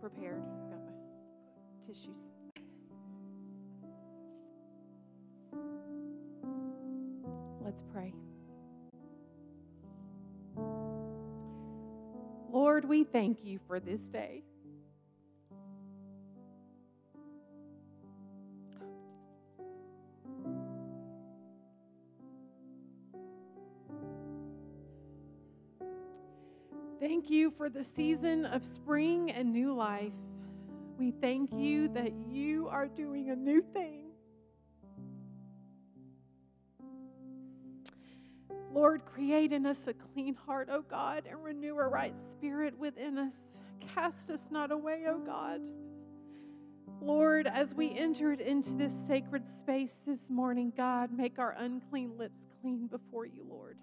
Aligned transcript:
prepared. 0.00 0.42
I've 0.42 0.70
got 0.70 0.80
my 0.86 0.92
tissues. 1.86 2.16
Let's 7.62 7.82
pray. 7.92 8.14
Lord, 12.50 12.88
we 12.88 13.04
thank 13.04 13.44
you 13.44 13.60
for 13.68 13.78
this 13.78 14.00
day. 14.08 14.42
For 27.56 27.68
the 27.68 27.84
season 27.84 28.44
of 28.46 28.64
spring 28.64 29.30
and 29.30 29.52
new 29.52 29.74
life. 29.74 30.12
We 30.98 31.10
thank 31.10 31.52
you 31.54 31.88
that 31.88 32.12
you 32.28 32.68
are 32.68 32.86
doing 32.86 33.30
a 33.30 33.36
new 33.36 33.62
thing. 33.72 34.10
Lord, 38.72 39.04
create 39.04 39.52
in 39.52 39.66
us 39.66 39.78
a 39.86 39.94
clean 39.94 40.34
heart, 40.34 40.68
O 40.70 40.82
God, 40.82 41.24
and 41.28 41.42
renew 41.42 41.76
a 41.78 41.88
right 41.88 42.14
spirit 42.32 42.78
within 42.78 43.18
us. 43.18 43.34
Cast 43.94 44.30
us 44.30 44.42
not 44.50 44.70
away, 44.70 45.04
O 45.08 45.18
God. 45.18 45.60
Lord, 47.00 47.46
as 47.46 47.74
we 47.74 47.96
entered 47.96 48.40
into 48.40 48.72
this 48.72 48.92
sacred 49.08 49.44
space 49.58 49.98
this 50.06 50.28
morning, 50.28 50.72
God, 50.76 51.10
make 51.12 51.38
our 51.38 51.52
unclean 51.58 52.18
lips 52.18 52.40
clean 52.60 52.86
before 52.86 53.24
you, 53.24 53.44
Lord. 53.48 53.78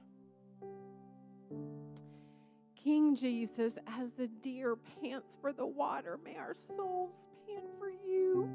King 2.87 3.17
Jesus, 3.17 3.73
as 3.85 4.11
the 4.17 4.27
deer 4.41 4.77
pants 4.77 5.37
for 5.41 5.51
the 5.51 5.65
water, 5.65 6.17
may 6.23 6.37
our 6.37 6.55
souls 6.55 7.11
pant 7.45 7.65
for 7.77 7.89
you. 7.89 8.49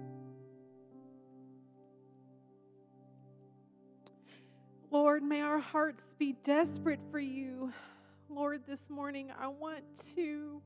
Lord, 4.90 5.22
may 5.22 5.42
our 5.42 5.58
hearts 5.58 6.14
be 6.18 6.34
desperate 6.44 7.00
for 7.10 7.18
you. 7.18 7.74
Lord, 8.30 8.62
this 8.66 8.88
morning 8.88 9.30
I 9.38 9.48
want 9.48 9.84
to 10.14 10.62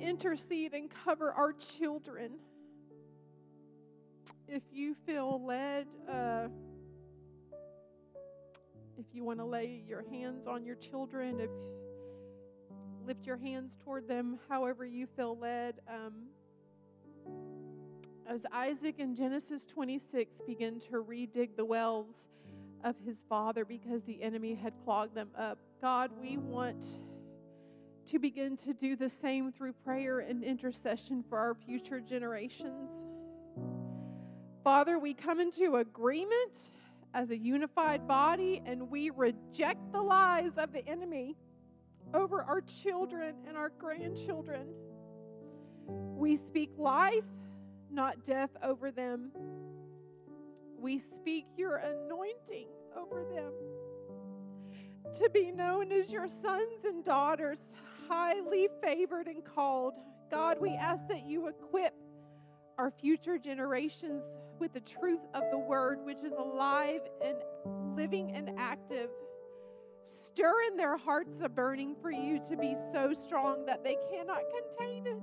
intercede 0.00 0.74
and 0.74 0.90
cover 1.04 1.30
our 1.30 1.52
children. 1.52 2.32
If 4.48 4.64
you 4.72 4.96
feel 5.06 5.40
led, 5.46 5.86
uh, 6.10 6.48
if 8.98 9.06
you 9.12 9.24
want 9.24 9.38
to 9.38 9.44
lay 9.44 9.82
your 9.86 10.04
hands 10.10 10.46
on 10.46 10.64
your 10.64 10.76
children, 10.76 11.40
if 11.40 11.50
lift 13.06 13.26
your 13.26 13.36
hands 13.36 13.76
toward 13.84 14.08
them, 14.08 14.38
however 14.48 14.86
you 14.86 15.06
feel 15.06 15.36
led. 15.36 15.80
Um, 15.88 16.12
as 18.26 18.46
Isaac 18.52 18.98
in 18.98 19.14
Genesis 19.14 19.66
26 19.66 20.40
begin 20.46 20.80
to 20.80 21.02
redig 21.02 21.56
the 21.56 21.64
wells 21.64 22.14
of 22.82 22.96
his 23.04 23.18
father 23.28 23.64
because 23.64 24.02
the 24.04 24.22
enemy 24.22 24.54
had 24.54 24.72
clogged 24.84 25.14
them 25.14 25.28
up, 25.36 25.58
God, 25.82 26.10
we 26.20 26.38
want 26.38 26.98
to 28.06 28.18
begin 28.18 28.56
to 28.58 28.72
do 28.72 28.96
the 28.96 29.08
same 29.08 29.52
through 29.52 29.72
prayer 29.84 30.20
and 30.20 30.42
intercession 30.42 31.24
for 31.28 31.38
our 31.38 31.54
future 31.54 32.00
generations. 32.00 32.90
Father, 34.62 34.98
we 34.98 35.12
come 35.12 35.40
into 35.40 35.76
agreement 35.76 36.70
as 37.14 37.30
a 37.30 37.36
unified 37.36 38.06
body 38.08 38.60
and 38.66 38.90
we 38.90 39.10
reject 39.10 39.92
the 39.92 40.02
lies 40.02 40.52
of 40.58 40.72
the 40.72 40.86
enemy 40.88 41.36
over 42.12 42.42
our 42.42 42.60
children 42.60 43.36
and 43.46 43.56
our 43.56 43.70
grandchildren. 43.78 44.66
We 45.86 46.36
speak 46.36 46.70
life, 46.76 47.24
not 47.90 48.24
death, 48.24 48.50
over 48.62 48.90
them. 48.90 49.30
We 50.76 50.98
speak 50.98 51.46
your 51.56 51.76
anointing 51.76 52.68
over 52.96 53.24
them 53.24 53.52
to 55.18 55.30
be 55.30 55.50
known 55.52 55.92
as 55.92 56.10
your 56.10 56.28
sons 56.28 56.84
and 56.84 57.04
daughters, 57.04 57.60
highly 58.08 58.68
favored 58.82 59.28
and 59.28 59.44
called. 59.44 59.94
God, 60.30 60.58
we 60.60 60.70
ask 60.70 61.06
that 61.08 61.24
you 61.24 61.48
equip 61.48 61.94
our 62.78 62.90
future 62.90 63.38
generations 63.38 64.24
with 64.58 64.72
the 64.72 64.80
truth 64.80 65.20
of 65.34 65.42
the 65.50 65.58
word, 65.58 66.04
which 66.04 66.18
is 66.18 66.32
alive 66.32 67.00
and 67.24 67.36
living 67.96 68.32
and 68.32 68.50
active. 68.58 69.10
Stir 70.04 70.52
in 70.70 70.76
their 70.76 70.96
hearts 70.96 71.40
a 71.42 71.48
burning 71.48 71.94
for 72.00 72.10
you 72.10 72.40
to 72.48 72.56
be 72.56 72.76
so 72.92 73.12
strong 73.14 73.64
that 73.66 73.82
they 73.82 73.96
cannot 74.10 74.42
contain 74.50 75.06
it. 75.06 75.22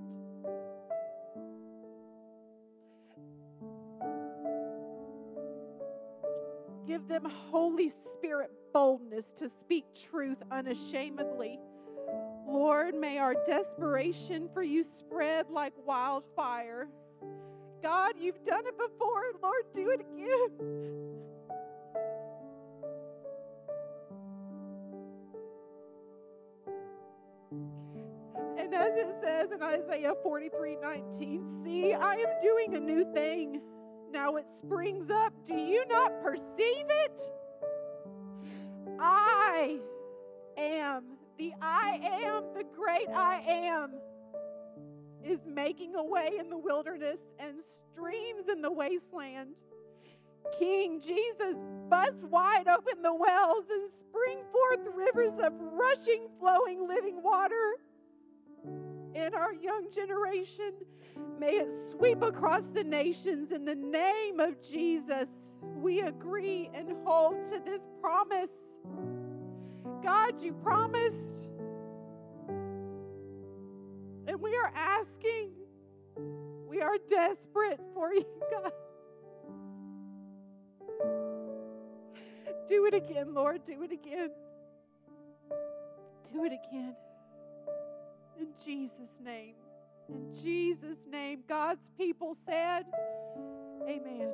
Give 6.88 7.08
them 7.08 7.25
Holy 7.52 7.90
Spirit 7.90 8.52
boldness 8.74 9.31
to 9.38 9.50
speak 9.50 9.86
truth 10.09 10.40
unashamedly. 10.52 11.59
Lord, 12.47 12.96
may 12.96 13.18
our 13.18 13.36
desperation 13.46 14.50
for 14.53 14.64
you 14.64 14.84
spread 14.84 15.50
like 15.50 15.74
wildfire. 15.86 16.90
God, 17.81 18.14
you've 18.19 18.44
done 18.44 18.66
it 18.68 18.78
before. 18.78 19.24
Lord, 19.42 19.64
do 19.74 19.90
it 19.90 20.02
again. 20.02 20.92
And 28.58 28.74
as 28.74 28.96
it 28.96 29.08
says 29.22 29.52
in 29.52 29.64
Isaiah 29.64 30.14
43 30.22 30.78
19, 30.81 31.62
see, 31.64 31.94
I 31.94 32.14
am 32.14 32.41
doing 32.41 32.75
a 32.75 32.80
new 32.80 33.12
thing. 33.14 33.62
Now 34.12 34.36
it 34.36 34.46
springs 34.64 35.09
up. 35.09 35.34
Do 35.46 35.56
you 35.56 35.86
not 35.88 36.22
perceive 36.22 36.46
it? 36.58 37.22
I 39.00 39.80
am 40.58 41.03
the 41.38 41.53
I 41.62 42.00
am, 42.03 42.44
the 42.53 42.64
great 42.75 43.09
I 43.09 43.40
am 43.47 43.94
is 45.26 45.40
making 45.46 45.96
a 45.96 46.04
way 46.04 46.32
in 46.40 46.50
the 46.50 46.58
wilderness 46.58 47.20
and 47.40 47.58
streams 47.92 48.48
in 48.50 48.62
the 48.62 48.72
wasteland. 48.72 49.56
King 50.58 51.00
Jesus, 51.02 51.56
bust 51.90 52.24
wide 52.24 52.68
open 52.68 53.02
the 53.02 53.14
wells 53.14 53.66
and 53.70 53.90
spring 54.08 54.40
forth 54.52 54.80
rivers 54.96 55.40
of 55.40 55.54
rushing, 55.59 56.28
flowing, 56.40 56.88
living 56.88 57.22
water. 57.22 57.76
In 59.14 59.34
our 59.36 59.54
young 59.54 59.88
generation, 59.94 60.74
may 61.40 61.58
it 61.58 61.72
sweep 61.92 62.22
across 62.22 62.64
the 62.74 62.84
nations 62.84 63.52
in 63.52 63.66
the 63.66 63.76
name 63.76 64.40
of 64.40 64.62
Jesus. 64.62 65.30
We 65.62 66.02
agree 66.02 66.70
and 66.74 66.94
hold 67.03 67.46
to 67.52 67.59
this 67.59 67.82
promise. 68.02 68.52
God, 70.02 70.42
you 70.42 70.53
promised 70.53 71.48
we 74.41 74.56
are 74.56 74.72
asking, 74.75 75.52
we 76.68 76.81
are 76.81 76.97
desperate 77.09 77.79
for 77.94 78.13
you, 78.13 78.25
God. 78.52 78.72
Do 82.68 82.85
it 82.85 82.94
again, 82.94 83.34
Lord. 83.34 83.66
Do 83.66 83.84
it 83.84 83.91
again. 83.91 84.31
Do 86.31 86.46
it 86.46 86.53
again. 86.53 86.96
In 88.40 88.47
Jesus' 88.63 89.19
name. 89.24 89.56
In 90.09 90.34
Jesus' 90.41 91.06
name. 91.09 91.44
God's 91.47 91.90
people 91.97 92.35
said, 92.46 92.85
Amen. 93.84 94.31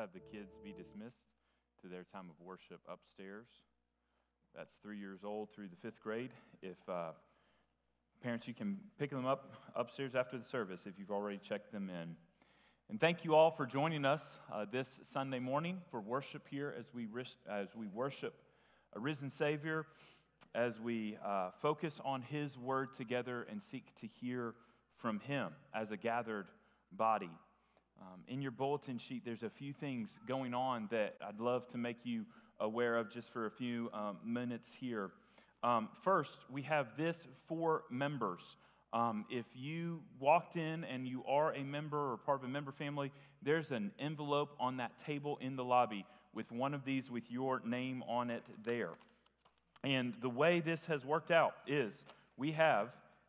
Have 0.00 0.14
the 0.14 0.34
kids 0.34 0.54
be 0.64 0.72
dismissed 0.72 1.26
to 1.82 1.86
their 1.86 2.04
time 2.10 2.24
of 2.30 2.46
worship 2.46 2.80
upstairs. 2.90 3.44
That's 4.56 4.72
three 4.82 4.96
years 4.96 5.20
old 5.24 5.50
through 5.54 5.68
the 5.68 5.76
fifth 5.76 6.00
grade. 6.00 6.30
If 6.62 6.78
uh, 6.88 7.10
parents, 8.22 8.48
you 8.48 8.54
can 8.54 8.78
pick 8.98 9.10
them 9.10 9.26
up 9.26 9.52
upstairs 9.76 10.14
after 10.14 10.38
the 10.38 10.44
service 10.44 10.80
if 10.86 10.94
you've 10.98 11.10
already 11.10 11.38
checked 11.46 11.70
them 11.70 11.90
in. 11.90 12.16
And 12.88 12.98
thank 12.98 13.26
you 13.26 13.34
all 13.34 13.50
for 13.50 13.66
joining 13.66 14.06
us 14.06 14.22
uh, 14.50 14.64
this 14.72 14.86
Sunday 15.12 15.38
morning 15.38 15.76
for 15.90 16.00
worship 16.00 16.48
here 16.50 16.74
as 16.78 16.86
we, 16.94 17.06
as 17.46 17.68
we 17.76 17.86
worship 17.86 18.32
a 18.96 19.00
risen 19.00 19.30
Savior, 19.30 19.84
as 20.54 20.80
we 20.80 21.18
uh, 21.22 21.50
focus 21.60 22.00
on 22.06 22.22
His 22.22 22.56
word 22.56 22.96
together 22.96 23.46
and 23.50 23.60
seek 23.70 23.84
to 24.00 24.06
hear 24.06 24.54
from 24.96 25.20
Him 25.20 25.50
as 25.74 25.90
a 25.90 25.98
gathered 25.98 26.46
body. 26.90 27.30
Um, 28.00 28.20
in 28.28 28.40
your 28.40 28.50
bulletin 28.50 28.98
sheet, 28.98 29.22
there's 29.26 29.42
a 29.42 29.50
few 29.50 29.74
things 29.74 30.08
going 30.26 30.54
on 30.54 30.88
that 30.90 31.16
I'd 31.26 31.38
love 31.38 31.68
to 31.72 31.78
make 31.78 31.98
you 32.04 32.24
aware 32.58 32.96
of 32.96 33.12
just 33.12 33.30
for 33.30 33.44
a 33.46 33.50
few 33.50 33.90
um, 33.92 34.16
minutes 34.24 34.70
here. 34.80 35.10
Um, 35.62 35.88
first, 36.02 36.30
we 36.50 36.62
have 36.62 36.86
this 36.96 37.16
for 37.46 37.82
members. 37.90 38.40
Um, 38.94 39.26
if 39.28 39.44
you 39.54 40.00
walked 40.18 40.56
in 40.56 40.84
and 40.84 41.06
you 41.06 41.22
are 41.28 41.52
a 41.52 41.62
member 41.62 42.12
or 42.12 42.16
part 42.16 42.38
of 42.38 42.44
a 42.44 42.48
member 42.48 42.72
family, 42.72 43.12
there's 43.42 43.70
an 43.70 43.92
envelope 43.98 44.56
on 44.58 44.78
that 44.78 44.92
table 45.04 45.38
in 45.42 45.54
the 45.54 45.64
lobby 45.64 46.06
with 46.34 46.50
one 46.50 46.72
of 46.72 46.84
these 46.84 47.10
with 47.10 47.30
your 47.30 47.60
name 47.66 48.02
on 48.08 48.30
it 48.30 48.44
there. 48.64 48.92
And 49.84 50.14
the 50.22 50.30
way 50.30 50.60
this 50.60 50.84
has 50.86 51.04
worked 51.04 51.30
out 51.30 51.54
is 51.66 51.92
we 52.38 52.52
have 52.52 52.88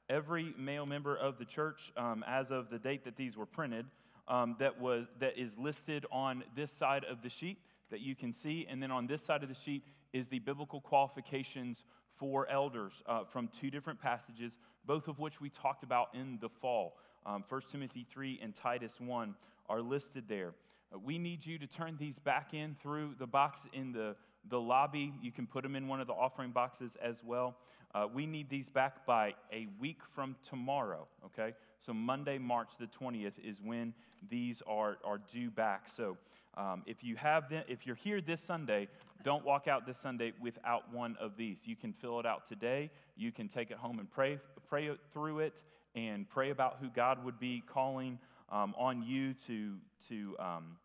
every 0.10 0.54
male 0.58 0.86
member 0.86 1.16
of 1.16 1.38
the 1.38 1.46
church, 1.46 1.92
um, 1.98 2.24
as 2.26 2.52
of 2.52 2.70
the 2.70 2.80
date 2.80 3.04
that 3.04 3.18
these 3.18 3.36
were 3.36 3.46
printed, 3.46 3.86
um, 4.32 4.56
that, 4.60 4.80
was, 4.80 5.06
that 5.20 5.38
is 5.38 5.52
listed 5.58 6.06
on 6.12 6.44
this 6.56 6.70
side 6.80 7.04
of 7.04 7.22
the 7.22 7.30
sheet 7.30 7.60
that 7.92 8.00
you 8.00 8.16
can 8.16 8.34
see. 8.42 8.66
And 8.70 8.82
then 8.82 8.90
on 8.90 9.06
this 9.06 9.22
side 9.24 9.44
of 9.44 9.50
the 9.50 9.56
sheet 9.66 9.84
is 10.14 10.26
the 10.32 10.40
biblical 10.40 10.80
qualifications 10.80 11.78
for 12.18 12.50
elders 12.50 12.94
uh, 13.08 13.24
from 13.32 13.50
two 13.60 13.70
different 13.70 14.02
passages, 14.02 14.54
both 14.86 15.10
of 15.10 15.20
which 15.20 15.42
we 15.42 15.50
talked 15.50 15.84
about 15.84 16.08
in 16.14 16.40
the 16.42 16.50
fall. 16.62 16.96
Um, 17.26 17.44
1 17.50 17.62
Timothy 17.72 18.08
3 18.12 18.40
and 18.42 18.54
Titus 18.64 18.94
1 19.00 19.36
are 19.70 19.82
listed 19.82 20.24
there. 20.30 20.54
Uh, 20.94 21.00
we 21.00 21.18
need 21.18 21.46
you 21.46 21.60
to 21.60 21.68
turn 21.68 21.98
these 22.00 22.16
back 22.24 22.54
in 22.54 22.78
through 22.82 23.16
the 23.20 23.28
box 23.28 23.60
in 23.74 23.92
the, 23.92 24.16
the 24.50 24.60
lobby. 24.60 25.14
You 25.22 25.34
can 25.34 25.46
put 25.46 25.62
them 25.62 25.76
in 25.76 25.90
one 25.90 26.00
of 26.00 26.08
the 26.08 26.14
offering 26.14 26.52
boxes 26.52 26.92
as 27.04 27.16
well. 27.26 27.58
Uh, 27.94 28.08
we 28.12 28.26
need 28.26 28.50
these 28.50 28.70
back 28.74 29.06
by 29.06 29.34
a 29.52 29.68
week 29.80 30.00
from 30.16 30.38
tomorrow, 30.50 31.06
okay? 31.26 31.54
So 31.86 31.94
Monday, 31.94 32.38
March 32.38 32.70
the 32.80 32.88
20th 32.88 33.34
is 33.44 33.58
when 33.64 33.94
these 34.30 34.62
are, 34.68 34.98
are 35.04 35.20
due 35.32 35.50
back. 35.50 35.86
So 35.96 36.18
um, 36.56 36.84
if 36.86 37.04
you 37.04 37.16
have 37.16 37.50
them, 37.50 37.64
if 37.68 37.86
you're 37.86 37.96
here 37.96 38.22
this 38.22 38.42
Sunday, 38.46 38.88
don't 39.24 39.46
walk 39.46 39.68
out 39.68 39.86
this 39.86 39.98
Sunday 40.02 40.34
without 40.42 40.92
one 40.94 41.18
of 41.20 41.38
these. 41.38 41.58
You 41.64 41.76
can 41.76 41.94
fill 41.94 42.20
it 42.20 42.26
out 42.26 42.48
today. 42.50 42.90
You 43.16 43.32
can 43.32 43.48
take 43.48 43.72
it 43.72 43.78
home 43.78 44.00
and 44.00 44.10
pray, 44.10 44.40
pray 44.68 44.90
through 45.14 45.40
it 45.40 45.54
and 45.96 46.30
pray 46.30 46.50
about 46.52 46.78
who 46.82 46.90
God 46.90 47.24
would 47.24 47.40
be 47.40 47.64
calling 47.72 48.20
um, 48.52 48.74
on 48.78 49.04
you 49.04 49.34
to, 49.48 49.76
to, 50.10 50.36
um, 50.40 50.78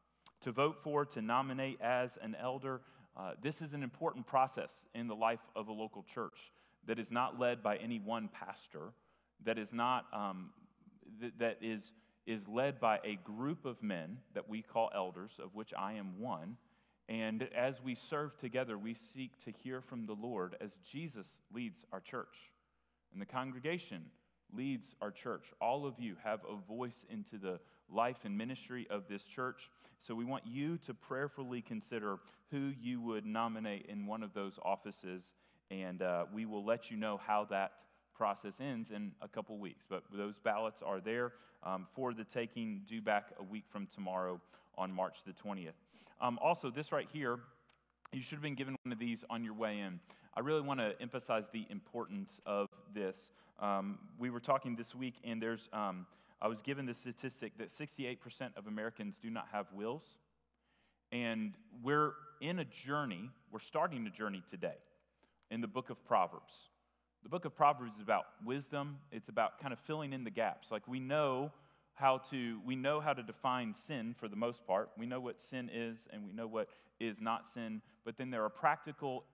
to 0.44 0.52
vote 0.52 0.76
for, 0.82 1.04
to 1.04 1.22
nominate 1.22 1.80
as 1.80 2.10
an 2.22 2.36
elder. 2.40 2.80
Uh, 3.16 3.32
this 3.42 3.56
is 3.60 3.72
an 3.72 3.82
important 3.82 4.26
process 4.26 4.70
in 4.94 5.08
the 5.08 5.14
life 5.14 5.40
of 5.54 5.68
a 5.68 5.72
local 5.72 6.04
church 6.14 6.52
that 6.86 6.98
is 6.98 7.10
not 7.10 7.38
led 7.38 7.62
by 7.62 7.76
any 7.76 7.98
one 7.98 8.28
pastor, 8.28 8.92
that 9.44 9.58
is 9.58 9.68
not 9.72 10.06
um, 10.12 10.50
that 11.38 11.58
is 11.60 11.82
is 12.26 12.40
led 12.48 12.80
by 12.80 12.98
a 13.04 13.18
group 13.24 13.64
of 13.64 13.82
men 13.82 14.18
that 14.34 14.48
we 14.48 14.60
call 14.60 14.90
elders, 14.94 15.30
of 15.42 15.54
which 15.54 15.72
I 15.78 15.92
am 15.92 16.18
one. 16.18 16.56
And 17.08 17.48
as 17.56 17.76
we 17.84 17.96
serve 18.10 18.36
together, 18.40 18.76
we 18.76 18.96
seek 19.14 19.30
to 19.44 19.52
hear 19.62 19.80
from 19.80 20.06
the 20.06 20.14
Lord 20.14 20.56
as 20.60 20.70
Jesus 20.90 21.26
leads 21.54 21.78
our 21.92 22.00
church. 22.00 22.34
And 23.12 23.22
the 23.22 23.26
congregation 23.26 24.06
leads 24.56 24.86
our 25.00 25.12
church. 25.12 25.44
All 25.60 25.86
of 25.86 25.94
you 25.98 26.16
have 26.24 26.40
a 26.50 26.56
voice 26.68 27.04
into 27.08 27.38
the 27.38 27.60
life 27.88 28.16
and 28.24 28.36
ministry 28.36 28.88
of 28.90 29.04
this 29.08 29.22
church. 29.22 29.70
So 30.06 30.14
we 30.14 30.24
want 30.24 30.44
you 30.46 30.78
to 30.86 30.94
prayerfully 30.94 31.62
consider 31.62 32.18
who 32.50 32.72
you 32.80 33.00
would 33.02 33.24
nominate 33.24 33.86
in 33.88 34.06
one 34.06 34.24
of 34.24 34.34
those 34.34 34.58
offices. 34.64 35.22
And 35.70 36.02
uh, 36.02 36.26
we 36.34 36.44
will 36.44 36.64
let 36.64 36.90
you 36.90 36.96
know 36.96 37.20
how 37.24 37.46
that 37.50 37.72
process 38.16 38.54
ends 38.60 38.90
in 38.90 39.12
a 39.22 39.28
couple 39.28 39.56
weeks. 39.56 39.84
But 39.88 40.04
those 40.12 40.38
ballots 40.38 40.82
are 40.84 41.00
there 41.00 41.32
um, 41.62 41.86
for 41.94 42.14
the 42.14 42.24
taking, 42.24 42.82
due 42.88 43.02
back 43.02 43.30
a 43.38 43.42
week 43.42 43.64
from 43.70 43.88
tomorrow 43.94 44.40
on 44.78 44.92
March 44.92 45.16
the 45.26 45.32
20th. 45.32 45.72
Um, 46.20 46.38
also, 46.42 46.70
this 46.70 46.92
right 46.92 47.08
here, 47.12 47.38
you 48.12 48.22
should 48.22 48.32
have 48.32 48.42
been 48.42 48.54
given 48.54 48.76
one 48.84 48.92
of 48.92 48.98
these 48.98 49.24
on 49.28 49.44
your 49.44 49.54
way 49.54 49.80
in. 49.80 50.00
I 50.34 50.40
really 50.40 50.60
want 50.60 50.80
to 50.80 50.94
emphasize 51.00 51.44
the 51.52 51.66
importance 51.70 52.40
of 52.46 52.68
this. 52.94 53.16
Um, 53.58 53.98
we 54.18 54.30
were 54.30 54.40
talking 54.40 54.76
this 54.76 54.94
week, 54.94 55.14
and 55.24 55.42
there's, 55.42 55.68
um, 55.72 56.06
I 56.40 56.48
was 56.48 56.60
given 56.60 56.86
the 56.86 56.94
statistic 56.94 57.52
that 57.58 57.76
68% 57.76 58.18
of 58.56 58.66
Americans 58.66 59.14
do 59.22 59.30
not 59.30 59.46
have 59.52 59.66
wills. 59.74 60.02
And 61.12 61.54
we're 61.82 62.12
in 62.40 62.58
a 62.58 62.64
journey, 62.64 63.30
we're 63.50 63.60
starting 63.60 64.06
a 64.06 64.10
journey 64.10 64.42
today 64.50 64.76
in 65.50 65.60
the 65.60 65.66
book 65.66 65.90
of 65.90 66.04
Proverbs. 66.06 66.52
The 67.26 67.30
book 67.30 67.44
of 67.44 67.56
Proverbs 67.56 67.96
is 67.96 68.00
about 68.00 68.26
wisdom. 68.44 68.98
It's 69.10 69.28
about 69.28 69.60
kind 69.60 69.72
of 69.72 69.80
filling 69.80 70.12
in 70.12 70.22
the 70.22 70.30
gaps. 70.30 70.68
Like 70.70 70.86
we 70.86 71.00
know 71.00 71.50
how 71.94 72.18
to 72.30 72.60
we 72.64 72.76
know 72.76 73.00
how 73.00 73.14
to 73.14 73.22
define 73.24 73.74
sin 73.88 74.14
for 74.16 74.28
the 74.28 74.36
most 74.36 74.64
part. 74.64 74.90
We 74.96 75.06
know 75.06 75.18
what 75.18 75.34
sin 75.50 75.68
is 75.74 75.96
and 76.12 76.24
we 76.24 76.32
know 76.32 76.46
what 76.46 76.68
is 77.00 77.16
not 77.20 77.46
sin, 77.52 77.82
but 78.04 78.16
then 78.16 78.30
there 78.30 78.44
are 78.44 78.48
practical 78.48 79.24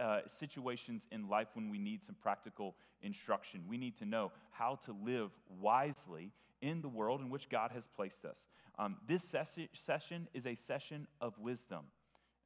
uh, 0.00 0.20
situations 0.38 1.02
in 1.10 1.28
life 1.28 1.48
when 1.54 1.68
we 1.70 1.78
need 1.78 2.02
some 2.06 2.14
practical 2.22 2.76
instruction. 3.02 3.64
We 3.68 3.78
need 3.78 3.98
to 3.98 4.04
know 4.04 4.30
how 4.52 4.78
to 4.86 4.94
live 5.04 5.30
wisely 5.60 6.30
in 6.62 6.80
the 6.82 6.88
world 6.88 7.20
in 7.20 7.30
which 7.30 7.48
God 7.48 7.72
has 7.72 7.82
placed 7.96 8.24
us. 8.24 8.36
Um, 8.78 8.96
this 9.08 9.24
ses- 9.24 9.68
session 9.84 10.28
is 10.34 10.46
a 10.46 10.56
session 10.68 11.08
of 11.20 11.36
wisdom, 11.36 11.86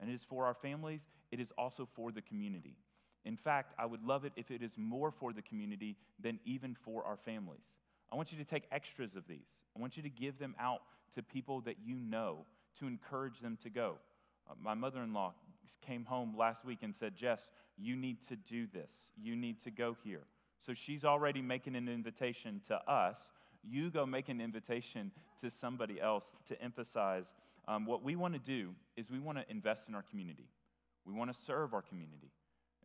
and 0.01 0.09
it 0.09 0.15
is 0.15 0.23
for 0.27 0.47
our 0.47 0.55
families, 0.55 1.03
it 1.31 1.41
is 1.41 1.49
also 1.59 1.87
for 1.95 2.11
the 2.11 2.23
community. 2.23 2.79
In 3.25 3.37
fact, 3.37 3.73
I 3.79 3.87
would 3.87 4.03
love 4.05 4.25
it 4.25 4.33
if 4.37 4.51
it 4.51 4.63
is 4.63 4.73
more 4.77 5.11
for 5.11 5.33
the 5.33 5.43
community 5.43 5.97
than 6.23 6.39
even 6.45 6.77
for 6.85 7.05
our 7.05 7.17
families. 7.25 7.65
I 8.13 8.17
want 8.17 8.33
you 8.33 8.39
to 8.39 8.45
take 8.45 8.65
extras 8.71 9.17
of 9.17 9.25
these. 9.29 9.47
I 9.77 9.81
want 9.81 9.97
you 9.97 10.03
to 10.03 10.11
give 10.11 10.39
them 10.39 10.55
out 10.61 10.83
to 11.15 11.23
people 11.23 11.61
that 11.63 11.77
you 11.85 11.97
know 11.97 12.39
to 12.81 12.87
encourage 12.87 13.41
them 13.41 13.59
to 13.63 13.71
go. 13.71 13.95
Uh, 14.49 14.55
my 14.63 14.75
mother 14.75 15.03
in 15.03 15.13
law 15.13 15.33
came 15.87 16.05
home 16.05 16.35
last 16.37 16.65
week 16.65 16.79
and 16.83 16.95
said, 16.99 17.15
Jess, 17.17 17.41
you 17.79 17.97
need 17.97 18.19
to 18.29 18.37
do 18.37 18.67
this. 18.73 18.91
You 19.21 19.37
need 19.37 19.63
to 19.65 19.71
go 19.71 19.97
here. 20.05 20.23
So 20.67 20.75
she's 20.87 21.05
already 21.05 21.43
making 21.43 21.77
an 21.77 21.89
invitation 21.89 22.61
to 22.69 22.77
us. 22.91 23.17
You 23.63 23.91
go 23.91 24.07
make 24.07 24.29
an 24.29 24.41
invitation 24.41 25.11
to 25.43 25.51
somebody 25.61 26.01
else 26.01 26.25
to 26.49 26.61
emphasize 26.63 27.25
um, 27.67 27.87
what 27.87 28.03
we 28.03 28.17
want 28.17 28.35
to 28.35 28.41
do 28.41 28.71
is 28.97 29.11
we 29.11 29.19
want 29.19 29.39
to 29.39 29.45
invest 29.51 29.83
in 29.89 29.95
our 29.95 30.03
community. 30.03 30.49
We 31.07 31.13
want 31.13 31.33
to 31.33 31.39
serve 31.47 31.75
our 31.75 31.83
community. 31.83 32.31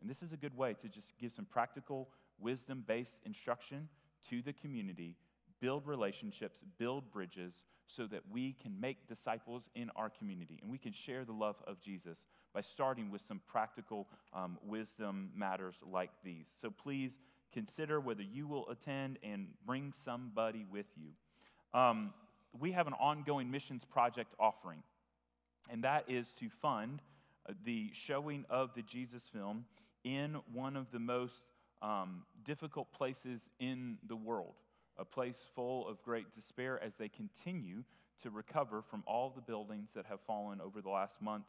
And 0.00 0.10
this 0.10 0.22
is 0.22 0.32
a 0.32 0.36
good 0.36 0.56
way 0.56 0.74
to 0.80 0.88
just 0.88 1.08
give 1.20 1.32
some 1.32 1.44
practical, 1.44 2.08
wisdom 2.38 2.84
based 2.86 3.18
instruction 3.24 3.88
to 4.30 4.42
the 4.42 4.52
community, 4.52 5.16
build 5.60 5.86
relationships, 5.86 6.58
build 6.78 7.10
bridges, 7.12 7.52
so 7.96 8.06
that 8.06 8.22
we 8.30 8.54
can 8.62 8.78
make 8.80 9.08
disciples 9.08 9.64
in 9.74 9.90
our 9.96 10.10
community. 10.10 10.58
And 10.62 10.70
we 10.70 10.78
can 10.78 10.92
share 10.92 11.24
the 11.24 11.32
love 11.32 11.56
of 11.66 11.80
Jesus 11.80 12.18
by 12.54 12.60
starting 12.60 13.10
with 13.10 13.20
some 13.26 13.40
practical 13.46 14.08
um, 14.32 14.58
wisdom 14.64 15.30
matters 15.36 15.74
like 15.90 16.10
these. 16.24 16.46
So 16.60 16.70
please 16.70 17.12
consider 17.52 18.00
whether 18.00 18.22
you 18.22 18.46
will 18.46 18.68
attend 18.68 19.18
and 19.22 19.48
bring 19.66 19.92
somebody 20.04 20.64
with 20.70 20.86
you. 20.96 21.10
Um, 21.78 22.12
we 22.58 22.72
have 22.72 22.86
an 22.86 22.94
ongoing 22.94 23.50
missions 23.50 23.82
project 23.84 24.34
offering, 24.38 24.82
and 25.70 25.84
that 25.84 26.04
is 26.08 26.26
to 26.40 26.48
fund 26.60 27.00
uh, 27.48 27.52
the 27.64 27.90
showing 28.06 28.44
of 28.50 28.70
the 28.74 28.82
Jesus 28.82 29.22
film 29.32 29.64
in 30.04 30.36
one 30.52 30.76
of 30.76 30.86
the 30.92 30.98
most 30.98 31.34
um, 31.82 32.22
difficult 32.44 32.92
places 32.92 33.40
in 33.58 33.98
the 34.08 34.16
world, 34.16 34.54
a 34.98 35.04
place 35.04 35.36
full 35.54 35.88
of 35.88 36.02
great 36.02 36.26
despair 36.34 36.82
as 36.82 36.92
they 36.98 37.08
continue 37.08 37.82
to 38.22 38.30
recover 38.30 38.82
from 38.90 39.02
all 39.06 39.32
the 39.34 39.40
buildings 39.40 39.88
that 39.94 40.04
have 40.06 40.20
fallen 40.26 40.60
over 40.60 40.80
the 40.80 40.90
last 40.90 41.14
month 41.20 41.44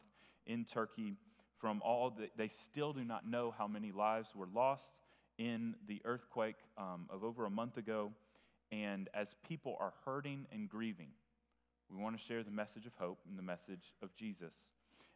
in 0.46 0.64
Turkey. 0.64 1.14
From 1.60 1.80
all 1.84 2.10
that, 2.18 2.30
they 2.36 2.50
still 2.70 2.92
do 2.92 3.04
not 3.04 3.28
know 3.28 3.54
how 3.56 3.66
many 3.66 3.92
lives 3.92 4.28
were 4.34 4.48
lost 4.54 4.90
in 5.38 5.74
the 5.86 6.00
earthquake 6.04 6.56
um, 6.78 7.06
of 7.10 7.24
over 7.24 7.46
a 7.46 7.50
month 7.50 7.76
ago. 7.76 8.10
And 8.70 9.08
as 9.12 9.28
people 9.46 9.76
are 9.78 9.92
hurting 10.04 10.46
and 10.50 10.68
grieving, 10.68 11.08
we 11.90 12.02
want 12.02 12.18
to 12.18 12.24
share 12.26 12.42
the 12.42 12.50
message 12.50 12.86
of 12.86 12.92
hope 12.98 13.18
and 13.28 13.38
the 13.38 13.42
message 13.42 13.92
of 14.02 14.14
Jesus. 14.16 14.52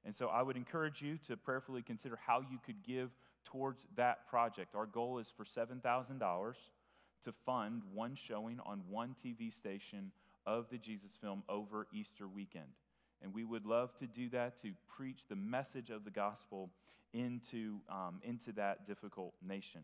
And 0.05 0.15
so 0.15 0.27
I 0.27 0.43
would 0.43 0.57
encourage 0.57 1.01
you 1.01 1.19
to 1.27 1.37
prayerfully 1.37 1.83
consider 1.83 2.19
how 2.25 2.41
you 2.41 2.59
could 2.65 2.85
give 2.87 3.11
towards 3.51 3.81
that 3.97 4.29
project. 4.29 4.75
Our 4.75 4.87
goal 4.87 5.19
is 5.19 5.27
for 5.37 5.45
$7,000 5.45 6.55
to 7.25 7.33
fund 7.45 7.83
one 7.93 8.17
showing 8.29 8.61
on 8.65 8.83
one 8.89 9.17
TV 9.25 9.53
station 9.53 10.13
of 10.47 10.67
the 10.71 10.79
Jesus 10.79 11.11
film 11.21 11.43
over 11.49 11.87
Easter 11.93 12.29
weekend. 12.29 12.71
And 13.23 13.33
we 13.33 13.45
would 13.45 13.65
love 13.65 13.91
to 13.99 14.07
do 14.07 14.29
that 14.31 14.61
to 14.63 14.73
preach 14.97 15.21
the 15.29 15.37
message 15.37 15.91
of 15.91 16.05
the 16.05 16.11
gospel 16.11 16.71
into, 17.13 17.79
um, 17.89 18.21
into 18.23 18.53
that 18.53 18.87
difficult 18.87 19.35
nation. 19.47 19.81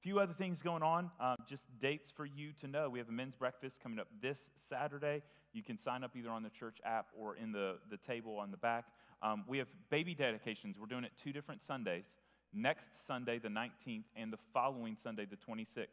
A 0.00 0.02
few 0.02 0.18
other 0.18 0.32
things 0.32 0.62
going 0.62 0.82
on, 0.82 1.10
um, 1.20 1.36
just 1.46 1.62
dates 1.80 2.10
for 2.16 2.24
you 2.24 2.52
to 2.62 2.66
know. 2.66 2.88
We 2.88 2.98
have 2.98 3.08
a 3.08 3.12
men's 3.12 3.34
breakfast 3.34 3.76
coming 3.82 3.98
up 3.98 4.08
this 4.22 4.38
Saturday. 4.68 5.22
You 5.52 5.62
can 5.62 5.78
sign 5.78 6.02
up 6.02 6.16
either 6.16 6.30
on 6.30 6.42
the 6.42 6.50
church 6.50 6.78
app 6.84 7.08
or 7.18 7.36
in 7.36 7.52
the, 7.52 7.76
the 7.90 7.98
table 7.98 8.38
on 8.38 8.50
the 8.50 8.56
back. 8.56 8.86
Um, 9.22 9.44
we 9.46 9.58
have 9.58 9.66
baby 9.90 10.14
dedications. 10.14 10.76
We're 10.80 10.86
doing 10.86 11.04
it 11.04 11.12
two 11.22 11.32
different 11.32 11.60
Sundays 11.66 12.04
next 12.52 12.86
Sunday, 13.06 13.38
the 13.38 13.48
19th, 13.48 14.04
and 14.16 14.32
the 14.32 14.38
following 14.52 14.96
Sunday, 15.02 15.26
the 15.26 15.36
26th, 15.36 15.86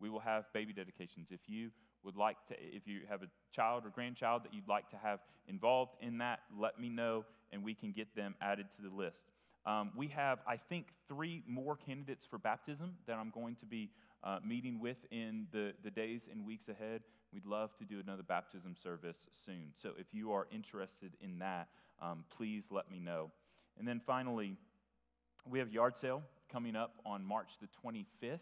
we 0.00 0.08
will 0.08 0.20
have 0.20 0.44
baby 0.52 0.72
dedications. 0.72 1.28
If 1.30 1.40
you 1.46 1.70
would 2.02 2.16
like 2.16 2.36
to, 2.48 2.54
if 2.58 2.86
you 2.86 3.00
have 3.08 3.22
a 3.22 3.26
child 3.54 3.84
or 3.84 3.90
grandchild 3.90 4.44
that 4.44 4.54
you'd 4.54 4.68
like 4.68 4.88
to 4.90 4.96
have 4.96 5.20
involved 5.46 5.92
in 6.00 6.18
that, 6.18 6.40
let 6.58 6.80
me 6.80 6.88
know 6.88 7.24
and 7.52 7.62
we 7.62 7.74
can 7.74 7.92
get 7.92 8.14
them 8.16 8.34
added 8.40 8.66
to 8.76 8.88
the 8.88 8.94
list. 8.94 9.18
Um, 9.66 9.92
we 9.94 10.08
have, 10.08 10.38
I 10.46 10.56
think, 10.56 10.86
three 11.08 11.42
more 11.46 11.76
candidates 11.76 12.26
for 12.28 12.38
baptism 12.38 12.94
that 13.06 13.18
I'm 13.18 13.30
going 13.30 13.56
to 13.56 13.66
be 13.66 13.90
uh, 14.24 14.38
meeting 14.44 14.80
with 14.80 14.96
in 15.10 15.46
the, 15.52 15.74
the 15.84 15.90
days 15.90 16.22
and 16.30 16.46
weeks 16.46 16.68
ahead. 16.68 17.02
We'd 17.32 17.46
love 17.46 17.76
to 17.78 17.84
do 17.84 18.00
another 18.00 18.22
baptism 18.22 18.74
service 18.82 19.16
soon. 19.44 19.72
So 19.82 19.90
if 19.98 20.06
you 20.12 20.32
are 20.32 20.46
interested 20.50 21.12
in 21.20 21.38
that, 21.40 21.68
um, 22.00 22.24
please 22.36 22.64
let 22.70 22.90
me 22.90 22.98
know. 22.98 23.30
And 23.78 23.86
then 23.86 24.00
finally, 24.06 24.56
we 25.48 25.58
have 25.58 25.70
yard 25.70 25.94
sale 26.00 26.22
coming 26.52 26.76
up 26.76 26.94
on 27.06 27.24
March 27.24 27.48
the 27.60 27.68
25th. 27.84 28.40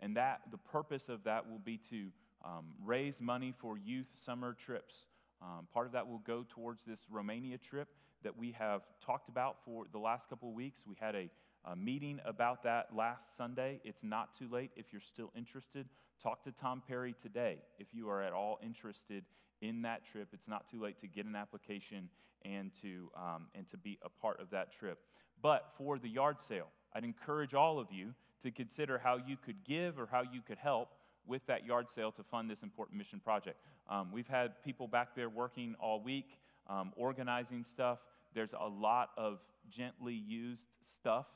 And 0.00 0.16
that 0.16 0.40
the 0.50 0.58
purpose 0.58 1.02
of 1.08 1.24
that 1.24 1.48
will 1.48 1.58
be 1.58 1.78
to 1.90 2.06
um, 2.44 2.66
raise 2.84 3.14
money 3.20 3.54
for 3.60 3.76
youth 3.76 4.06
summer 4.24 4.56
trips. 4.64 4.94
Um, 5.42 5.66
part 5.72 5.86
of 5.86 5.92
that 5.92 6.06
will 6.06 6.22
go 6.26 6.44
towards 6.48 6.80
this 6.86 7.00
Romania 7.10 7.58
trip 7.58 7.88
that 8.22 8.36
we 8.36 8.52
have 8.52 8.82
talked 9.04 9.28
about 9.28 9.56
for 9.64 9.84
the 9.92 9.98
last 9.98 10.28
couple 10.28 10.48
of 10.48 10.54
weeks. 10.54 10.80
We 10.86 10.96
had 10.98 11.14
a, 11.14 11.30
a 11.64 11.76
meeting 11.76 12.20
about 12.24 12.62
that 12.64 12.88
last 12.94 13.22
Sunday. 13.36 13.80
It's 13.84 14.02
not 14.02 14.30
too 14.38 14.48
late 14.50 14.70
if 14.76 14.86
you're 14.92 15.02
still 15.12 15.32
interested. 15.36 15.86
Talk 16.22 16.44
to 16.44 16.52
Tom 16.52 16.82
Perry 16.86 17.14
today 17.22 17.58
if 17.78 17.88
you 17.92 18.08
are 18.10 18.22
at 18.22 18.32
all 18.32 18.58
interested 18.62 19.24
in 19.62 19.82
that 19.82 20.02
trip. 20.10 20.28
It's 20.32 20.48
not 20.48 20.70
too 20.70 20.82
late 20.82 21.00
to 21.00 21.06
get 21.06 21.24
an 21.26 21.36
application 21.36 22.08
and 22.44 22.70
to, 22.82 23.10
um, 23.16 23.46
and 23.54 23.68
to 23.70 23.76
be 23.76 23.98
a 24.02 24.08
part 24.08 24.40
of 24.40 24.50
that 24.50 24.68
trip. 24.78 24.98
But 25.42 25.72
for 25.78 25.98
the 25.98 26.08
yard 26.08 26.36
sale, 26.48 26.68
I'd 26.94 27.04
encourage 27.04 27.54
all 27.54 27.78
of 27.78 27.88
you 27.90 28.14
to 28.42 28.50
consider 28.50 28.98
how 28.98 29.16
you 29.16 29.36
could 29.44 29.64
give 29.66 29.98
or 29.98 30.06
how 30.10 30.22
you 30.22 30.40
could 30.46 30.58
help 30.58 30.90
with 31.26 31.42
that 31.46 31.64
yard 31.64 31.86
sale 31.94 32.12
to 32.12 32.22
fund 32.24 32.50
this 32.50 32.62
important 32.62 32.98
mission 32.98 33.20
project. 33.20 33.56
Um, 33.88 34.10
we've 34.12 34.26
had 34.26 34.62
people 34.64 34.88
back 34.88 35.14
there 35.14 35.28
working 35.28 35.74
all 35.80 36.02
week, 36.02 36.26
um, 36.68 36.92
organizing 36.96 37.64
stuff. 37.72 37.98
There's 38.34 38.50
a 38.58 38.68
lot 38.68 39.10
of 39.16 39.38
gently 39.70 40.14
used 40.14 40.62
stuff. 40.98 41.26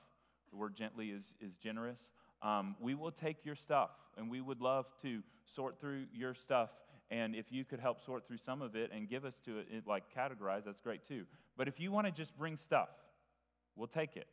The 0.51 0.57
word 0.57 0.75
gently 0.77 1.09
is, 1.09 1.25
is 1.41 1.53
generous. 1.63 1.99
Um, 2.43 2.77
we 2.81 2.95
will 2.95 3.13
take 3.13 3.45
your 3.45 3.57
stuff 3.57 3.91
and 4.17 4.31
we 4.31 4.41
would 4.41 4.61
love 4.61 4.87
to 5.03 5.23
sort 5.55 5.81
through 5.81 6.05
your 6.13 6.35
stuff. 6.35 6.71
And 7.11 7.35
if 7.35 7.47
you 7.51 7.65
could 7.65 7.81
help 7.81 8.05
sort 8.05 8.27
through 8.27 8.39
some 8.45 8.63
of 8.63 8.77
it 8.77 8.91
and 8.95 9.09
give 9.09 9.25
us 9.25 9.35
to 9.45 9.59
it, 9.59 9.67
it 9.71 9.85
like 9.87 10.05
categorize, 10.17 10.65
that's 10.65 10.81
great 10.81 11.07
too. 11.07 11.25
But 11.57 11.69
if 11.69 11.79
you 11.79 11.93
want 11.93 12.07
to 12.07 12.13
just 12.13 12.37
bring 12.37 12.59
stuff, 12.65 12.89
we'll 13.77 13.89
take 13.89 14.17
it 14.17 14.27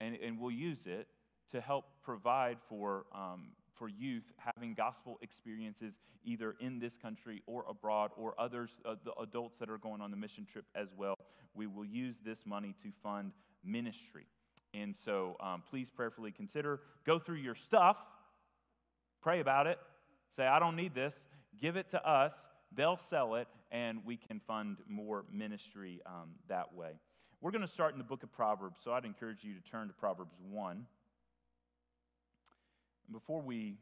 and, 0.00 0.16
and 0.16 0.38
we'll 0.38 0.50
use 0.50 0.86
it 0.86 1.08
to 1.52 1.60
help 1.60 1.84
provide 2.02 2.58
for, 2.68 3.04
um, 3.14 3.48
for 3.78 3.88
youth 3.88 4.24
having 4.36 4.74
gospel 4.74 5.18
experiences 5.22 5.94
either 6.24 6.54
in 6.60 6.78
this 6.78 6.92
country 7.00 7.42
or 7.46 7.64
abroad 7.68 8.10
or 8.16 8.34
others, 8.38 8.70
uh, 8.84 8.94
the 9.04 9.12
adults 9.20 9.54
that 9.60 9.70
are 9.70 9.78
going 9.78 10.00
on 10.00 10.10
the 10.10 10.16
mission 10.16 10.46
trip 10.50 10.64
as 10.74 10.88
well. 10.96 11.14
We 11.54 11.66
will 11.66 11.84
use 11.84 12.16
this 12.24 12.38
money 12.44 12.74
to 12.82 12.90
fund 13.02 13.32
ministry. 13.64 14.26
And 14.72 14.94
so 15.04 15.36
um, 15.40 15.62
please 15.70 15.86
prayerfully 15.94 16.32
consider. 16.32 16.80
Go 17.06 17.18
through 17.18 17.36
your 17.36 17.54
stuff, 17.66 17.96
pray 19.22 19.40
about 19.40 19.66
it, 19.66 19.78
say, 20.36 20.46
I 20.46 20.58
don't 20.58 20.76
need 20.76 20.94
this, 20.94 21.12
give 21.60 21.76
it 21.76 21.90
to 21.92 22.08
us, 22.08 22.32
they'll 22.76 22.98
sell 23.10 23.36
it, 23.36 23.46
and 23.70 24.00
we 24.04 24.16
can 24.16 24.40
fund 24.46 24.78
more 24.88 25.24
ministry 25.32 26.00
um, 26.06 26.30
that 26.48 26.74
way. 26.74 26.92
We're 27.44 27.50
going 27.50 27.60
to 27.60 27.68
start 27.74 27.92
in 27.92 27.98
the 27.98 28.04
book 28.04 28.22
of 28.22 28.32
Proverbs, 28.32 28.78
so 28.82 28.92
I'd 28.92 29.04
encourage 29.04 29.40
you 29.42 29.52
to 29.52 29.60
turn 29.70 29.88
to 29.88 29.92
Proverbs 29.92 30.32
1. 30.50 30.86
Before 33.12 33.42
we 33.42 33.74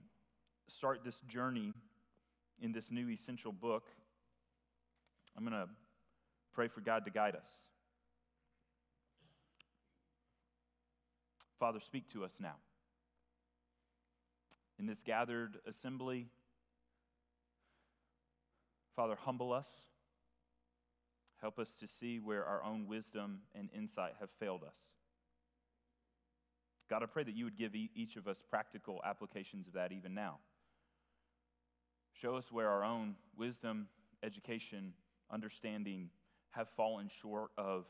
start 0.66 1.02
this 1.04 1.14
journey 1.28 1.72
in 2.60 2.72
this 2.72 2.86
new 2.90 3.08
essential 3.08 3.52
book, 3.52 3.84
I'm 5.36 5.44
going 5.44 5.52
to 5.52 5.68
pray 6.52 6.66
for 6.66 6.80
God 6.80 7.04
to 7.04 7.12
guide 7.12 7.36
us. 7.36 7.46
Father, 11.60 11.78
speak 11.86 12.10
to 12.14 12.24
us 12.24 12.32
now. 12.40 12.56
In 14.80 14.86
this 14.86 14.98
gathered 15.06 15.58
assembly, 15.68 16.26
Father, 18.96 19.16
humble 19.24 19.52
us. 19.52 19.68
Help 21.42 21.58
us 21.58 21.66
to 21.80 21.88
see 22.00 22.20
where 22.20 22.44
our 22.44 22.62
own 22.62 22.86
wisdom 22.86 23.40
and 23.56 23.68
insight 23.76 24.12
have 24.20 24.28
failed 24.38 24.62
us. 24.62 24.76
God, 26.88 27.02
I 27.02 27.06
pray 27.06 27.24
that 27.24 27.34
you 27.34 27.44
would 27.44 27.58
give 27.58 27.74
each 27.74 28.14
of 28.14 28.28
us 28.28 28.36
practical 28.48 29.00
applications 29.04 29.66
of 29.66 29.72
that 29.72 29.90
even 29.90 30.14
now. 30.14 30.38
Show 32.20 32.36
us 32.36 32.44
where 32.52 32.68
our 32.68 32.84
own 32.84 33.16
wisdom, 33.36 33.88
education, 34.22 34.92
understanding 35.32 36.10
have 36.50 36.68
fallen 36.76 37.10
short 37.20 37.50
of 37.58 37.86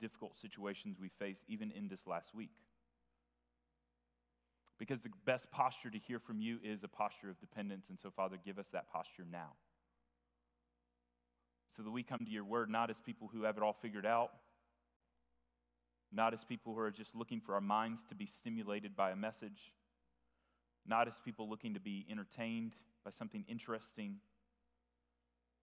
difficult 0.00 0.32
situations 0.40 0.96
we 0.98 1.10
face 1.18 1.36
even 1.46 1.70
in 1.72 1.88
this 1.88 2.00
last 2.06 2.34
week. 2.34 2.52
Because 4.78 5.00
the 5.02 5.10
best 5.26 5.50
posture 5.50 5.90
to 5.90 5.98
hear 5.98 6.18
from 6.18 6.40
you 6.40 6.58
is 6.64 6.80
a 6.82 6.88
posture 6.88 7.28
of 7.28 7.38
dependence. 7.38 7.84
And 7.90 7.98
so, 8.02 8.10
Father, 8.16 8.38
give 8.42 8.58
us 8.58 8.66
that 8.72 8.90
posture 8.90 9.26
now 9.30 9.50
so 11.76 11.82
that 11.82 11.90
we 11.90 12.02
come 12.02 12.20
to 12.24 12.30
your 12.30 12.44
word 12.44 12.70
not 12.70 12.90
as 12.90 12.96
people 13.04 13.28
who 13.32 13.42
have 13.42 13.56
it 13.56 13.62
all 13.62 13.76
figured 13.82 14.06
out, 14.06 14.30
not 16.12 16.32
as 16.32 16.40
people 16.48 16.74
who 16.74 16.80
are 16.80 16.90
just 16.90 17.14
looking 17.14 17.40
for 17.40 17.54
our 17.54 17.60
minds 17.60 18.00
to 18.08 18.14
be 18.14 18.28
stimulated 18.40 18.96
by 18.96 19.10
a 19.10 19.16
message, 19.16 19.72
not 20.86 21.08
as 21.08 21.14
people 21.24 21.48
looking 21.48 21.74
to 21.74 21.80
be 21.80 22.06
entertained 22.10 22.72
by 23.04 23.10
something 23.18 23.44
interesting, 23.48 24.16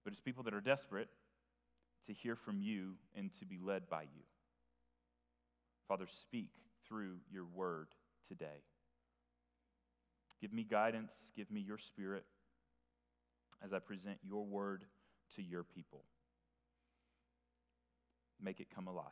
but 0.03 0.13
as 0.13 0.19
people 0.19 0.43
that 0.43 0.53
are 0.53 0.61
desperate 0.61 1.09
to 2.07 2.13
hear 2.13 2.35
from 2.35 2.61
you 2.61 2.93
and 3.15 3.31
to 3.39 3.45
be 3.45 3.57
led 3.63 3.89
by 3.89 4.01
you. 4.01 4.23
Father, 5.87 6.07
speak 6.21 6.49
through 6.87 7.15
your 7.31 7.45
word 7.45 7.87
today. 8.27 8.63
Give 10.41 10.51
me 10.51 10.63
guidance, 10.63 11.11
give 11.35 11.51
me 11.51 11.61
your 11.61 11.77
spirit 11.77 12.25
as 13.63 13.73
I 13.73 13.79
present 13.79 14.17
your 14.23 14.43
word 14.43 14.85
to 15.35 15.41
your 15.41 15.63
people. 15.63 16.03
Make 18.41 18.59
it 18.59 18.67
come 18.73 18.87
alive. 18.87 19.05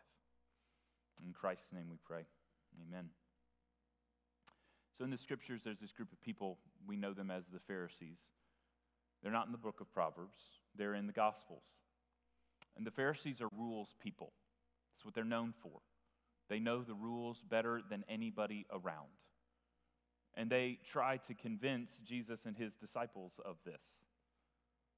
In 1.25 1.33
Christ's 1.33 1.71
name 1.73 1.87
we 1.89 1.97
pray. 2.05 2.25
Amen. 2.87 3.09
So, 4.97 5.05
in 5.05 5.11
the 5.11 5.17
scriptures, 5.17 5.61
there's 5.63 5.79
this 5.79 5.91
group 5.91 6.11
of 6.11 6.21
people. 6.21 6.57
We 6.87 6.97
know 6.97 7.13
them 7.13 7.31
as 7.31 7.43
the 7.53 7.59
Pharisees. 7.67 8.17
They're 9.21 9.31
not 9.31 9.45
in 9.45 9.51
the 9.51 9.57
book 9.57 9.81
of 9.81 9.93
Proverbs, 9.93 10.37
they're 10.77 10.95
in 10.95 11.07
the 11.07 11.13
Gospels. 11.13 11.63
And 12.77 12.85
the 12.85 12.91
Pharisees 12.91 13.41
are 13.41 13.49
rules 13.57 13.89
people. 14.01 14.31
That's 14.95 15.05
what 15.05 15.15
they're 15.15 15.23
known 15.23 15.53
for. 15.61 15.79
They 16.49 16.59
know 16.59 16.81
the 16.81 16.93
rules 16.93 17.37
better 17.49 17.81
than 17.89 18.03
anybody 18.09 18.65
around. 18.71 19.09
And 20.35 20.49
they 20.49 20.79
try 20.91 21.17
to 21.27 21.33
convince 21.33 21.89
Jesus 22.07 22.39
and 22.45 22.55
his 22.55 22.71
disciples 22.79 23.33
of 23.43 23.57
this. 23.65 23.81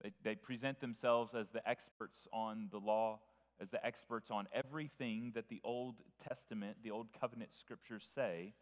They, 0.04 0.12
they 0.24 0.36
present 0.36 0.80
themselves 0.82 1.34
as 1.38 1.48
the 1.54 1.68
experts 1.68 2.28
on 2.34 2.68
the 2.72 2.78
law, 2.78 3.20
as 3.62 3.70
the 3.70 3.86
experts 3.86 4.30
on 4.32 4.48
everything 4.54 5.32
that 5.36 5.50
the 5.50 5.62
Old 5.64 5.96
Testament, 6.28 6.78
the 6.84 6.92
Old 6.92 7.08
Covenant 7.20 7.52
scriptures 7.60 8.04
say. 8.16 8.54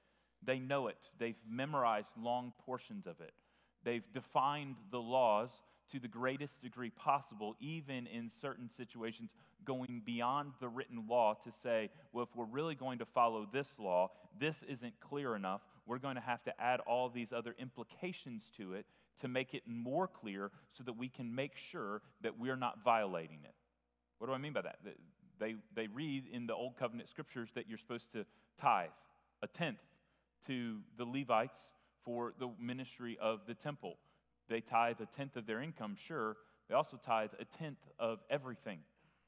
They 0.46 0.60
know 0.60 0.88
it, 0.88 0.98
they've 1.20 1.36
memorized 1.50 2.08
long 2.18 2.54
portions 2.66 3.08
of 3.08 3.20
it. 3.22 3.34
They've 3.84 4.04
defined 4.14 4.76
the 4.92 5.00
laws 5.00 5.50
to 5.92 6.00
the 6.00 6.08
greatest 6.08 6.62
degree 6.62 6.92
possible, 6.92 7.56
even 7.60 8.08
in 8.08 8.32
certain 8.42 8.70
situations, 8.78 9.30
going 9.66 10.02
beyond 10.06 10.52
the 10.62 10.68
written 10.68 11.06
law 11.10 11.36
to 11.44 11.52
say, 11.64 11.90
well, 12.14 12.24
if 12.24 12.36
we're 12.36 12.46
really 12.46 12.76
going 12.76 13.00
to 13.00 13.06
follow 13.06 13.48
this 13.52 13.68
law, 13.78 14.12
this 14.40 14.56
isn't 14.68 14.94
clear 15.02 15.36
enough. 15.36 15.62
We're 15.86 15.98
going 15.98 16.16
to 16.16 16.22
have 16.22 16.44
to 16.44 16.54
add 16.62 16.80
all 16.82 17.10
these 17.10 17.30
other 17.36 17.56
implications 17.60 18.44
to 18.58 18.74
it 18.74 18.86
to 19.22 19.28
make 19.28 19.54
it 19.54 19.64
more 19.66 20.08
clear 20.08 20.52
so 20.78 20.84
that 20.84 20.98
we 20.98 21.10
can 21.10 21.34
make 21.34 21.54
sure 21.72 22.02
that 22.22 22.40
we're 22.40 22.56
not 22.56 22.84
violating 22.84 23.40
it. 23.44 23.54
What 24.18 24.28
do 24.28 24.34
I 24.34 24.38
mean 24.38 24.54
by 24.54 24.62
that? 24.62 24.80
They, 25.40 25.56
they 25.76 25.88
read 25.88 26.26
in 26.32 26.48
the 26.48 26.54
Old 26.54 26.78
Covenant 26.78 27.10
scriptures 27.10 27.50
that 27.56 27.68
you're 27.68 27.78
supposed 27.78 28.12
to 28.14 28.26
tithe 28.62 28.90
a 29.42 29.48
tenth 29.48 29.80
to 30.48 30.78
the 30.98 31.06
Levites 31.06 31.60
for 32.04 32.34
the 32.40 32.50
ministry 32.60 33.18
of 33.22 33.42
the 33.48 33.54
temple. 33.54 33.96
They 34.50 34.62
tithe 34.62 34.98
a 35.00 35.18
tenth 35.18 35.36
of 35.36 35.46
their 35.46 35.62
income, 35.62 35.96
sure. 36.08 36.38
They 36.68 36.76
also 36.76 37.00
tithe 37.06 37.32
a 37.40 37.46
tenth 37.58 37.80
of 38.00 38.20
everything. 38.30 38.80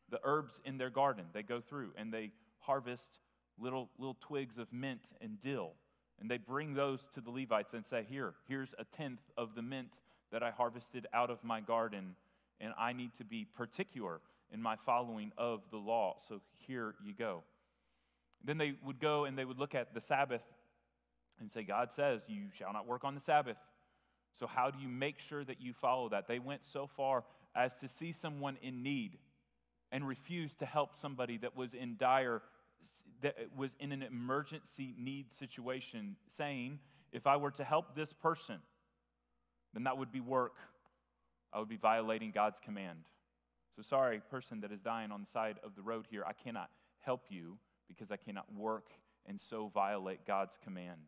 The 0.10 0.19
herbs 0.24 0.53
in 0.65 0.77
their 0.77 0.89
garden, 0.89 1.25
they 1.33 1.43
go 1.43 1.62
through 1.62 1.91
and 1.98 2.13
they 2.13 2.31
harvest 2.60 3.07
little, 3.60 3.89
little 3.98 4.17
twigs 4.19 4.57
of 4.57 4.67
mint 4.74 5.01
and 5.21 5.41
dill 5.41 5.74
and 6.21 6.29
they 6.29 6.37
bring 6.37 6.75
those 6.75 6.99
to 7.15 7.21
the 7.21 7.31
Levites 7.31 7.73
and 7.73 7.83
say, 7.89 8.05
Here, 8.07 8.33
here's 8.47 8.69
a 8.77 8.85
tenth 8.95 9.19
of 9.37 9.55
the 9.55 9.61
mint 9.61 9.89
that 10.31 10.43
I 10.43 10.51
harvested 10.51 11.07
out 11.13 11.31
of 11.31 11.43
my 11.43 11.59
garden, 11.59 12.15
and 12.61 12.73
I 12.79 12.93
need 12.93 13.11
to 13.17 13.25
be 13.25 13.45
particular 13.57 14.21
in 14.53 14.61
my 14.61 14.75
following 14.85 15.31
of 15.37 15.61
the 15.71 15.77
law. 15.77 16.17
So 16.29 16.39
here 16.67 16.93
you 17.03 17.13
go. 17.13 17.43
Then 18.43 18.57
they 18.57 18.73
would 18.85 18.99
go 18.99 19.25
and 19.25 19.37
they 19.37 19.45
would 19.45 19.57
look 19.57 19.75
at 19.75 19.93
the 19.93 20.01
Sabbath 20.01 20.41
and 21.39 21.51
say, 21.51 21.63
God 21.63 21.89
says, 21.95 22.21
You 22.27 22.43
shall 22.57 22.71
not 22.71 22.87
work 22.87 23.03
on 23.03 23.15
the 23.15 23.21
Sabbath. 23.21 23.57
So, 24.39 24.47
how 24.47 24.69
do 24.69 24.79
you 24.79 24.87
make 24.87 25.17
sure 25.27 25.43
that 25.43 25.59
you 25.59 25.73
follow 25.73 26.09
that? 26.09 26.27
They 26.27 26.39
went 26.39 26.61
so 26.71 26.87
far 26.95 27.23
as 27.55 27.71
to 27.81 27.89
see 27.99 28.13
someone 28.13 28.57
in 28.61 28.83
need 28.83 29.17
and 29.91 30.07
refuse 30.07 30.51
to 30.59 30.65
help 30.65 30.91
somebody 31.01 31.37
that 31.39 31.57
was 31.57 31.73
in 31.73 31.97
dire 31.99 32.41
that 33.21 33.35
was 33.55 33.71
in 33.79 33.91
an 33.91 34.03
emergency 34.03 34.95
need 34.97 35.25
situation, 35.39 36.15
saying, 36.37 36.79
if 37.11 37.27
I 37.27 37.37
were 37.37 37.51
to 37.51 37.63
help 37.63 37.95
this 37.95 38.09
person, 38.21 38.59
then 39.73 39.83
that 39.83 39.97
would 39.97 40.11
be 40.11 40.19
work. 40.19 40.55
I 41.53 41.59
would 41.59 41.69
be 41.69 41.77
violating 41.77 42.31
God's 42.31 42.57
command. 42.63 42.99
So, 43.75 43.83
sorry, 43.89 44.21
person 44.29 44.61
that 44.61 44.71
is 44.71 44.79
dying 44.79 45.11
on 45.11 45.21
the 45.21 45.27
side 45.31 45.57
of 45.63 45.75
the 45.75 45.81
road 45.81 46.05
here, 46.09 46.23
I 46.25 46.33
cannot 46.33 46.69
help 46.99 47.21
you 47.29 47.57
because 47.87 48.11
I 48.11 48.17
cannot 48.17 48.45
work 48.53 48.85
and 49.27 49.39
so 49.49 49.71
violate 49.73 50.25
God's 50.25 50.53
command. 50.63 50.99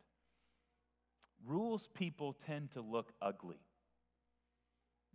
Rules 1.46 1.88
people 1.93 2.36
tend 2.46 2.72
to 2.74 2.82
look 2.82 3.12
ugly. 3.22 3.60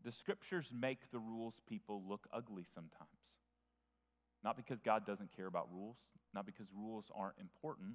The 0.05 0.13
scriptures 0.13 0.67
make 0.73 0.99
the 1.11 1.19
rules 1.19 1.55
people 1.69 2.03
look 2.09 2.27
ugly 2.33 2.65
sometimes. 2.75 3.09
Not 4.45 4.57
because 4.57 4.79
God 4.85 5.07
doesn't 5.07 5.35
care 5.37 5.47
about 5.47 5.69
rules, 5.73 5.97
not 6.35 6.47
because 6.47 6.67
rules 6.75 7.05
aren't 7.15 7.39
important, 7.41 7.95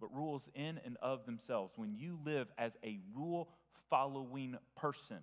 but 0.00 0.14
rules 0.14 0.42
in 0.54 0.80
and 0.84 0.96
of 1.02 1.24
themselves. 1.26 1.72
When 1.76 1.94
you 1.94 2.18
live 2.24 2.48
as 2.58 2.72
a 2.84 2.98
rule 3.14 3.48
following 3.88 4.56
person 4.76 5.20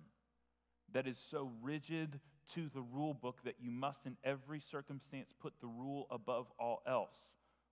that 0.92 1.06
is 1.06 1.16
so 1.30 1.50
rigid 1.62 2.20
to 2.54 2.68
the 2.74 2.82
rule 2.82 3.14
book 3.14 3.38
that 3.44 3.56
you 3.60 3.70
must, 3.70 3.98
in 4.04 4.16
every 4.24 4.60
circumstance, 4.70 5.30
put 5.40 5.52
the 5.60 5.66
rule 5.66 6.06
above 6.10 6.46
all 6.58 6.82
else, 6.86 7.14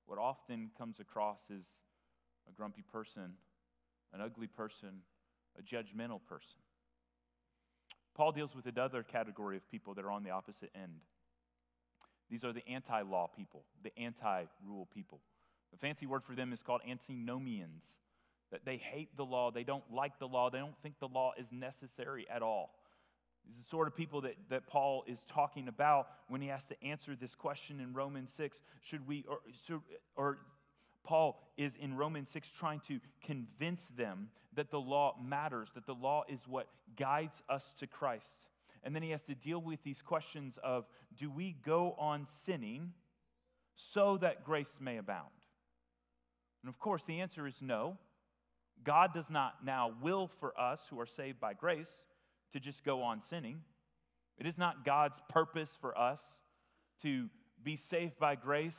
what 0.07 0.19
often 0.19 0.71
comes 0.79 0.97
across 1.01 1.39
is 1.51 1.65
a 2.49 2.53
grumpy 2.53 2.83
person, 2.93 3.35
an 4.13 4.21
ugly 4.21 4.47
person, 4.47 5.03
a 5.59 5.63
judgmental 5.63 6.21
person. 6.29 6.59
Paul 8.15 8.33
deals 8.33 8.51
with 8.55 8.67
another 8.67 9.03
category 9.03 9.57
of 9.57 9.71
people 9.71 9.95
that 9.95 10.05
are 10.05 10.11
on 10.11 10.23
the 10.23 10.31
opposite 10.31 10.71
end. 10.75 11.01
These 12.33 12.45
are 12.45 12.53
the 12.55 12.67
anti 12.67 13.03
law 13.03 13.29
people, 13.37 13.63
the 13.85 13.97
anti 13.99 14.45
rule 14.67 14.89
people. 14.95 15.21
The 15.71 15.77
fancy 15.77 16.07
word 16.07 16.23
for 16.27 16.35
them 16.35 16.55
is 16.55 16.61
called 16.63 16.81
antinomians, 16.89 17.83
that 18.51 18.65
they 18.65 18.79
hate 18.79 19.15
the 19.19 19.25
law, 19.25 19.51
they 19.51 19.65
don't 19.65 19.85
like 19.93 20.19
the 20.19 20.27
law, 20.27 20.49
they 20.49 20.59
don't 20.59 20.75
think 20.83 20.95
the 20.99 21.09
law 21.09 21.33
is 21.39 21.47
necessary 21.53 22.27
at 22.35 22.41
all. 22.41 22.71
These 23.47 23.57
are 23.57 23.63
the 23.63 23.71
sort 23.71 23.87
of 23.87 23.95
people 23.95 24.23
that, 24.23 24.37
that 24.49 24.67
Paul 24.67 25.05
is 25.07 25.19
talking 25.29 25.69
about 25.69 26.07
when 26.29 26.41
he 26.41 26.49
has 26.49 26.63
to 26.71 26.83
answer 26.83 27.15
this 27.21 27.35
question 27.35 27.81
in 27.81 27.93
Romans 27.93 28.31
6. 28.37 28.57
Should 28.89 29.07
we, 29.07 29.27
or, 29.29 29.39
or 30.17 30.39
Paul 31.05 31.39
is 31.59 31.73
in 31.81 31.97
Romans 31.97 32.29
6 32.33 32.49
trying 32.59 32.81
to 32.89 32.99
convince 33.27 33.81
them 33.99 34.31
that 34.57 34.71
the 34.71 34.81
law 34.81 35.17
matters, 35.23 35.69
that 35.75 35.87
the 35.87 35.95
law 35.95 36.25
is 36.29 36.41
what 36.47 36.69
guides 36.97 37.43
us 37.51 37.63
to 37.81 37.87
Christ. 37.87 38.25
And 38.85 38.95
then 38.95 39.03
he 39.03 39.11
has 39.11 39.23
to 39.29 39.35
deal 39.35 39.61
with 39.61 39.79
these 39.85 40.03
questions 40.05 40.59
of 40.63 40.85
do 41.19 41.31
we 41.31 41.57
go 41.65 41.95
on 41.99 42.27
sinning 42.47 42.93
so 43.95 44.19
that 44.21 44.45
grace 44.45 44.75
may 44.81 44.99
abound? 44.99 45.31
And 46.63 46.69
of 46.69 46.79
course, 46.79 47.03
the 47.07 47.21
answer 47.21 47.47
is 47.47 47.55
no. 47.61 47.99
God 48.85 49.15
does 49.15 49.31
not 49.31 49.65
now 49.65 49.93
will 50.03 50.31
for 50.41 50.59
us 50.59 50.81
who 50.91 50.99
are 51.01 51.07
saved 51.07 51.41
by 51.41 51.55
grace 51.55 51.91
to 52.53 52.61
just 52.61 52.85
go 52.85 53.03
on 53.03 53.23
sinning. 53.29 53.61
It 54.39 54.47
is 54.47 54.59
not 54.59 54.85
God's 54.85 55.21
purpose 55.29 55.71
for 55.81 55.97
us 55.97 56.21
to 57.03 57.29
be 57.63 57.79
saved 57.91 58.19
by 58.19 58.35
grace 58.35 58.77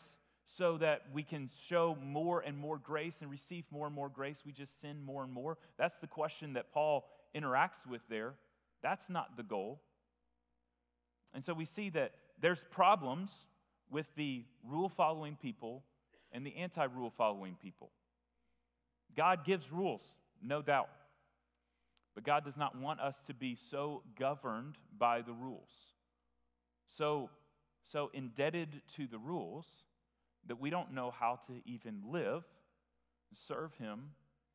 so 0.58 0.78
that 0.78 1.02
we 1.14 1.24
can 1.24 1.50
show 1.68 1.98
more 2.02 2.42
and 2.42 2.58
more 2.58 2.78
grace 2.78 3.16
and 3.22 3.30
receive 3.30 3.64
more 3.72 3.88
and 3.88 3.96
more 3.96 4.10
grace. 4.10 4.38
We 4.46 4.52
just 4.52 4.80
sin 4.82 5.04
more 5.04 5.24
and 5.24 5.32
more. 5.32 5.58
That's 5.78 5.98
the 6.00 6.08
question 6.08 6.54
that 6.54 6.72
Paul 6.74 7.06
interacts 7.36 7.88
with 7.90 8.02
there. 8.10 8.34
That's 8.82 9.10
not 9.10 9.38
the 9.38 9.44
goal. 9.44 9.82
And 11.34 11.44
so 11.44 11.54
we 11.54 11.66
see 11.66 11.90
that 11.92 12.12
there's 12.42 12.60
problems 12.72 13.30
with 13.92 14.06
the 14.18 14.44
rule 14.68 14.92
following 14.96 15.38
people 15.42 15.84
and 16.32 16.46
the 16.46 16.56
anti 16.56 16.84
rule 16.86 17.14
following 17.18 17.56
people. 17.62 17.92
God 19.16 19.46
gives 19.46 19.72
rules, 19.72 20.02
no 20.42 20.62
doubt. 20.62 20.90
But 22.16 22.24
God 22.24 22.46
does 22.46 22.58
not 22.58 22.78
want 22.78 23.00
us 23.00 23.16
to 23.28 23.34
be 23.34 23.58
so 23.72 24.04
governed 24.20 24.76
by 24.98 25.22
the 25.22 25.34
rules, 25.34 25.70
so, 26.98 27.30
so 27.92 28.12
indebted 28.14 28.82
to 28.98 29.08
the 29.08 29.18
rules 29.18 29.66
that 30.48 30.60
we 30.60 30.70
don't 30.70 30.94
know 30.94 31.12
how 31.12 31.40
to 31.48 31.54
even 31.66 32.02
live, 32.12 32.44
serve 33.48 33.72
Him, 33.80 34.12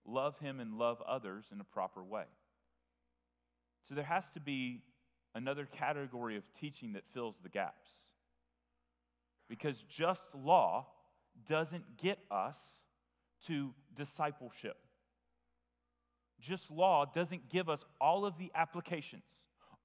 love 0.06 0.38
Him, 0.38 0.60
and 0.60 0.74
love 0.74 1.02
others 1.02 1.46
in 1.50 1.60
a 1.60 1.64
proper 1.64 2.04
way. 2.04 2.24
So 3.88 3.94
there 3.94 4.04
has 4.04 4.24
to 4.34 4.40
be 4.40 4.82
another 5.38 5.66
category 5.66 6.36
of 6.36 6.42
teaching 6.60 6.92
that 6.94 7.04
fills 7.14 7.36
the 7.42 7.48
gaps. 7.48 7.86
Because 9.48 9.76
just 9.96 10.20
law 10.34 10.86
doesn't 11.48 11.96
get 11.96 12.18
us 12.30 12.56
to 13.46 13.70
discipleship. 13.96 14.76
Just 16.40 16.70
law 16.70 17.06
doesn't 17.14 17.50
give 17.50 17.68
us 17.68 17.80
all 18.00 18.26
of 18.26 18.34
the 18.38 18.50
applications, 18.54 19.22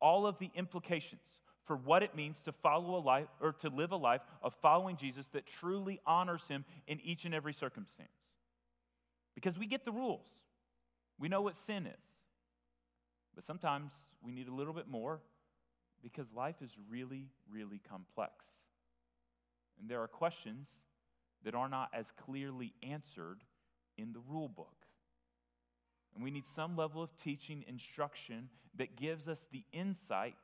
all 0.02 0.28
of 0.28 0.38
the 0.40 0.52
implications 0.56 1.22
for 1.66 1.78
what 1.78 2.04
it 2.04 2.16
means 2.16 2.36
to 2.46 2.52
follow 2.52 2.98
a 2.98 3.00
life 3.00 3.28
or 3.40 3.54
to 3.54 3.70
live 3.70 3.92
a 3.92 3.96
life 3.96 4.22
of 4.42 4.54
following 4.62 4.98
Jesus 4.98 5.26
that 5.34 5.46
truly 5.60 6.02
honors 6.06 6.42
him 6.50 6.66
in 6.88 7.00
each 7.02 7.24
and 7.26 7.34
every 7.34 7.54
circumstance. 7.54 8.10
Because 9.34 9.58
we 9.58 9.68
get 9.68 9.86
the 9.86 9.92
rules. 9.92 10.28
We 11.20 11.30
know 11.30 11.42
what 11.42 11.56
sin 11.66 11.88
is. 11.88 12.04
But 13.36 13.46
sometimes 13.46 13.92
we 14.22 14.32
need 14.32 14.48
a 14.48 14.54
little 14.54 14.74
bit 14.74 14.88
more 14.88 15.22
because 16.04 16.28
life 16.36 16.56
is 16.62 16.72
really, 16.90 17.28
really 17.52 17.82
complex. 17.90 18.34
And 19.80 19.90
there 19.90 20.02
are 20.02 20.08
questions 20.08 20.68
that 21.44 21.56
are 21.56 21.70
not 21.70 21.90
as 21.94 22.06
clearly 22.26 22.74
answered 22.84 23.40
in 23.98 24.14
the 24.14 24.20
rule 24.30 24.50
book. 24.50 24.76
And 26.14 26.24
we 26.24 26.32
need 26.32 26.44
some 26.56 26.78
level 26.78 27.02
of 27.02 27.10
teaching, 27.24 27.64
instruction 27.68 28.50
that 28.78 28.96
gives 28.96 29.28
us 29.28 29.40
the 29.52 29.64
insight 29.72 30.36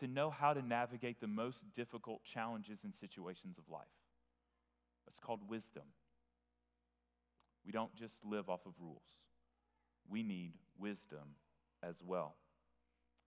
to 0.00 0.06
know 0.06 0.30
how 0.30 0.52
to 0.52 0.62
navigate 0.62 1.20
the 1.20 1.26
most 1.26 1.58
difficult 1.76 2.20
challenges 2.32 2.78
and 2.84 2.92
situations 3.00 3.56
of 3.58 3.64
life. 3.70 3.86
It's 5.08 5.18
called 5.20 5.40
wisdom. 5.48 5.84
We 7.64 7.72
don't 7.72 7.94
just 7.96 8.14
live 8.24 8.48
off 8.48 8.66
of 8.66 8.72
rules, 8.80 9.02
we 10.08 10.22
need 10.22 10.52
wisdom 10.78 11.36
as 11.82 11.94
well. 12.04 12.34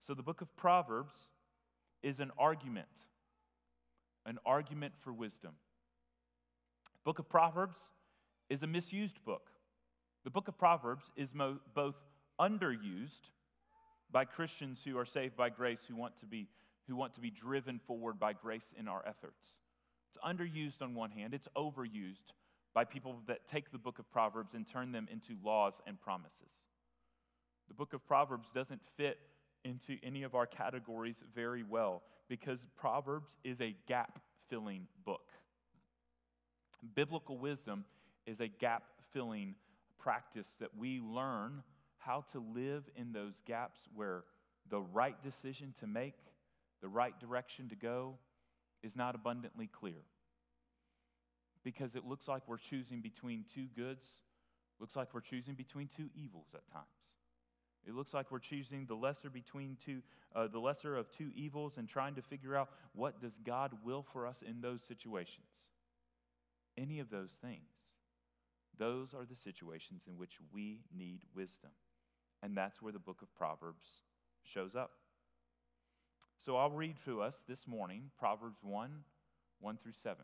So 0.05 0.13
the 0.13 0.23
book 0.23 0.41
of 0.41 0.55
Proverbs 0.55 1.13
is 2.03 2.19
an 2.19 2.31
argument, 2.37 2.87
an 4.25 4.37
argument 4.45 4.93
for 5.03 5.11
wisdom. 5.11 5.53
book 7.03 7.19
of 7.19 7.27
Proverbs 7.27 7.77
is 8.49 8.61
a 8.61 8.67
misused 8.67 9.23
book. 9.25 9.49
The 10.23 10.29
book 10.29 10.47
of 10.47 10.57
Proverbs 10.57 11.05
is 11.15 11.29
mo- 11.33 11.59
both 11.73 11.95
underused 12.39 13.29
by 14.11 14.25
Christians 14.25 14.79
who 14.85 14.97
are 14.97 15.05
saved 15.05 15.35
by 15.35 15.49
grace, 15.49 15.79
who 15.87 15.95
want 15.95 16.19
to 16.19 16.25
be, 16.25 16.47
who 16.87 16.95
want 16.95 17.15
to 17.15 17.21
be 17.21 17.31
driven 17.31 17.79
forward 17.87 18.19
by 18.19 18.33
grace 18.33 18.73
in 18.77 18.87
our 18.87 19.03
efforts. 19.07 19.41
It's 20.09 20.23
underused 20.23 20.81
on 20.81 20.93
one 20.93 21.11
hand, 21.11 21.33
it's 21.33 21.47
overused 21.55 22.33
by 22.73 22.83
people 22.83 23.21
that 23.27 23.47
take 23.51 23.71
the 23.71 23.77
book 23.77 23.97
of 23.99 24.09
Proverbs 24.11 24.53
and 24.53 24.67
turn 24.67 24.91
them 24.91 25.07
into 25.11 25.35
laws 25.43 25.73
and 25.87 25.99
promises. 25.99 26.51
The 27.67 27.73
book 27.73 27.93
of 27.93 28.05
Proverbs 28.05 28.47
doesn't 28.53 28.81
fit 28.97 29.17
into 29.65 29.97
any 30.03 30.23
of 30.23 30.35
our 30.35 30.45
categories 30.45 31.17
very 31.35 31.63
well 31.63 32.03
because 32.29 32.59
Proverbs 32.77 33.29
is 33.43 33.59
a 33.59 33.75
gap 33.87 34.19
filling 34.49 34.87
book. 35.05 35.31
Biblical 36.95 37.37
wisdom 37.37 37.83
is 38.25 38.39
a 38.39 38.47
gap 38.47 38.83
filling 39.11 39.55
practice 39.99 40.47
that 40.59 40.69
we 40.77 40.99
learn 40.99 41.63
how 41.97 42.23
to 42.31 42.43
live 42.53 42.83
in 42.95 43.11
those 43.11 43.33
gaps 43.47 43.79
where 43.93 44.23
the 44.69 44.79
right 44.79 45.21
decision 45.23 45.73
to 45.79 45.87
make, 45.87 46.13
the 46.81 46.87
right 46.87 47.19
direction 47.19 47.67
to 47.69 47.75
go, 47.75 48.15
is 48.83 48.95
not 48.95 49.15
abundantly 49.15 49.67
clear. 49.67 50.03
Because 51.63 51.95
it 51.95 52.05
looks 52.05 52.27
like 52.27 52.43
we're 52.47 52.57
choosing 52.57 53.01
between 53.01 53.45
two 53.55 53.65
goods, 53.75 54.05
looks 54.79 54.95
like 54.95 55.13
we're 55.13 55.21
choosing 55.21 55.55
between 55.55 55.89
two 55.97 56.09
evils 56.15 56.47
at 56.53 56.61
times. 56.71 56.85
It 57.87 57.95
looks 57.95 58.13
like 58.13 58.31
we're 58.31 58.39
choosing 58.39 58.85
the 58.87 58.95
lesser 58.95 59.29
between 59.29 59.77
two, 59.85 60.01
uh, 60.35 60.47
the 60.47 60.59
lesser 60.59 60.97
of 60.97 61.05
two 61.17 61.29
evils, 61.35 61.73
and 61.77 61.87
trying 61.87 62.15
to 62.15 62.21
figure 62.21 62.55
out 62.55 62.69
what 62.93 63.21
does 63.21 63.33
God 63.45 63.71
will 63.83 64.05
for 64.11 64.25
us 64.25 64.37
in 64.47 64.61
those 64.61 64.81
situations. 64.87 65.45
Any 66.77 66.99
of 66.99 67.09
those 67.09 67.31
things 67.41 67.69
those 68.77 69.13
are 69.13 69.25
the 69.25 69.35
situations 69.35 70.01
in 70.07 70.17
which 70.17 70.33
we 70.53 70.81
need 70.95 71.21
wisdom. 71.35 71.71
And 72.43 72.55
that's 72.55 72.81
where 72.81 72.91
the 72.91 72.99
book 72.99 73.21
of 73.21 73.33
Proverbs 73.35 73.87
shows 74.43 74.75
up. 74.75 74.91
So 76.45 76.57
I'll 76.57 76.69
read 76.69 76.97
to 77.05 77.21
us 77.21 77.33
this 77.47 77.59
morning 77.65 78.11
Proverbs 78.19 78.59
1 78.61 78.91
1 79.61 79.77
through 79.81 79.93
7. 80.03 80.17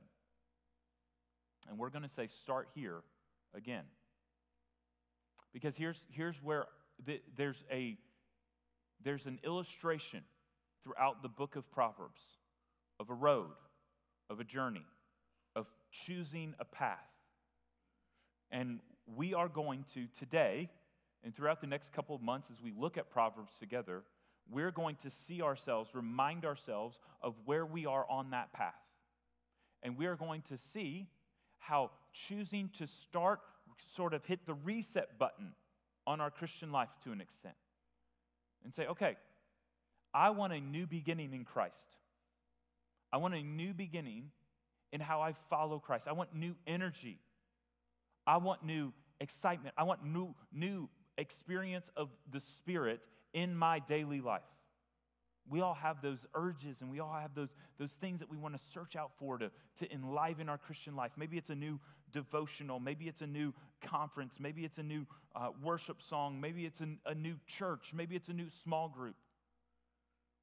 And 1.70 1.78
we're 1.78 1.90
going 1.90 2.04
to 2.04 2.10
say, 2.16 2.28
start 2.44 2.68
here 2.76 3.02
again. 3.56 3.86
Because 5.54 5.74
here's, 5.78 5.98
here's 6.10 6.36
where 6.44 6.66
there's, 7.38 7.64
a, 7.72 7.98
there's 9.04 9.26
an 9.26 9.40
illustration 9.44 10.24
throughout 10.84 11.22
the 11.22 11.30
book 11.30 11.56
of 11.56 11.70
Proverbs 11.72 12.22
of 13.00 13.10
a 13.10 13.14
road, 13.14 13.52
of 14.30 14.40
a 14.40 14.44
journey, 14.44 14.86
of 15.56 15.68
choosing 16.06 16.54
a 16.60 16.66
path. 16.66 16.98
And 18.52 18.80
we 19.16 19.34
are 19.34 19.48
going 19.48 19.86
to 19.94 20.08
today 20.20 20.70
And 21.24 21.36
throughout 21.36 21.62
the 21.62 21.68
next 21.68 21.94
couple 21.94 22.16
of 22.16 22.22
months, 22.22 22.48
as 22.52 22.62
we 22.64 22.74
look 22.78 22.98
at 22.98 23.12
Proverbs 23.12 23.54
together, 23.60 24.04
we're 24.50 24.72
going 24.72 24.98
to 25.04 25.12
see 25.28 25.42
ourselves, 25.42 25.92
remind 25.94 26.46
ourselves 26.46 26.98
of 27.22 27.36
where 27.46 27.66
we 27.66 27.86
are 27.86 28.06
on 28.10 28.32
that 28.32 28.52
path. 28.54 28.74
And 29.84 29.98
we 29.98 30.08
are 30.08 30.16
going 30.16 30.42
to 30.50 30.58
see 30.74 31.08
how 31.60 31.92
choosing 32.28 32.70
to 32.80 32.88
start 32.88 33.40
sort 33.96 34.14
of 34.14 34.26
hit 34.26 34.46
the 34.46 34.54
reset 34.54 35.18
button 35.20 35.54
on 36.08 36.22
our 36.22 36.32
Christian 36.32 36.72
life 36.72 36.90
to 37.04 37.12
an 37.12 37.22
extent 37.22 37.56
and 38.64 38.74
say, 38.74 38.88
okay, 38.88 39.18
I 40.14 40.32
want 40.32 40.54
a 40.54 40.60
new 40.60 40.86
beginning 40.86 41.34
in 41.34 41.46
Christ. 41.46 41.76
I 43.14 43.18
want 43.18 43.34
a 43.34 43.42
new 43.42 43.74
beginning 43.74 44.32
in 44.92 45.02
how 45.02 45.22
I 45.22 45.34
follow 45.50 45.80
Christ. 45.80 46.06
I 46.08 46.14
want 46.14 46.36
new 46.36 46.56
energy. 46.68 47.20
I 48.28 48.38
want 48.38 48.64
new 48.64 48.94
excitement. 49.20 49.74
I 49.78 49.84
want 49.84 50.06
new, 50.06 50.34
new 50.54 50.90
experience 51.18 51.86
of 51.96 52.10
the 52.32 52.42
Spirit 52.58 53.00
in 53.34 53.56
my 53.56 53.80
daily 53.80 54.22
life. 54.22 54.42
We 55.50 55.62
all 55.62 55.74
have 55.74 56.02
those 56.02 56.20
urges 56.36 56.78
and 56.82 56.92
we 56.92 57.00
all 57.00 57.14
have 57.14 57.34
those, 57.36 57.50
those 57.80 57.92
things 58.00 58.20
that 58.20 58.30
we 58.30 58.38
want 58.38 58.56
to 58.56 58.62
search 58.74 58.96
out 58.96 59.12
for 59.18 59.38
to, 59.38 59.50
to 59.80 59.92
enliven 59.92 60.50
our 60.50 60.58
Christian 60.58 60.96
life. 60.96 61.12
Maybe 61.18 61.38
it's 61.38 61.50
a 61.50 61.56
new 61.56 61.80
devotional, 62.12 62.80
maybe 62.80 63.08
it's 63.08 63.22
a 63.22 63.28
new 63.28 63.54
conference, 63.84 64.34
maybe 64.40 64.64
it's 64.64 64.78
a 64.78 64.84
new 64.84 65.06
uh, 65.36 65.50
worship 65.64 65.98
song, 66.08 66.40
maybe 66.40 66.66
it's 66.66 66.82
a, 66.82 67.10
a 67.10 67.16
new 67.16 67.36
church, 67.48 67.92
maybe 67.94 68.16
it's 68.16 68.30
a 68.30 68.34
new 68.34 68.48
small 68.64 68.90
group. 68.90 69.16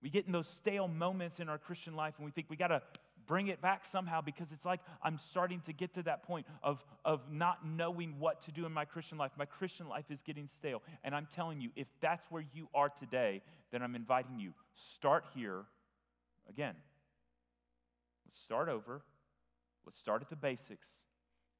We 0.02 0.10
get 0.10 0.26
in 0.26 0.32
those 0.32 0.48
stale 0.58 0.88
moments 0.88 1.40
in 1.40 1.48
our 1.48 1.58
Christian 1.58 1.96
life 1.96 2.14
and 2.18 2.24
we 2.24 2.30
think 2.30 2.46
we 2.48 2.56
got 2.56 2.68
to 2.68 2.82
bring 3.26 3.48
it 3.48 3.60
back 3.60 3.82
somehow 3.92 4.20
because 4.20 4.46
it's 4.52 4.64
like 4.64 4.80
I'm 5.02 5.18
starting 5.30 5.60
to 5.66 5.72
get 5.72 5.94
to 5.94 6.02
that 6.04 6.22
point 6.22 6.46
of, 6.62 6.82
of 7.04 7.20
not 7.30 7.66
knowing 7.66 8.14
what 8.18 8.44
to 8.46 8.52
do 8.52 8.64
in 8.64 8.72
my 8.72 8.84
Christian 8.84 9.18
life. 9.18 9.32
My 9.36 9.44
Christian 9.44 9.88
life 9.88 10.06
is 10.10 10.20
getting 10.24 10.48
stale. 10.58 10.82
And 11.04 11.14
I'm 11.14 11.28
telling 11.34 11.60
you, 11.60 11.70
if 11.76 11.88
that's 12.00 12.24
where 12.30 12.44
you 12.54 12.68
are 12.74 12.88
today, 12.88 13.42
then 13.70 13.82
I'm 13.82 13.94
inviting 13.94 14.38
you. 14.38 14.52
Start 14.94 15.24
here 15.34 15.64
again. 16.48 16.74
Let's 18.26 18.40
start 18.40 18.68
over. 18.68 19.02
Let's 19.84 19.98
start 19.98 20.22
at 20.22 20.30
the 20.30 20.36
basics 20.36 20.86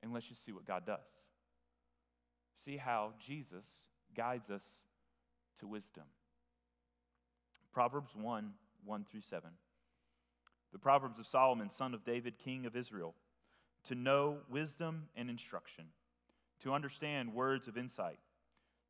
and 0.03 0.13
let's 0.13 0.27
just 0.27 0.45
see 0.45 0.53
what 0.53 0.67
God 0.67 0.87
does. 0.87 0.99
See 2.65 2.77
how 2.77 3.13
Jesus 3.27 3.65
guides 4.17 4.51
us 4.51 4.63
to 5.61 5.67
wisdom. 5.67 6.05
Proverbs 7.73 8.11
1 8.15 8.53
1 8.85 9.07
through 9.11 9.23
7. 9.29 9.51
The 10.73 10.79
Proverbs 10.79 11.19
of 11.19 11.27
Solomon, 11.27 11.71
son 11.77 11.95
of 11.95 12.05
David, 12.05 12.35
king 12.45 12.67
of 12.67 12.77
Israel, 12.77 13.15
to 13.89 13.95
know 13.95 14.39
wisdom 14.51 15.09
and 15.17 15.31
instruction, 15.31 15.85
to 16.63 16.73
understand 16.73 17.35
words 17.35 17.69
of 17.69 17.79
insight, 17.79 18.19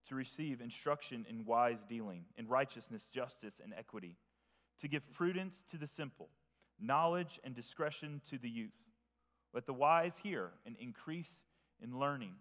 to 0.09 0.15
receive 0.15 0.61
instruction 0.61 1.27
in 1.29 1.45
wise 1.45 1.79
dealing, 1.89 2.25
in 2.37 2.49
righteousness, 2.49 3.03
justice, 3.15 3.55
and 3.63 3.73
equity, 3.77 4.17
to 4.81 4.89
give 4.89 5.03
prudence 5.15 5.55
to 5.71 5.77
the 5.77 5.89
simple, 5.97 6.29
knowledge 6.81 7.41
and 7.45 7.55
discretion 7.55 8.21
to 8.31 8.39
the 8.39 8.49
youth. 8.49 8.71
Let 9.55 9.67
the 9.67 9.73
wise 9.73 10.13
hear 10.23 10.51
and 10.67 10.77
increase 10.81 11.31
in 11.83 11.99
learning, 11.99 12.35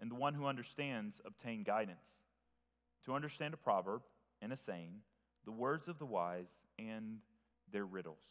and 0.00 0.10
the 0.10 0.14
one 0.14 0.34
who 0.34 0.46
understands 0.46 1.16
obtain 1.24 1.62
guidance. 1.62 1.98
To 3.06 3.14
understand 3.14 3.54
a 3.54 3.56
proverb 3.56 4.02
and 4.42 4.52
a 4.52 4.58
saying, 4.66 4.92
the 5.44 5.52
words 5.52 5.88
of 5.88 5.98
the 5.98 6.06
wise 6.06 6.46
and 6.78 7.18
their 7.72 7.86
riddles. 7.86 8.22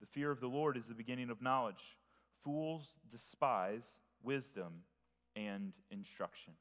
The 0.00 0.06
fear 0.06 0.30
of 0.30 0.40
the 0.40 0.48
Lord 0.48 0.76
is 0.76 0.84
the 0.88 0.94
beginning 0.94 1.30
of 1.30 1.42
knowledge. 1.42 1.96
Fools 2.44 2.82
despise 3.10 3.82
wisdom 4.22 4.82
and 5.36 5.72
instruction. 5.90 6.52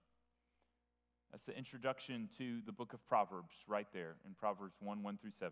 That's 1.31 1.45
the 1.45 1.57
introduction 1.57 2.29
to 2.37 2.59
the 2.65 2.71
book 2.71 2.93
of 2.93 3.05
Proverbs 3.07 3.53
right 3.67 3.87
there 3.93 4.15
in 4.25 4.33
Proverbs 4.33 4.75
1 4.79 5.03
1 5.03 5.17
through 5.21 5.31
7. 5.39 5.51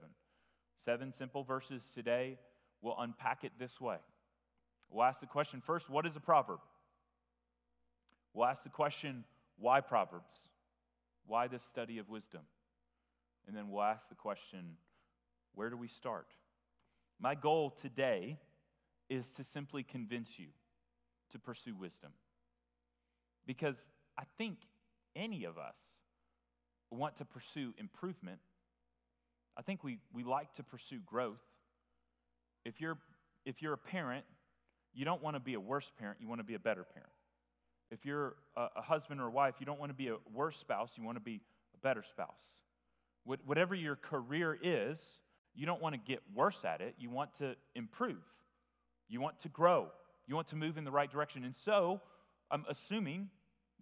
Seven 0.85 1.13
simple 1.17 1.43
verses 1.43 1.81
today. 1.93 2.37
We'll 2.81 2.99
unpack 2.99 3.43
it 3.43 3.51
this 3.59 3.81
way. 3.81 3.97
We'll 4.89 5.03
ask 5.03 5.19
the 5.19 5.27
question 5.27 5.61
first 5.65 5.89
what 5.89 6.05
is 6.05 6.15
a 6.15 6.19
proverb? 6.19 6.59
We'll 8.33 8.45
ask 8.45 8.63
the 8.63 8.69
question 8.69 9.23
why 9.57 9.81
Proverbs? 9.81 10.31
Why 11.27 11.47
this 11.47 11.61
study 11.71 11.97
of 11.99 12.09
wisdom? 12.09 12.41
And 13.47 13.55
then 13.55 13.69
we'll 13.69 13.83
ask 13.83 14.07
the 14.09 14.15
question 14.15 14.77
where 15.53 15.69
do 15.69 15.77
we 15.77 15.87
start? 15.87 16.27
My 17.19 17.33
goal 17.33 17.73
today 17.81 18.37
is 19.09 19.23
to 19.37 19.45
simply 19.53 19.83
convince 19.83 20.27
you 20.37 20.47
to 21.31 21.39
pursue 21.39 21.75
wisdom. 21.75 22.11
Because 23.45 23.75
I 24.17 24.23
think 24.37 24.57
any 25.15 25.45
of 25.45 25.57
us 25.57 25.75
want 26.91 27.17
to 27.17 27.25
pursue 27.25 27.73
improvement. 27.77 28.39
I 29.57 29.61
think 29.61 29.83
we, 29.83 29.99
we 30.13 30.23
like 30.23 30.53
to 30.55 30.63
pursue 30.63 30.99
growth. 31.05 31.41
If 32.65 32.81
you're, 32.81 32.97
if 33.45 33.61
you're 33.61 33.73
a 33.73 33.77
parent, 33.77 34.25
you 34.95 35.05
don't 35.05 35.21
want 35.21 35.35
to 35.35 35.39
be 35.39 35.53
a 35.53 35.59
worse 35.59 35.85
parent, 35.99 36.17
you 36.21 36.27
want 36.27 36.39
to 36.39 36.45
be 36.45 36.55
a 36.55 36.59
better 36.59 36.83
parent. 36.83 37.11
If 37.91 38.05
you're 38.05 38.35
a, 38.57 38.67
a 38.77 38.81
husband 38.81 39.21
or 39.21 39.27
a 39.27 39.31
wife, 39.31 39.55
you 39.59 39.65
don't 39.65 39.79
want 39.79 39.91
to 39.91 39.95
be 39.95 40.07
a 40.07 40.15
worse 40.33 40.55
spouse, 40.59 40.89
you 40.95 41.03
want 41.03 41.17
to 41.17 41.23
be 41.23 41.41
a 41.75 41.77
better 41.79 42.03
spouse. 42.09 42.29
Whatever 43.45 43.73
your 43.73 43.95
career 43.95 44.57
is, 44.61 44.97
you 45.55 45.65
don't 45.65 45.81
want 45.81 45.95
to 45.95 46.01
get 46.05 46.21
worse 46.35 46.57
at 46.63 46.81
it. 46.81 46.93
You 46.99 47.09
want 47.09 47.31
to 47.39 47.55
improve. 47.73 48.21
You 49.09 49.19
want 49.19 49.41
to 49.41 49.49
grow. 49.49 49.87
You 50.27 50.35
want 50.35 50.49
to 50.49 50.55
move 50.55 50.77
in 50.77 50.83
the 50.83 50.91
right 50.91 51.11
direction. 51.11 51.43
And 51.43 51.55
so, 51.65 52.01
I'm 52.51 52.65
assuming 52.69 53.29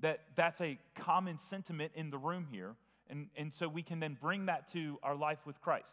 that 0.01 0.21
that's 0.37 0.59
a 0.61 0.77
common 0.97 1.39
sentiment 1.49 1.91
in 1.95 2.09
the 2.09 2.17
room 2.17 2.47
here. 2.49 2.75
And, 3.09 3.27
and 3.35 3.51
so 3.59 3.67
we 3.67 3.83
can 3.83 3.99
then 3.99 4.17
bring 4.21 4.45
that 4.45 4.71
to 4.73 4.97
our 5.03 5.15
life 5.15 5.39
with 5.45 5.59
Christ. 5.61 5.85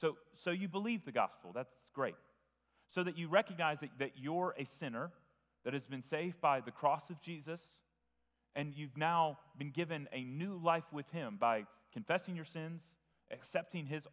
So, 0.00 0.16
so 0.44 0.50
you 0.50 0.68
believe 0.68 1.04
the 1.04 1.12
gospel. 1.12 1.50
That's 1.52 1.72
great. 1.94 2.14
So 2.94 3.02
that 3.04 3.16
you 3.16 3.28
recognize 3.28 3.78
that, 3.80 3.90
that 3.98 4.12
you're 4.16 4.54
a 4.58 4.66
sinner 4.78 5.10
that 5.64 5.74
has 5.74 5.86
been 5.86 6.02
saved 6.02 6.40
by 6.40 6.60
the 6.60 6.70
cross 6.70 7.10
of 7.10 7.20
Jesus, 7.22 7.60
and 8.54 8.74
you've 8.74 8.96
now 8.96 9.38
been 9.58 9.70
given 9.70 10.08
a 10.12 10.22
new 10.22 10.60
life 10.62 10.84
with 10.92 11.08
Him 11.10 11.36
by 11.40 11.64
confessing 11.92 12.36
your 12.36 12.44
sins, 12.44 12.82
accepting 13.32 13.86
his, 13.86 14.04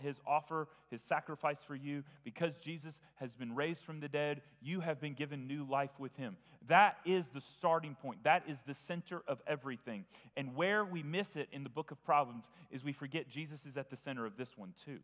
his 0.00 0.16
offer, 0.26 0.68
his 0.90 1.00
sacrifice 1.08 1.58
for 1.66 1.74
you, 1.74 2.04
because 2.24 2.56
Jesus 2.58 2.94
has 3.16 3.32
been 3.32 3.54
raised 3.54 3.80
from 3.80 4.00
the 4.00 4.08
dead, 4.08 4.42
you 4.60 4.80
have 4.80 5.00
been 5.00 5.14
given 5.14 5.46
new 5.46 5.64
life 5.64 5.90
with 5.98 6.14
him. 6.16 6.36
That 6.68 6.98
is 7.06 7.24
the 7.32 7.40
starting 7.40 7.94
point. 7.94 8.24
That 8.24 8.42
is 8.48 8.58
the 8.66 8.76
center 8.86 9.22
of 9.26 9.40
everything. 9.46 10.04
And 10.36 10.54
where 10.54 10.84
we 10.84 11.02
miss 11.02 11.36
it 11.36 11.48
in 11.52 11.62
the 11.62 11.70
book 11.70 11.90
of 11.90 12.04
Proverbs 12.04 12.44
is 12.70 12.84
we 12.84 12.92
forget 12.92 13.28
Jesus 13.28 13.60
is 13.68 13.76
at 13.76 13.88
the 13.88 13.96
center 13.96 14.26
of 14.26 14.36
this 14.36 14.50
one 14.56 14.74
too. 14.84 14.98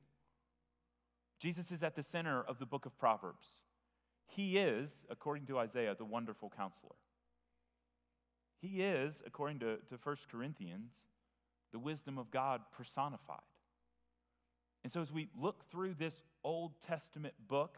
Jesus 1.43 1.73
is 1.73 1.83
at 1.83 1.97
the 1.97 2.05
center 2.05 2.41
of 2.41 2.61
the 2.61 2.67
book 2.67 2.87
of 2.87 2.97
Proverbs. 2.97 3.47
He 4.27 4.59
is, 4.59 4.91
according 5.11 5.47
to 5.47 5.59
Isaiah, 5.59 5.97
the 5.99 6.05
wonderful 6.05 6.53
counselor. 6.57 6.95
He 8.61 8.81
is, 8.81 9.17
according 9.27 9.59
to, 9.59 9.79
to 9.89 9.99
1 10.01 10.17
Corinthians, 10.31 10.93
the 11.73 11.81
wisdom 11.81 12.17
of 12.17 12.31
God 12.31 12.61
personified. 12.77 13.41
And 14.85 14.93
so, 14.93 15.01
as 15.01 15.11
we 15.11 15.31
look 15.37 15.69
through 15.73 15.95
this 15.99 16.15
Old 16.45 16.75
Testament 16.87 17.35
book, 17.49 17.77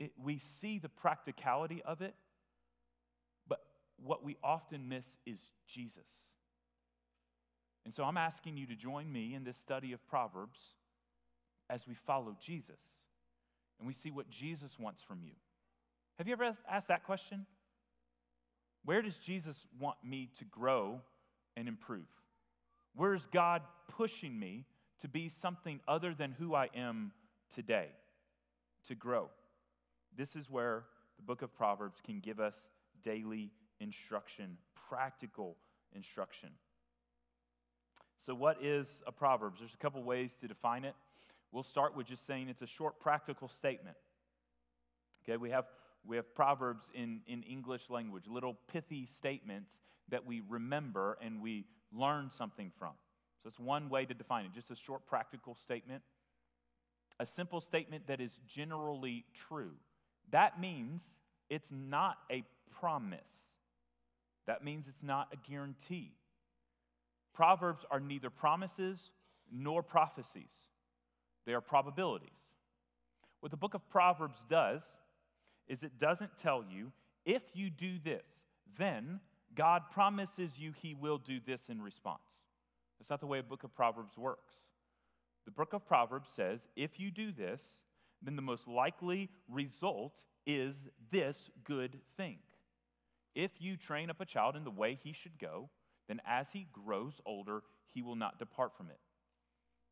it, 0.00 0.10
we 0.20 0.40
see 0.60 0.80
the 0.80 0.88
practicality 0.88 1.82
of 1.84 2.02
it, 2.02 2.16
but 3.46 3.60
what 3.96 4.24
we 4.24 4.36
often 4.42 4.88
miss 4.88 5.04
is 5.24 5.38
Jesus. 5.72 6.08
And 7.84 7.94
so, 7.94 8.02
I'm 8.02 8.16
asking 8.16 8.56
you 8.56 8.66
to 8.66 8.74
join 8.74 9.12
me 9.12 9.34
in 9.34 9.44
this 9.44 9.56
study 9.56 9.92
of 9.92 10.04
Proverbs 10.08 10.58
as 11.70 11.80
we 11.86 11.94
follow 12.06 12.36
Jesus 12.44 12.78
and 13.78 13.86
we 13.86 13.94
see 13.94 14.10
what 14.10 14.30
Jesus 14.30 14.70
wants 14.78 15.02
from 15.06 15.20
you. 15.22 15.32
Have 16.18 16.28
you 16.28 16.32
ever 16.32 16.56
asked 16.70 16.88
that 16.88 17.04
question? 17.04 17.46
Where 18.84 19.02
does 19.02 19.16
Jesus 19.26 19.56
want 19.80 19.96
me 20.04 20.30
to 20.38 20.44
grow 20.44 21.00
and 21.56 21.66
improve? 21.68 22.06
Where's 22.94 23.26
God 23.32 23.62
pushing 23.96 24.38
me 24.38 24.64
to 25.02 25.08
be 25.08 25.30
something 25.42 25.80
other 25.88 26.14
than 26.14 26.32
who 26.32 26.54
I 26.54 26.68
am 26.76 27.12
today, 27.54 27.88
to 28.88 28.94
grow? 28.94 29.28
This 30.16 30.36
is 30.36 30.48
where 30.48 30.84
the 31.16 31.22
book 31.22 31.42
of 31.42 31.54
Proverbs 31.54 31.98
can 32.04 32.20
give 32.20 32.38
us 32.38 32.54
daily 33.04 33.50
instruction, 33.80 34.56
practical 34.88 35.56
instruction. 35.94 36.50
So, 38.26 38.34
what 38.34 38.62
is 38.62 38.86
a 39.06 39.12
Proverbs? 39.12 39.56
There's 39.58 39.74
a 39.74 39.82
couple 39.82 40.02
ways 40.02 40.30
to 40.40 40.48
define 40.48 40.84
it. 40.84 40.94
We'll 41.54 41.62
start 41.62 41.96
with 41.96 42.08
just 42.08 42.26
saying 42.26 42.48
it's 42.48 42.62
a 42.62 42.66
short, 42.66 42.98
practical 42.98 43.46
statement. 43.46 43.96
Okay, 45.22 45.36
we 45.36 45.50
have, 45.50 45.66
we 46.04 46.16
have 46.16 46.34
Proverbs 46.34 46.84
in, 46.92 47.20
in 47.28 47.44
English 47.44 47.82
language, 47.88 48.24
little 48.26 48.56
pithy 48.72 49.06
statements 49.06 49.70
that 50.08 50.26
we 50.26 50.42
remember 50.48 51.16
and 51.22 51.40
we 51.40 51.64
learn 51.92 52.32
something 52.36 52.72
from. 52.76 52.90
So 53.40 53.48
it's 53.50 53.60
one 53.60 53.88
way 53.88 54.04
to 54.04 54.12
define 54.14 54.46
it, 54.46 54.50
just 54.52 54.72
a 54.72 54.76
short 54.76 55.06
practical 55.06 55.54
statement. 55.54 56.02
A 57.20 57.26
simple 57.26 57.60
statement 57.60 58.08
that 58.08 58.20
is 58.20 58.32
generally 58.52 59.24
true. 59.48 59.74
That 60.32 60.60
means 60.60 61.02
it's 61.48 61.70
not 61.70 62.16
a 62.32 62.42
promise. 62.80 63.20
That 64.48 64.64
means 64.64 64.86
it's 64.88 65.04
not 65.04 65.28
a 65.32 65.48
guarantee. 65.48 66.16
Proverbs 67.32 67.84
are 67.92 68.00
neither 68.00 68.28
promises 68.28 68.98
nor 69.52 69.84
prophecies, 69.84 70.50
they 71.46 71.52
are 71.52 71.60
probabilities. 71.60 72.30
What 73.40 73.50
the 73.50 73.56
book 73.56 73.74
of 73.74 73.88
Proverbs 73.90 74.38
does 74.48 74.82
is 75.68 75.82
it 75.82 75.98
doesn't 75.98 76.30
tell 76.42 76.64
you 76.68 76.92
if 77.26 77.42
you 77.52 77.70
do 77.70 77.98
this, 78.04 78.24
then 78.78 79.20
God 79.54 79.82
promises 79.92 80.50
you 80.56 80.72
he 80.80 80.94
will 80.94 81.18
do 81.18 81.38
this 81.46 81.60
in 81.68 81.80
response. 81.80 82.22
That's 82.98 83.10
not 83.10 83.20
the 83.20 83.26
way 83.26 83.38
a 83.38 83.42
book 83.42 83.64
of 83.64 83.74
Proverbs 83.74 84.16
works. 84.16 84.54
The 85.44 85.50
book 85.50 85.72
of 85.72 85.86
Proverbs 85.86 86.28
says 86.34 86.60
if 86.76 86.98
you 86.98 87.10
do 87.10 87.32
this, 87.32 87.60
then 88.22 88.36
the 88.36 88.42
most 88.42 88.66
likely 88.66 89.28
result 89.50 90.12
is 90.46 90.74
this 91.12 91.36
good 91.64 91.98
thing. 92.16 92.38
If 93.34 93.50
you 93.58 93.76
train 93.76 94.10
up 94.10 94.20
a 94.20 94.26
child 94.26 94.56
in 94.56 94.64
the 94.64 94.70
way 94.70 94.98
he 95.02 95.12
should 95.12 95.38
go, 95.38 95.68
then 96.08 96.20
as 96.26 96.46
he 96.52 96.66
grows 96.72 97.14
older, 97.26 97.62
he 97.92 98.02
will 98.02 98.16
not 98.16 98.38
depart 98.38 98.72
from 98.76 98.88
it. 98.88 98.98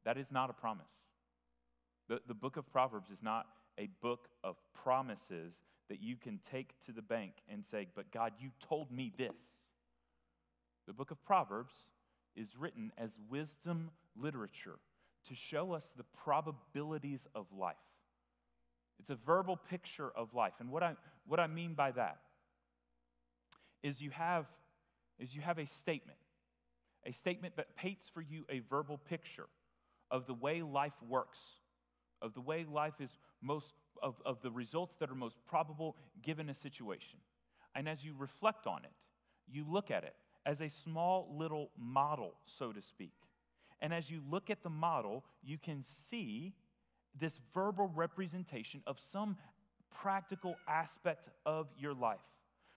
That 0.05 0.19
is 0.19 0.27
not 0.31 0.51
a 0.51 0.55
promise. 0.55 0.87
The, 2.09 2.21
the 2.27 2.35
book 2.35 2.57
of 2.57 2.71
Proverbs 2.71 3.11
is 3.11 3.19
not 3.23 3.47
a 3.79 3.88
book 4.01 4.29
of 4.45 4.57
promises 4.83 5.53
that 5.88 6.03
you 6.03 6.17
can 6.17 6.41
take 6.51 6.75
to 6.87 6.93
the 6.93 7.03
bank 7.03 7.33
and 7.51 7.65
say, 7.71 7.87
But 7.95 8.11
God, 8.12 8.33
you 8.38 8.51
told 8.69 8.91
me 8.91 9.12
this. 9.17 9.33
The 10.87 10.93
book 10.93 11.11
of 11.11 11.25
Proverbs 11.25 11.75
is 12.37 12.49
written 12.59 12.93
as 12.99 13.11
wisdom 13.31 13.91
literature 14.21 14.79
to 15.29 15.35
show 15.35 15.73
us 15.73 15.85
the 15.97 16.05
probabilities 16.25 17.21
of 17.35 17.47
life. 17.57 17.77
It's 18.99 19.11
a 19.11 19.19
verbal 19.27 19.57
picture 19.57 20.11
of 20.17 20.35
life. 20.35 20.55
And 20.61 20.71
what 20.71 20.83
I, 20.83 20.95
what 21.27 21.41
I 21.41 21.47
mean 21.47 21.75
by 21.75 21.93
that 21.93 22.19
is 23.83 24.01
you 24.01 24.11
have, 24.11 24.47
is 25.19 25.35
you 25.35 25.41
have 25.41 25.59
a 25.59 25.67
statement, 25.81 26.19
a 27.07 27.12
statement 27.12 27.57
that 27.57 27.77
paints 27.77 28.07
for 28.12 28.21
you 28.21 28.45
a 28.49 28.61
verbal 28.71 28.99
picture 28.99 29.47
of 30.11 30.27
the 30.27 30.35
way 30.35 30.62
life 30.62 30.93
works, 31.09 31.38
of 32.23 32.33
the 32.35 32.41
way 32.41 32.65
life 32.71 32.95
is 33.01 33.11
most, 33.43 33.67
of, 34.03 34.15
of 34.25 34.39
the 34.43 34.51
results 34.51 34.95
that 35.01 35.11
are 35.11 35.15
most 35.15 35.37
probable 35.47 35.97
given 36.25 36.49
a 36.49 36.55
situation. 36.55 37.19
And 37.75 37.89
as 37.89 37.99
you 38.03 38.15
reflect 38.17 38.67
on 38.67 38.85
it, 38.85 38.93
you 39.51 39.65
look 39.69 39.91
at 39.91 40.05
it 40.05 40.15
as 40.47 40.61
a 40.61 40.71
small 40.85 41.35
little 41.37 41.71
model, 41.79 42.35
so 42.59 42.73
to 42.73 42.81
speak. 42.81 43.13
And 43.81 43.93
as 43.93 44.09
you 44.09 44.21
look 44.31 44.51
at 44.51 44.63
the 44.63 44.71
model, 44.71 45.25
you 45.43 45.59
can 45.59 45.85
see 46.11 46.55
this 47.21 47.33
verbal 47.53 47.91
representation 47.95 48.83
of 48.87 48.97
some 49.13 49.37
practical 50.03 50.57
aspect 50.69 51.29
of 51.45 51.67
your 51.77 51.95
life. 51.95 52.21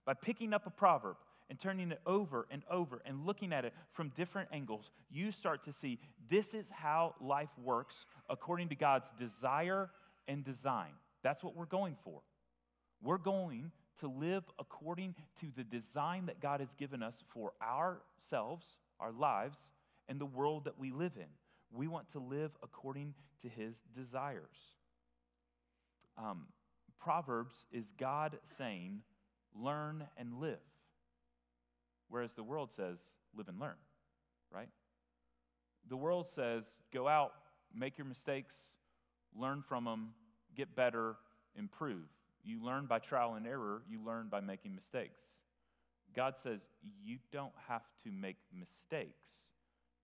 By 0.05 0.13
picking 0.13 0.53
up 0.53 0.67
a 0.67 0.69
proverb 0.69 1.15
and 1.49 1.59
turning 1.59 1.91
it 1.91 1.99
over 2.05 2.47
and 2.49 2.63
over 2.69 3.01
and 3.05 3.25
looking 3.25 3.53
at 3.53 3.65
it 3.65 3.73
from 3.93 4.09
different 4.09 4.49
angles, 4.51 4.89
you 5.11 5.31
start 5.31 5.63
to 5.65 5.73
see 5.73 5.99
this 6.29 6.53
is 6.53 6.65
how 6.71 7.15
life 7.21 7.49
works 7.63 8.05
according 8.29 8.69
to 8.69 8.75
God's 8.75 9.07
desire 9.19 9.89
and 10.27 10.43
design. 10.43 10.91
That's 11.23 11.43
what 11.43 11.55
we're 11.55 11.65
going 11.65 11.95
for. 12.03 12.21
We're 13.03 13.17
going 13.17 13.71
to 13.99 14.07
live 14.07 14.43
according 14.59 15.15
to 15.39 15.47
the 15.55 15.63
design 15.63 16.25
that 16.25 16.41
God 16.41 16.59
has 16.59 16.69
given 16.77 17.03
us 17.03 17.15
for 17.33 17.53
ourselves, 17.61 18.65
our 18.99 19.11
lives, 19.11 19.57
and 20.09 20.19
the 20.19 20.25
world 20.25 20.65
that 20.65 20.79
we 20.79 20.91
live 20.91 21.13
in. 21.15 21.27
We 21.71 21.87
want 21.87 22.11
to 22.11 22.19
live 22.19 22.51
according 22.63 23.13
to 23.41 23.49
his 23.49 23.75
desires. 23.95 24.57
Um, 26.17 26.47
Proverbs 26.99 27.55
is 27.71 27.85
God 27.99 28.37
saying, 28.57 29.01
learn 29.53 30.07
and 30.17 30.39
live, 30.39 30.59
whereas 32.09 32.31
the 32.35 32.43
world 32.43 32.69
says, 32.75 32.97
live 33.35 33.47
and 33.47 33.59
learn, 33.59 33.75
right? 34.53 34.69
The 35.89 35.97
world 35.97 36.27
says, 36.35 36.63
go 36.93 37.07
out, 37.07 37.33
make 37.73 37.97
your 37.97 38.05
mistakes, 38.05 38.53
learn 39.35 39.63
from 39.67 39.85
them, 39.85 40.09
get 40.55 40.75
better, 40.75 41.15
improve. 41.57 42.07
You 42.43 42.63
learn 42.63 42.85
by 42.85 42.99
trial 42.99 43.35
and 43.35 43.45
error, 43.45 43.81
you 43.89 43.99
learn 44.05 44.27
by 44.29 44.39
making 44.39 44.75
mistakes. 44.75 45.19
God 46.15 46.35
says, 46.43 46.59
you 47.03 47.17
don't 47.31 47.53
have 47.67 47.81
to 48.03 48.11
make 48.11 48.37
mistakes 48.53 49.23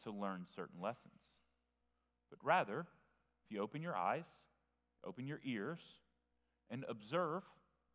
to 0.04 0.12
learn 0.12 0.46
certain 0.56 0.82
lessons. 0.82 1.14
But 2.30 2.40
rather, 2.44 2.80
if 3.46 3.52
you 3.52 3.62
open 3.62 3.82
your 3.82 3.96
eyes, 3.96 4.26
open 5.06 5.28
your 5.28 5.40
ears, 5.46 5.80
and 6.70 6.86
observe 6.90 7.44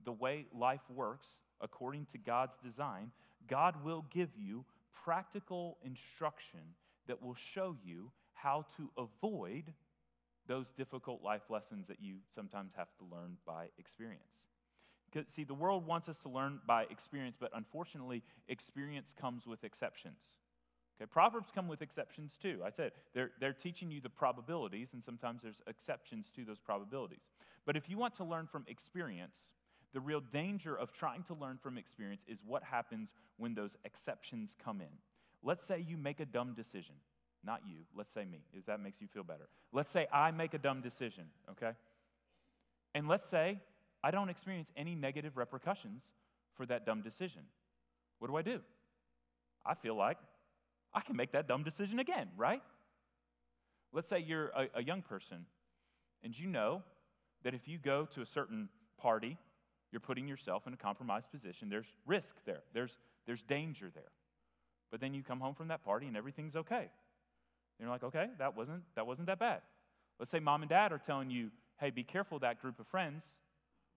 the 0.04 0.12
way 0.12 0.46
life 0.54 0.80
works 0.94 1.26
according 1.60 2.06
to 2.12 2.18
God's 2.18 2.56
design, 2.64 3.10
God 3.48 3.84
will 3.84 4.04
give 4.12 4.30
you 4.36 4.64
practical 5.04 5.78
instruction 5.84 6.60
that 7.06 7.22
will 7.22 7.36
show 7.54 7.76
you 7.84 8.10
how 8.34 8.66
to 8.76 8.90
avoid 8.98 9.72
those 10.48 10.66
difficult 10.76 11.22
life 11.22 11.42
lessons 11.48 11.86
that 11.88 11.98
you 12.00 12.16
sometimes 12.34 12.72
have 12.76 12.88
to 12.98 13.04
learn 13.14 13.36
by 13.46 13.66
experience. 13.78 14.22
See, 15.34 15.44
the 15.44 15.54
world 15.54 15.86
wants 15.86 16.08
us 16.08 16.16
to 16.24 16.28
learn 16.28 16.60
by 16.66 16.84
experience, 16.90 17.36
but 17.40 17.50
unfortunately, 17.54 18.22
experience 18.48 19.06
comes 19.18 19.46
with 19.46 19.64
exceptions. 19.64 20.18
Okay, 21.00 21.08
Proverbs 21.10 21.48
come 21.54 21.68
with 21.68 21.82
exceptions 21.82 22.32
too. 22.40 22.60
I 22.64 22.70
said 22.70 22.92
they're, 23.14 23.30
they're 23.40 23.52
teaching 23.52 23.90
you 23.90 24.00
the 24.00 24.10
probabilities, 24.10 24.88
and 24.92 25.02
sometimes 25.04 25.40
there's 25.42 25.60
exceptions 25.66 26.26
to 26.36 26.44
those 26.44 26.58
probabilities. 26.58 27.20
But 27.64 27.76
if 27.76 27.88
you 27.88 27.96
want 27.96 28.14
to 28.16 28.24
learn 28.24 28.46
from 28.50 28.64
experience, 28.68 29.36
the 29.96 30.00
real 30.00 30.20
danger 30.20 30.76
of 30.76 30.92
trying 30.92 31.22
to 31.22 31.32
learn 31.32 31.56
from 31.56 31.78
experience 31.78 32.20
is 32.28 32.36
what 32.46 32.62
happens 32.62 33.08
when 33.38 33.54
those 33.54 33.70
exceptions 33.86 34.50
come 34.62 34.82
in. 34.82 34.92
Let's 35.42 35.66
say 35.66 35.82
you 35.88 35.96
make 35.96 36.20
a 36.20 36.26
dumb 36.26 36.52
decision. 36.52 36.96
Not 37.42 37.62
you, 37.66 37.76
let's 37.96 38.12
say 38.12 38.26
me, 38.26 38.40
if 38.52 38.66
that 38.66 38.78
makes 38.78 39.00
you 39.00 39.08
feel 39.08 39.22
better. 39.22 39.48
Let's 39.72 39.90
say 39.90 40.06
I 40.12 40.32
make 40.32 40.52
a 40.52 40.58
dumb 40.58 40.82
decision, 40.82 41.24
okay? 41.52 41.70
And 42.94 43.08
let's 43.08 43.26
say 43.26 43.58
I 44.04 44.10
don't 44.10 44.28
experience 44.28 44.68
any 44.76 44.94
negative 44.94 45.38
repercussions 45.38 46.02
for 46.58 46.66
that 46.66 46.84
dumb 46.84 47.00
decision. 47.00 47.44
What 48.18 48.28
do 48.28 48.36
I 48.36 48.42
do? 48.42 48.60
I 49.64 49.76
feel 49.76 49.96
like 49.96 50.18
I 50.92 51.00
can 51.00 51.16
make 51.16 51.32
that 51.32 51.48
dumb 51.48 51.64
decision 51.64 52.00
again, 52.00 52.28
right? 52.36 52.60
Let's 53.94 54.10
say 54.10 54.18
you're 54.18 54.48
a, 54.48 54.66
a 54.74 54.82
young 54.82 55.00
person 55.00 55.46
and 56.22 56.38
you 56.38 56.48
know 56.48 56.82
that 57.44 57.54
if 57.54 57.66
you 57.66 57.78
go 57.78 58.06
to 58.14 58.20
a 58.20 58.26
certain 58.26 58.68
party, 58.98 59.38
you're 59.92 60.00
putting 60.00 60.28
yourself 60.28 60.66
in 60.66 60.72
a 60.72 60.76
compromised 60.76 61.30
position. 61.30 61.68
There's 61.68 61.86
risk 62.06 62.34
there, 62.44 62.62
there's, 62.74 62.92
there's 63.26 63.42
danger 63.42 63.90
there. 63.94 64.10
But 64.90 65.00
then 65.00 65.14
you 65.14 65.22
come 65.22 65.40
home 65.40 65.54
from 65.54 65.68
that 65.68 65.84
party 65.84 66.06
and 66.06 66.16
everything's 66.16 66.56
okay. 66.56 66.76
And 67.78 67.80
you're 67.80 67.90
like, 67.90 68.04
okay, 68.04 68.26
that 68.38 68.56
wasn't, 68.56 68.82
that 68.94 69.06
wasn't 69.06 69.26
that 69.26 69.38
bad. 69.38 69.60
Let's 70.18 70.30
say 70.30 70.40
mom 70.40 70.62
and 70.62 70.68
dad 70.68 70.92
are 70.92 71.00
telling 71.04 71.30
you, 71.30 71.50
hey, 71.78 71.90
be 71.90 72.02
careful 72.02 72.38
that 72.40 72.62
group 72.62 72.80
of 72.80 72.86
friends. 72.86 73.22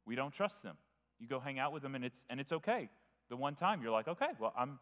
We 0.05 0.15
don't 0.15 0.33
trust 0.33 0.61
them. 0.63 0.75
You 1.19 1.27
go 1.27 1.39
hang 1.39 1.59
out 1.59 1.71
with 1.71 1.83
them 1.83 1.95
and 1.95 2.03
it's, 2.03 2.19
and 2.29 2.39
it's 2.39 2.51
okay. 2.51 2.89
The 3.29 3.37
one 3.37 3.55
time 3.55 3.81
you're 3.81 3.91
like, 3.91 4.07
okay, 4.07 4.29
well, 4.39 4.53
I'm, 4.57 4.79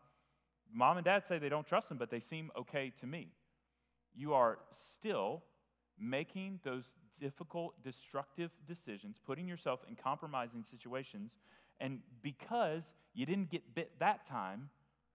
Mom 0.74 0.98
and 0.98 1.06
dad 1.06 1.24
say 1.28 1.38
they 1.38 1.50
don't 1.50 1.68
trust 1.68 1.90
them, 1.90 1.98
but 1.98 2.10
they 2.10 2.20
seem 2.20 2.52
okay 2.58 2.92
to 3.00 3.08
me. 3.08 3.30
You 4.16 4.34
are 4.34 4.58
still 4.98 5.44
making 6.00 6.60
those 6.64 6.84
difficult, 7.20 7.74
destructive 7.84 8.52
decisions, 8.68 9.18
putting 9.26 9.48
yourself 9.48 9.80
in 9.88 9.96
compromising 9.96 10.64
situations, 10.70 11.32
and 11.80 12.00
because 12.22 12.84
you 13.14 13.26
didn't 13.26 13.50
get 13.50 13.76
bit 13.76 13.92
that 14.00 14.28
time, 14.28 14.70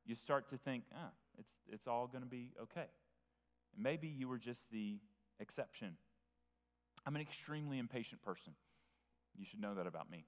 you 0.05 0.15
start 0.15 0.51
to 0.51 0.59
think, 0.59 0.85
ah, 0.95 1.11
it's, 1.39 1.53
it's 1.71 1.87
all 1.87 2.07
going 2.07 2.23
to 2.23 2.29
be 2.31 2.51
okay. 2.61 2.87
And 3.75 3.83
maybe 3.83 4.09
you 4.09 4.29
were 4.29 4.39
just 4.39 4.61
the 4.71 4.99
exception. 5.41 5.97
I'm 7.07 7.15
an 7.17 7.23
extremely 7.23 7.79
impatient 7.79 8.23
person. 8.23 8.53
You 9.37 9.47
should 9.49 9.61
know 9.61 9.75
that 9.75 9.87
about 9.87 10.11
me. 10.11 10.25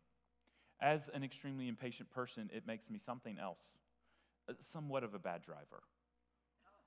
As 0.81 1.01
an 1.13 1.23
extremely 1.23 1.69
impatient 1.69 2.11
person, 2.11 2.51
it 2.53 2.67
makes 2.67 2.89
me 2.91 3.01
something 3.05 3.39
else 3.39 3.59
somewhat 4.73 5.05
of 5.05 5.15
a 5.15 5.19
bad 5.19 5.43
driver. 5.43 5.83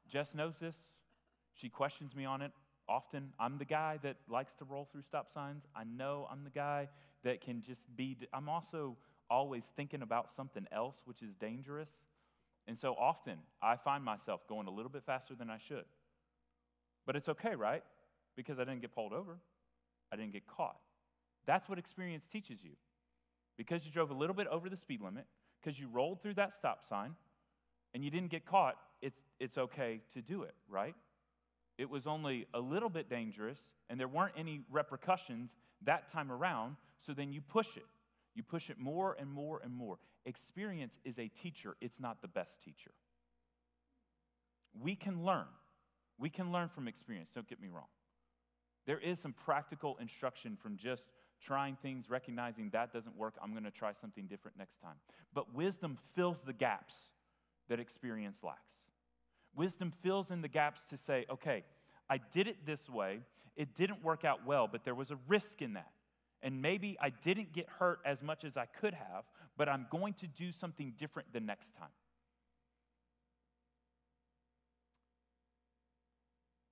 Jess 0.08 0.28
knows 0.34 0.54
this. 0.62 0.76
She 1.56 1.70
questions 1.70 2.16
me 2.16 2.26
on 2.26 2.42
it 2.42 2.52
often. 2.90 3.34
I'm 3.40 3.58
the 3.58 3.66
guy 3.66 4.00
that 4.04 4.18
likes 4.30 4.54
to 4.60 4.66
roll 4.66 4.88
through 4.92 5.04
stop 5.04 5.30
signs. 5.34 5.64
I 5.76 5.84
know 5.84 6.28
I'm 6.32 6.44
the 6.44 6.50
guy 6.50 6.90
that 7.24 7.42
can 7.42 7.62
just 7.62 7.82
be, 7.96 8.18
I'm 8.34 8.50
also 8.50 8.98
always 9.30 9.64
thinking 9.76 10.02
about 10.02 10.30
something 10.36 10.66
else, 10.72 10.96
which 11.06 11.22
is 11.22 11.34
dangerous. 11.40 11.90
And 12.68 12.78
so 12.80 12.96
often 13.00 13.38
I 13.62 13.76
find 13.78 14.04
myself 14.04 14.42
going 14.48 14.68
a 14.68 14.72
little 14.72 14.92
bit 14.92 15.04
faster 15.06 15.36
than 15.36 15.50
I 15.50 15.58
should. 15.68 15.86
But 17.06 17.16
it's 17.16 17.30
okay, 17.30 17.56
right? 17.56 17.84
Because 18.36 18.60
I 18.60 18.64
didn't 18.66 18.82
get 18.82 18.94
pulled 18.94 19.14
over, 19.14 19.38
I 20.12 20.16
didn't 20.16 20.34
get 20.34 20.48
caught. 20.48 20.78
That's 21.46 21.68
what 21.70 21.80
experience 21.80 22.26
teaches 22.32 22.60
you. 22.62 22.72
Because 23.58 23.86
you 23.86 23.92
drove 23.92 24.12
a 24.12 24.14
little 24.14 24.36
bit 24.36 24.48
over 24.48 24.70
the 24.70 24.78
speed 24.78 25.02
limit, 25.02 25.26
because 25.62 25.80
you 25.80 25.88
rolled 25.88 26.22
through 26.22 26.36
that 26.36 26.52
stop 26.60 26.88
sign, 26.88 27.16
and 27.94 28.04
you 28.04 28.12
didn't 28.12 28.30
get 28.30 28.46
caught, 28.46 28.76
it's, 29.02 29.20
it's 29.40 29.58
okay 29.58 30.02
to 30.14 30.22
do 30.22 30.44
it, 30.44 30.54
right? 30.70 30.94
It 31.78 31.90
was 31.90 32.08
only 32.08 32.48
a 32.54 32.60
little 32.60 32.90
bit 32.90 33.10
dangerous, 33.10 33.60
and 33.90 34.00
there 34.00 34.08
weren't 34.08 34.34
any 34.38 34.62
repercussions 34.72 35.52
that 35.86 36.12
time 36.12 36.32
around, 36.32 36.76
so 37.06 37.14
then 37.14 37.32
you 37.32 37.42
push 37.42 37.68
it. 37.76 37.86
You 38.34 38.44
push 38.44 38.70
it 38.70 38.80
more 38.80 39.16
and 39.20 39.32
more 39.32 39.62
and 39.64 39.74
more. 39.74 39.98
Experience 40.26 40.94
is 41.06 41.18
a 41.20 41.30
teacher, 41.42 41.76
it's 41.82 42.00
not 42.00 42.22
the 42.22 42.28
best 42.28 42.52
teacher. 42.64 42.92
We 44.80 44.96
can 44.96 45.24
learn. 45.24 45.48
We 46.20 46.30
can 46.30 46.52
learn 46.52 46.70
from 46.74 46.88
experience, 46.88 47.30
don't 47.34 47.48
get 47.48 47.62
me 47.62 47.68
wrong. 47.68 47.88
There 48.88 49.00
is 49.00 49.20
some 49.20 49.34
practical 49.34 49.98
instruction 50.02 50.58
from 50.62 50.78
just 50.78 51.04
trying 51.46 51.78
things, 51.82 52.10
recognizing 52.10 52.70
that 52.74 52.92
doesn't 52.92 53.16
work, 53.16 53.36
I'm 53.42 53.52
going 53.52 53.64
to 53.64 53.72
try 53.72 53.92
something 54.00 54.26
different 54.26 54.58
next 54.58 54.82
time. 54.82 54.96
But 55.34 55.54
wisdom 55.54 55.98
fills 56.16 56.38
the 56.46 56.54
gaps 56.54 56.96
that 57.70 57.80
experience 57.80 58.38
lacks. 58.44 58.62
Wisdom 59.58 59.92
fills 60.04 60.30
in 60.30 60.42
the 60.42 60.48
gaps 60.48 60.82
to 60.90 60.98
say, 60.98 61.26
okay, 61.30 61.64
I 62.10 62.20
did 62.34 62.48
it 62.48 62.66
this 62.66 62.88
way, 62.88 63.20
it 63.58 63.76
didn't 63.76 64.04
work 64.04 64.24
out 64.24 64.46
well, 64.46 64.70
but 64.72 64.86
there 64.86 64.96
was 64.96 65.10
a 65.10 65.18
risk 65.28 65.62
in 65.62 65.74
that. 65.74 65.92
And 66.44 66.62
maybe 66.62 66.96
I 67.02 67.10
didn't 67.10 67.52
get 67.52 67.68
hurt 67.80 68.00
as 68.06 68.22
much 68.22 68.46
as 68.46 68.56
I 68.56 68.66
could 68.80 68.94
have, 68.94 69.24
but 69.58 69.68
I'm 69.68 69.88
going 69.90 70.14
to 70.22 70.28
do 70.28 70.52
something 70.52 70.94
different 71.00 71.34
the 71.34 71.40
next 71.40 71.76
time. 71.78 71.90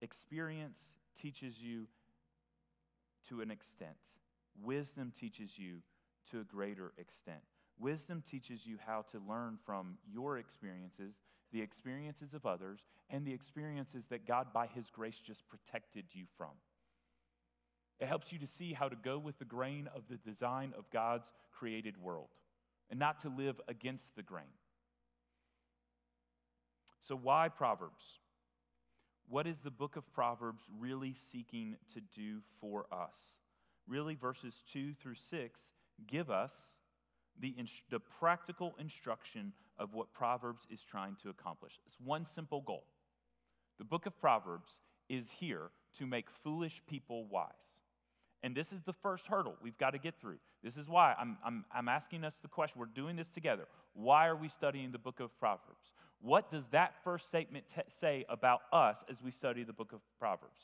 Experience 0.03 0.77
teaches 1.19 1.55
you 1.59 1.87
to 3.29 3.41
an 3.41 3.49
extent, 3.49 3.95
wisdom 4.63 5.11
teaches 5.19 5.57
you 5.57 5.77
to 6.29 6.41
a 6.41 6.43
greater 6.43 6.93
extent. 6.99 7.41
Wisdom 7.79 8.23
teaches 8.29 8.61
you 8.63 8.77
how 8.85 9.03
to 9.11 9.19
learn 9.27 9.57
from 9.65 9.97
your 10.13 10.37
experiences, 10.37 11.15
the 11.55 11.61
experiences 11.61 12.33
of 12.33 12.45
others, 12.45 12.79
and 13.09 13.25
the 13.25 13.33
experiences 13.33 14.03
that 14.09 14.27
God, 14.27 14.47
by 14.53 14.67
His 14.67 14.87
grace, 14.93 15.15
just 15.25 15.41
protected 15.47 16.03
you 16.11 16.25
from. 16.37 16.49
It 18.01 18.09
helps 18.09 18.33
you 18.33 18.39
to 18.39 18.47
see 18.59 18.73
how 18.73 18.89
to 18.89 18.95
go 18.97 19.17
with 19.17 19.39
the 19.39 19.45
grain 19.45 19.87
of 19.95 20.01
the 20.09 20.17
design 20.17 20.73
of 20.77 20.83
God's 20.91 21.29
created 21.57 21.95
world 22.01 22.27
and 22.89 22.99
not 22.99 23.21
to 23.21 23.29
live 23.29 23.55
against 23.69 24.03
the 24.17 24.21
grain. 24.21 24.51
So, 27.07 27.15
why 27.15 27.47
Proverbs? 27.47 28.03
What 29.29 29.47
is 29.47 29.55
the 29.63 29.71
book 29.71 29.95
of 29.95 30.03
Proverbs 30.13 30.63
really 30.77 31.15
seeking 31.31 31.77
to 31.93 32.01
do 32.19 32.39
for 32.59 32.85
us? 32.91 33.15
Really, 33.87 34.15
verses 34.15 34.55
2 34.73 34.93
through 35.01 35.15
6 35.29 35.57
give 36.05 36.29
us 36.29 36.51
the, 37.39 37.55
the 37.89 37.99
practical 38.19 38.75
instruction 38.77 39.53
of 39.77 39.93
what 39.93 40.13
Proverbs 40.13 40.61
is 40.69 40.79
trying 40.89 41.15
to 41.23 41.29
accomplish. 41.29 41.73
It's 41.85 41.97
one 42.03 42.25
simple 42.35 42.61
goal. 42.61 42.83
The 43.77 43.85
book 43.85 44.05
of 44.05 44.19
Proverbs 44.19 44.69
is 45.09 45.25
here 45.39 45.69
to 45.99 46.05
make 46.05 46.25
foolish 46.43 46.81
people 46.89 47.25
wise. 47.25 47.51
And 48.43 48.55
this 48.55 48.71
is 48.71 48.81
the 48.85 48.93
first 48.93 49.25
hurdle 49.27 49.55
we've 49.61 49.77
got 49.77 49.91
to 49.91 49.97
get 49.97 50.13
through. 50.21 50.37
This 50.63 50.77
is 50.77 50.87
why 50.87 51.15
I'm, 51.19 51.37
I'm, 51.43 51.65
I'm 51.73 51.87
asking 51.87 52.23
us 52.23 52.33
the 52.41 52.47
question. 52.47 52.79
We're 52.79 52.85
doing 52.85 53.15
this 53.15 53.29
together. 53.33 53.67
Why 53.93 54.27
are 54.27 54.35
we 54.35 54.49
studying 54.49 54.91
the 54.91 54.99
book 54.99 55.19
of 55.19 55.37
Proverbs? 55.39 55.93
What 56.21 56.51
does 56.51 56.63
that 56.71 56.93
first 57.03 57.25
statement 57.25 57.65
t- 57.73 57.81
say 57.99 58.25
about 58.29 58.61
us 58.71 58.97
as 59.09 59.17
we 59.23 59.31
study 59.31 59.63
the 59.63 59.73
book 59.73 59.93
of 59.93 59.99
Proverbs? 60.19 60.59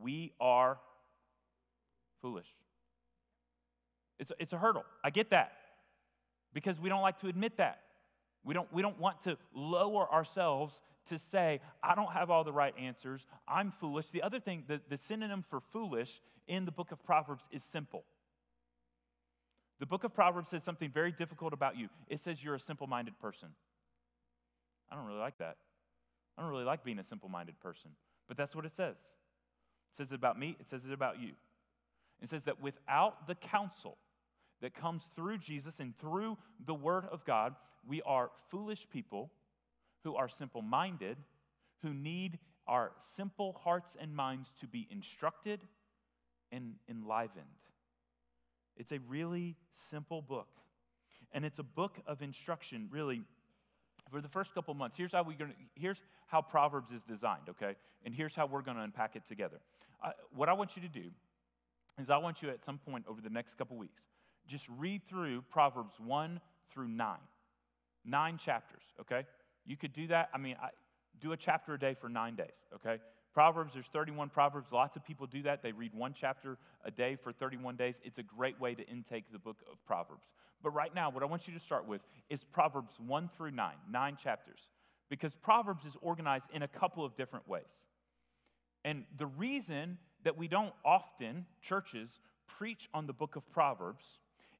We 0.00 0.32
are 0.40 0.78
foolish. 2.22 2.46
It's 4.18 4.32
it's 4.38 4.52
a 4.52 4.58
hurdle. 4.58 4.84
I 5.02 5.10
get 5.10 5.30
that 5.30 5.52
because 6.52 6.78
we 6.78 6.88
don't 6.88 7.02
like 7.02 7.20
to 7.20 7.28
admit 7.28 7.56
that. 7.56 7.80
We 8.44 8.54
don't, 8.54 8.72
we 8.72 8.82
don't 8.82 8.98
want 8.98 9.22
to 9.24 9.36
lower 9.54 10.10
ourselves 10.10 10.74
to 11.08 11.18
say, 11.30 11.60
I 11.82 11.94
don't 11.94 12.12
have 12.12 12.30
all 12.30 12.44
the 12.44 12.52
right 12.52 12.74
answers. 12.78 13.26
I'm 13.46 13.72
foolish. 13.80 14.06
The 14.12 14.22
other 14.22 14.40
thing, 14.40 14.64
the, 14.68 14.80
the 14.88 14.98
synonym 15.08 15.44
for 15.50 15.60
foolish 15.72 16.10
in 16.48 16.64
the 16.64 16.70
book 16.70 16.92
of 16.92 17.04
Proverbs 17.04 17.42
is 17.50 17.62
simple. 17.72 18.04
The 19.78 19.86
book 19.86 20.04
of 20.04 20.14
Proverbs 20.14 20.50
says 20.50 20.62
something 20.62 20.90
very 20.90 21.12
difficult 21.12 21.52
about 21.52 21.76
you. 21.76 21.88
It 22.08 22.22
says 22.22 22.42
you're 22.42 22.54
a 22.54 22.60
simple 22.60 22.86
minded 22.86 23.18
person. 23.18 23.48
I 24.90 24.96
don't 24.96 25.06
really 25.06 25.20
like 25.20 25.38
that. 25.38 25.56
I 26.36 26.42
don't 26.42 26.50
really 26.50 26.64
like 26.64 26.84
being 26.84 26.98
a 26.98 27.04
simple 27.04 27.28
minded 27.28 27.58
person. 27.60 27.90
But 28.28 28.36
that's 28.36 28.54
what 28.54 28.64
it 28.64 28.72
says. 28.76 28.96
It 28.96 29.96
says 29.96 30.12
it 30.12 30.14
about 30.14 30.38
me, 30.38 30.56
it 30.60 30.66
says 30.70 30.82
it 30.86 30.92
about 30.92 31.20
you. 31.20 31.32
It 32.22 32.30
says 32.30 32.42
that 32.44 32.60
without 32.60 33.26
the 33.26 33.34
counsel 33.34 33.96
that 34.62 34.74
comes 34.74 35.02
through 35.16 35.38
Jesus 35.38 35.74
and 35.78 35.98
through 35.98 36.36
the 36.66 36.74
Word 36.74 37.04
of 37.10 37.24
God, 37.24 37.54
we 37.86 38.02
are 38.02 38.30
foolish 38.50 38.86
people 38.92 39.30
who 40.04 40.16
are 40.16 40.28
simple 40.28 40.62
minded, 40.62 41.16
who 41.82 41.94
need 41.94 42.38
our 42.66 42.92
simple 43.16 43.58
hearts 43.62 43.96
and 44.00 44.14
minds 44.14 44.48
to 44.60 44.66
be 44.66 44.86
instructed 44.90 45.60
and 46.52 46.74
enlivened. 46.88 47.46
It's 48.76 48.92
a 48.92 48.98
really 49.08 49.56
simple 49.90 50.22
book. 50.22 50.48
And 51.32 51.44
it's 51.44 51.58
a 51.58 51.64
book 51.64 51.96
of 52.06 52.22
instruction, 52.22 52.88
really, 52.90 53.22
for 54.10 54.20
the 54.20 54.28
first 54.28 54.54
couple 54.54 54.74
months. 54.74 54.96
Here's 54.96 55.12
how, 55.12 55.22
we 55.22 55.34
gonna, 55.34 55.52
here's 55.74 55.98
how 56.26 56.42
Proverbs 56.42 56.90
is 56.90 57.02
designed, 57.08 57.48
okay? 57.48 57.76
And 58.04 58.14
here's 58.14 58.34
how 58.34 58.46
we're 58.46 58.62
going 58.62 58.76
to 58.76 58.82
unpack 58.82 59.16
it 59.16 59.22
together. 59.28 59.60
Uh, 60.02 60.10
what 60.34 60.48
I 60.48 60.52
want 60.54 60.70
you 60.74 60.82
to 60.82 60.88
do 60.88 61.10
is 62.00 62.08
I 62.10 62.16
want 62.16 62.38
you 62.40 62.48
at 62.48 62.64
some 62.64 62.78
point 62.78 63.04
over 63.08 63.20
the 63.20 63.30
next 63.30 63.56
couple 63.58 63.76
weeks, 63.76 64.02
just 64.50 64.66
read 64.78 65.02
through 65.08 65.42
Proverbs 65.50 65.94
1 66.04 66.40
through 66.72 66.88
9. 66.88 67.16
Nine 68.04 68.38
chapters, 68.44 68.82
okay? 69.00 69.26
You 69.64 69.76
could 69.76 69.92
do 69.92 70.08
that. 70.08 70.28
I 70.34 70.38
mean, 70.38 70.56
I, 70.60 70.68
do 71.20 71.32
a 71.32 71.36
chapter 71.36 71.74
a 71.74 71.78
day 71.78 71.94
for 72.00 72.08
nine 72.08 72.34
days, 72.34 72.46
okay? 72.74 73.00
Proverbs, 73.32 73.72
there's 73.74 73.86
31 73.92 74.30
Proverbs. 74.30 74.68
Lots 74.72 74.96
of 74.96 75.04
people 75.04 75.26
do 75.26 75.42
that. 75.42 75.62
They 75.62 75.72
read 75.72 75.94
one 75.94 76.14
chapter 76.18 76.58
a 76.84 76.90
day 76.90 77.16
for 77.22 77.32
31 77.32 77.76
days. 77.76 77.94
It's 78.02 78.18
a 78.18 78.22
great 78.22 78.60
way 78.60 78.74
to 78.74 78.86
intake 78.88 79.24
the 79.32 79.38
book 79.38 79.58
of 79.70 79.84
Proverbs. 79.86 80.24
But 80.62 80.70
right 80.70 80.94
now, 80.94 81.10
what 81.10 81.22
I 81.22 81.26
want 81.26 81.46
you 81.46 81.54
to 81.54 81.60
start 81.60 81.86
with 81.86 82.00
is 82.28 82.40
Proverbs 82.52 82.94
1 83.06 83.30
through 83.36 83.52
9, 83.52 83.72
nine 83.90 84.18
chapters, 84.22 84.58
because 85.08 85.34
Proverbs 85.42 85.84
is 85.84 85.94
organized 86.02 86.46
in 86.52 86.62
a 86.62 86.68
couple 86.68 87.04
of 87.04 87.16
different 87.16 87.48
ways. 87.48 87.62
And 88.84 89.04
the 89.18 89.26
reason 89.26 89.98
that 90.24 90.36
we 90.36 90.48
don't 90.48 90.72
often, 90.84 91.46
churches, 91.62 92.08
preach 92.58 92.88
on 92.92 93.06
the 93.06 93.12
book 93.12 93.36
of 93.36 93.50
Proverbs 93.52 94.04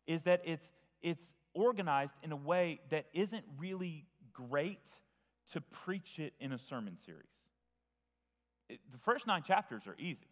is 0.06 0.20
that 0.24 0.42
it's, 0.44 0.66
it's 1.02 1.22
organized 1.54 2.12
in 2.22 2.32
a 2.32 2.36
way 2.36 2.80
that 2.90 3.06
isn't 3.12 3.44
really 3.58 4.06
great 4.32 4.78
to 5.52 5.60
preach 5.84 6.18
it 6.18 6.32
in 6.40 6.52
a 6.52 6.58
sermon 6.68 6.96
series. 7.04 7.24
It, 8.68 8.80
the 8.92 8.98
first 8.98 9.26
nine 9.26 9.42
chapters 9.46 9.82
are 9.86 9.96
easy. 9.98 10.28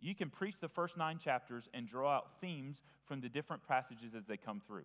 You 0.00 0.14
can 0.14 0.30
preach 0.30 0.56
the 0.60 0.68
first 0.68 0.96
nine 0.96 1.18
chapters 1.22 1.64
and 1.72 1.88
draw 1.88 2.16
out 2.16 2.40
themes 2.40 2.76
from 3.06 3.20
the 3.20 3.28
different 3.28 3.66
passages 3.66 4.12
as 4.16 4.24
they 4.28 4.36
come 4.36 4.60
through. 4.66 4.84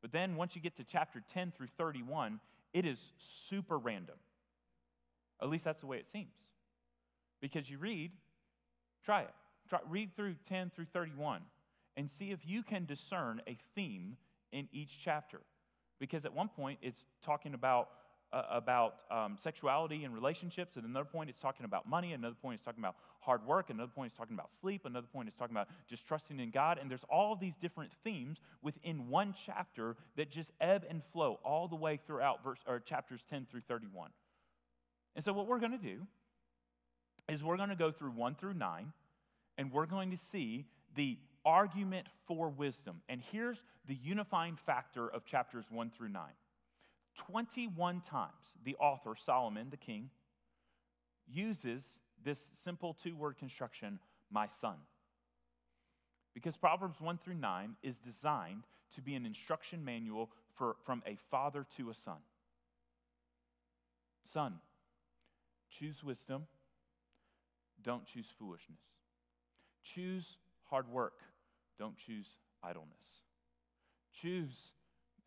But 0.00 0.12
then 0.12 0.36
once 0.36 0.52
you 0.54 0.60
get 0.60 0.76
to 0.78 0.84
chapter 0.84 1.22
10 1.32 1.52
through 1.56 1.68
31, 1.78 2.40
it 2.72 2.86
is 2.86 2.98
super 3.48 3.78
random. 3.78 4.16
At 5.42 5.48
least 5.48 5.64
that's 5.64 5.80
the 5.80 5.86
way 5.86 5.98
it 5.98 6.06
seems. 6.12 6.32
Because 7.40 7.68
you 7.68 7.78
read, 7.78 8.10
try 9.04 9.22
it. 9.22 9.34
Try, 9.68 9.80
read 9.88 10.10
through 10.16 10.34
10 10.48 10.72
through 10.74 10.86
31 10.92 11.42
and 11.96 12.10
see 12.18 12.30
if 12.30 12.40
you 12.44 12.62
can 12.62 12.86
discern 12.86 13.40
a 13.46 13.56
theme 13.74 14.16
in 14.52 14.68
each 14.72 14.90
chapter. 15.04 15.40
Because 16.00 16.24
at 16.24 16.34
one 16.34 16.48
point 16.48 16.78
it's 16.82 17.00
talking 17.24 17.54
about 17.54 17.88
uh, 18.34 18.42
about 18.50 18.96
um, 19.12 19.38
sexuality 19.42 20.02
and 20.02 20.12
relationships. 20.12 20.76
And 20.76 20.84
another 20.84 21.04
point, 21.04 21.30
it's 21.30 21.38
talking 21.38 21.64
about 21.64 21.88
money. 21.88 22.14
Another 22.14 22.34
point, 22.40 22.56
it's 22.56 22.64
talking 22.64 22.82
about 22.82 22.96
hard 23.20 23.46
work. 23.46 23.70
Another 23.70 23.92
point, 23.94 24.10
it's 24.10 24.18
talking 24.18 24.34
about 24.34 24.50
sleep. 24.60 24.82
Another 24.84 25.06
point, 25.12 25.28
it's 25.28 25.38
talking 25.38 25.54
about 25.54 25.68
just 25.88 26.04
trusting 26.06 26.40
in 26.40 26.50
God. 26.50 26.78
And 26.80 26.90
there's 26.90 27.04
all 27.08 27.36
these 27.36 27.52
different 27.62 27.92
themes 28.02 28.38
within 28.60 29.08
one 29.08 29.34
chapter 29.46 29.96
that 30.16 30.32
just 30.32 30.50
ebb 30.60 30.84
and 30.90 31.00
flow 31.12 31.38
all 31.44 31.68
the 31.68 31.76
way 31.76 32.00
throughout 32.06 32.42
verse, 32.42 32.58
or 32.66 32.80
chapters 32.80 33.20
10 33.30 33.46
through 33.50 33.62
31. 33.68 34.10
And 35.14 35.24
so, 35.24 35.32
what 35.32 35.46
we're 35.46 35.60
going 35.60 35.72
to 35.72 35.78
do 35.78 36.00
is 37.28 37.42
we're 37.42 37.56
going 37.56 37.68
to 37.68 37.76
go 37.76 37.92
through 37.92 38.10
1 38.10 38.34
through 38.40 38.54
9, 38.54 38.92
and 39.58 39.72
we're 39.72 39.86
going 39.86 40.10
to 40.10 40.18
see 40.32 40.66
the 40.96 41.16
argument 41.44 42.06
for 42.26 42.48
wisdom. 42.48 43.00
And 43.08 43.20
here's 43.32 43.58
the 43.86 43.96
unifying 44.02 44.58
factor 44.66 45.08
of 45.08 45.24
chapters 45.24 45.64
1 45.70 45.92
through 45.96 46.08
9. 46.08 46.22
21 47.30 48.02
times 48.10 48.32
the 48.64 48.76
author, 48.76 49.14
Solomon, 49.24 49.68
the 49.70 49.76
king, 49.76 50.10
uses 51.28 51.82
this 52.24 52.38
simple 52.64 52.96
two 53.02 53.14
word 53.14 53.38
construction, 53.38 53.98
my 54.30 54.48
son. 54.60 54.76
Because 56.34 56.56
Proverbs 56.56 57.00
1 57.00 57.18
through 57.24 57.34
9 57.34 57.76
is 57.82 57.94
designed 58.04 58.64
to 58.96 59.02
be 59.02 59.14
an 59.14 59.26
instruction 59.26 59.84
manual 59.84 60.30
for, 60.56 60.76
from 60.84 61.02
a 61.06 61.16
father 61.30 61.66
to 61.76 61.90
a 61.90 61.94
son. 62.04 62.18
Son, 64.32 64.54
choose 65.78 66.02
wisdom, 66.02 66.46
don't 67.84 68.04
choose 68.06 68.26
foolishness. 68.38 68.80
Choose 69.94 70.24
hard 70.64 70.90
work, 70.90 71.14
don't 71.78 71.96
choose 72.06 72.26
idleness. 72.62 73.22
Choose 74.22 74.52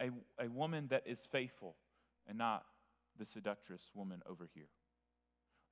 a, 0.02 0.10
a 0.44 0.50
woman 0.50 0.88
that 0.90 1.04
is 1.06 1.20
faithful 1.32 1.76
and 2.28 2.38
not 2.38 2.64
the 3.20 3.26
seductress 3.26 3.82
woman 3.94 4.22
over 4.30 4.48
here. 4.54 4.70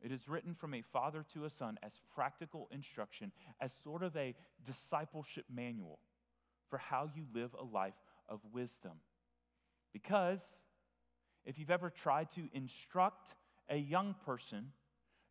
It 0.01 0.11
is 0.11 0.27
written 0.27 0.55
from 0.55 0.73
a 0.73 0.83
father 0.93 1.25
to 1.33 1.45
a 1.45 1.49
son 1.49 1.79
as 1.81 1.91
practical 2.13 2.67
instruction, 2.71 3.31
as 3.61 3.71
sort 3.83 4.03
of 4.03 4.15
a 4.15 4.35
discipleship 4.65 5.45
manual 5.53 5.99
for 6.69 6.77
how 6.77 7.09
you 7.15 7.23
live 7.33 7.55
a 7.59 7.63
life 7.63 7.93
of 8.27 8.39
wisdom. 8.53 8.99
Because 9.93 10.39
if 11.45 11.57
you've 11.57 11.71
ever 11.71 11.89
tried 11.89 12.31
to 12.35 12.49
instruct 12.53 13.33
a 13.69 13.77
young 13.77 14.15
person, 14.25 14.71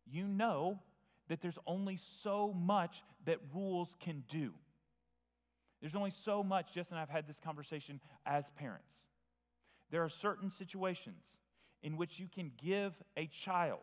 you 0.09 0.27
know 0.27 0.79
that 1.29 1.41
there's 1.41 1.57
only 1.67 1.99
so 2.23 2.53
much 2.53 3.03
that 3.25 3.39
rules 3.53 3.89
can 4.03 4.23
do. 4.31 4.51
There's 5.81 5.95
only 5.95 6.13
so 6.23 6.43
much, 6.43 6.67
Jess 6.73 6.87
and 6.89 6.97
I 6.97 7.01
have 7.01 7.09
had 7.09 7.27
this 7.27 7.37
conversation 7.43 7.99
as 8.25 8.45
parents. 8.57 8.87
There 9.91 10.03
are 10.03 10.09
certain 10.21 10.51
situations 10.57 11.21
in 11.83 11.97
which 11.97 12.11
you 12.17 12.27
can 12.33 12.51
give 12.61 12.93
a 13.17 13.29
child 13.43 13.79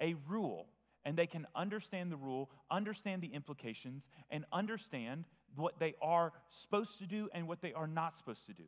a 0.00 0.14
rule 0.28 0.66
and 1.04 1.16
they 1.16 1.26
can 1.26 1.46
understand 1.54 2.10
the 2.10 2.16
rule, 2.16 2.50
understand 2.70 3.22
the 3.22 3.28
implications, 3.28 4.02
and 4.30 4.44
understand 4.52 5.24
what 5.54 5.78
they 5.78 5.94
are 6.00 6.32
supposed 6.62 6.98
to 6.98 7.06
do 7.06 7.28
and 7.34 7.46
what 7.46 7.60
they 7.60 7.72
are 7.72 7.86
not 7.86 8.16
supposed 8.16 8.46
to 8.46 8.52
do. 8.52 8.64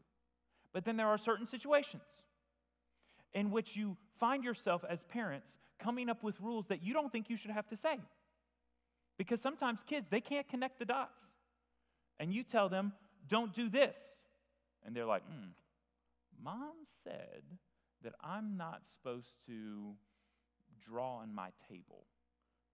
But 0.73 0.85
then 0.85 0.97
there 0.97 1.09
are 1.09 1.19
certain 1.19 1.47
situations 1.47 2.03
in 3.33 3.51
which 3.51 3.69
you 3.75 3.97
find 4.21 4.45
yourself 4.45 4.83
as 4.89 4.99
parents 5.09 5.49
coming 5.83 6.09
up 6.09 6.23
with 6.23 6.35
rules 6.41 6.67
that 6.69 6.83
you 6.83 6.93
don't 6.93 7.11
think 7.11 7.31
you 7.31 7.37
should 7.37 7.51
have 7.51 7.69
to 7.69 7.77
say. 7.77 7.99
Because 9.19 9.41
sometimes 9.41 9.79
kids, 9.89 10.07
they 10.11 10.21
can't 10.21 10.49
connect 10.49 10.79
the 10.79 10.85
dots. 10.85 11.19
And 12.19 12.33
you 12.33 12.43
tell 12.43 12.69
them, 12.69 12.93
don't 13.29 13.55
do 13.55 13.69
this. 13.69 13.95
And 14.85 14.95
they're 14.95 15.07
like, 15.07 15.23
hmm, 15.25 15.51
mom 16.43 16.75
said 17.05 17.43
that 18.05 18.13
I'm 18.23 18.57
not 18.57 18.83
supposed 18.95 19.33
to 19.47 19.95
draw 20.89 21.19
on 21.19 21.35
my 21.35 21.51
table. 21.69 22.05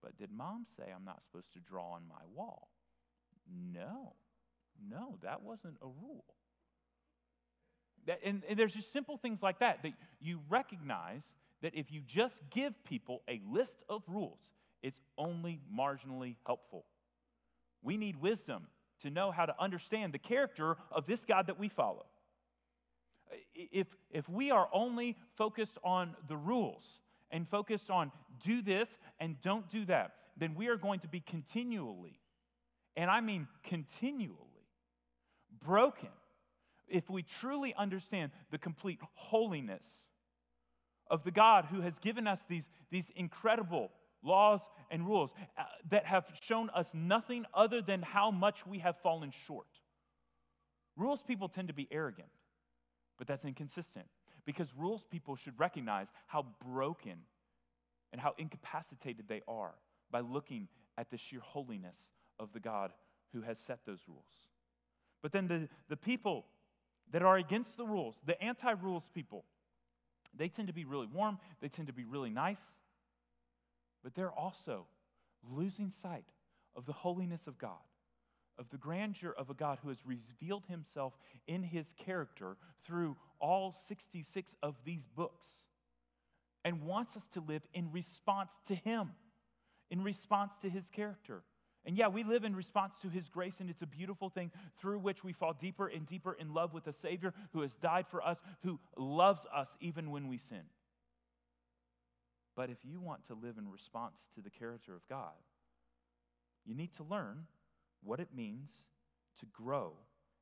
But 0.02 0.18
did 0.18 0.30
mom 0.30 0.66
say 0.76 0.84
I'm 0.94 1.04
not 1.04 1.22
supposed 1.26 1.52
to 1.54 1.60
draw 1.60 1.92
on 1.92 2.02
my 2.08 2.22
wall? 2.34 2.68
No, 3.72 4.14
no, 4.90 5.18
that 5.22 5.42
wasn't 5.42 5.76
a 5.82 5.86
rule. 5.86 6.24
That, 8.06 8.18
and, 8.24 8.42
and 8.48 8.58
there's 8.58 8.72
just 8.72 8.92
simple 8.92 9.16
things 9.16 9.38
like 9.42 9.60
that 9.60 9.78
that 9.82 9.92
you 10.20 10.40
recognize 10.50 11.22
that 11.62 11.74
if 11.74 11.86
you 11.90 12.00
just 12.06 12.34
give 12.52 12.72
people 12.84 13.22
a 13.28 13.40
list 13.48 13.74
of 13.88 14.02
rules, 14.08 14.40
it's 14.82 14.98
only 15.16 15.60
marginally 15.72 16.36
helpful. 16.44 16.84
We 17.82 17.96
need 17.96 18.20
wisdom 18.20 18.66
to 19.02 19.10
know 19.10 19.30
how 19.30 19.46
to 19.46 19.54
understand 19.60 20.12
the 20.12 20.18
character 20.18 20.76
of 20.90 21.06
this 21.06 21.20
God 21.26 21.46
that 21.46 21.58
we 21.58 21.68
follow. 21.68 22.06
If, 23.54 23.86
if 24.10 24.28
we 24.28 24.50
are 24.50 24.68
only 24.72 25.16
focused 25.38 25.78
on 25.82 26.14
the 26.28 26.36
rules 26.36 26.84
and 27.30 27.48
focused 27.48 27.90
on 27.90 28.12
do 28.44 28.62
this 28.62 28.88
and 29.20 29.40
don't 29.42 29.70
do 29.70 29.84
that, 29.86 30.12
then 30.36 30.54
we 30.54 30.68
are 30.68 30.76
going 30.76 31.00
to 31.00 31.08
be 31.08 31.20
continually, 31.20 32.18
and 32.96 33.10
I 33.10 33.20
mean 33.20 33.46
continually, 33.64 34.38
broken 35.64 36.08
if 36.88 37.08
we 37.08 37.24
truly 37.40 37.74
understand 37.76 38.30
the 38.50 38.58
complete 38.58 38.98
holiness 39.14 39.82
of 41.10 41.24
the 41.24 41.30
God 41.30 41.66
who 41.70 41.80
has 41.80 41.94
given 42.02 42.26
us 42.26 42.38
these, 42.48 42.64
these 42.90 43.04
incredible 43.16 43.90
laws 44.22 44.60
and 44.90 45.06
rules 45.06 45.30
uh, 45.58 45.64
that 45.90 46.04
have 46.06 46.24
shown 46.42 46.70
us 46.70 46.86
nothing 46.92 47.44
other 47.54 47.82
than 47.82 48.02
how 48.02 48.30
much 48.30 48.66
we 48.66 48.78
have 48.78 48.96
fallen 49.02 49.32
short. 49.46 49.66
Rules 50.96 51.20
people 51.26 51.48
tend 51.48 51.68
to 51.68 51.74
be 51.74 51.88
arrogant, 51.90 52.28
but 53.18 53.26
that's 53.26 53.44
inconsistent 53.44 54.06
because 54.44 54.68
rules 54.76 55.02
people 55.10 55.36
should 55.36 55.58
recognize 55.58 56.08
how 56.26 56.46
broken 56.64 57.18
and 58.12 58.20
how 58.20 58.34
incapacitated 58.38 59.26
they 59.28 59.42
are 59.48 59.72
by 60.10 60.20
looking 60.20 60.68
at 60.98 61.10
the 61.10 61.16
sheer 61.16 61.40
holiness 61.40 61.96
of 62.38 62.52
the 62.52 62.60
God 62.60 62.92
who 63.32 63.40
has 63.42 63.56
set 63.66 63.80
those 63.86 64.00
rules. 64.06 64.26
But 65.22 65.32
then 65.32 65.48
the, 65.48 65.68
the 65.88 65.96
people 65.96 66.44
that 67.12 67.22
are 67.22 67.38
against 67.38 67.76
the 67.76 67.86
rules, 67.86 68.16
the 68.26 68.40
anti 68.42 68.72
rules 68.72 69.04
people, 69.14 69.44
they 70.36 70.48
tend 70.48 70.68
to 70.68 70.74
be 70.74 70.84
really 70.84 71.06
warm, 71.06 71.38
they 71.60 71.68
tend 71.68 71.86
to 71.86 71.92
be 71.92 72.04
really 72.04 72.30
nice, 72.30 72.60
but 74.02 74.14
they're 74.14 74.32
also 74.32 74.86
losing 75.50 75.92
sight 76.02 76.24
of 76.76 76.86
the 76.86 76.92
holiness 76.92 77.46
of 77.46 77.58
God, 77.58 77.72
of 78.58 78.68
the 78.70 78.76
grandeur 78.76 79.34
of 79.36 79.50
a 79.50 79.54
God 79.54 79.78
who 79.82 79.88
has 79.88 79.98
revealed 80.04 80.64
himself 80.68 81.14
in 81.46 81.62
his 81.62 81.86
character 82.04 82.56
through 82.86 83.16
all 83.40 83.74
66 83.88 84.50
of 84.62 84.76
these 84.84 85.02
books 85.16 85.50
and 86.64 86.82
wants 86.82 87.16
us 87.16 87.24
to 87.34 87.40
live 87.40 87.62
in 87.74 87.90
response 87.92 88.50
to 88.68 88.74
him, 88.74 89.10
in 89.90 90.02
response 90.02 90.52
to 90.62 90.70
his 90.70 90.84
character. 90.92 91.42
And 91.84 91.96
yeah, 91.96 92.08
we 92.08 92.22
live 92.22 92.44
in 92.44 92.54
response 92.54 92.94
to 93.02 93.08
his 93.08 93.28
grace, 93.28 93.54
and 93.58 93.68
it's 93.68 93.82
a 93.82 93.86
beautiful 93.86 94.30
thing 94.30 94.52
through 94.80 95.00
which 95.00 95.24
we 95.24 95.32
fall 95.32 95.52
deeper 95.60 95.88
and 95.88 96.06
deeper 96.06 96.34
in 96.34 96.54
love 96.54 96.72
with 96.72 96.86
a 96.86 96.92
Savior 97.02 97.34
who 97.52 97.62
has 97.62 97.72
died 97.82 98.06
for 98.08 98.22
us, 98.22 98.38
who 98.62 98.78
loves 98.96 99.40
us 99.54 99.66
even 99.80 100.12
when 100.12 100.28
we 100.28 100.38
sin. 100.38 100.62
But 102.54 102.70
if 102.70 102.78
you 102.84 103.00
want 103.00 103.26
to 103.28 103.34
live 103.34 103.56
in 103.58 103.70
response 103.70 104.14
to 104.34 104.42
the 104.42 104.50
character 104.50 104.94
of 104.94 105.00
God, 105.08 105.32
you 106.64 106.74
need 106.74 106.94
to 106.96 107.04
learn 107.04 107.46
what 108.04 108.20
it 108.20 108.28
means 108.34 108.70
to 109.40 109.46
grow 109.46 109.92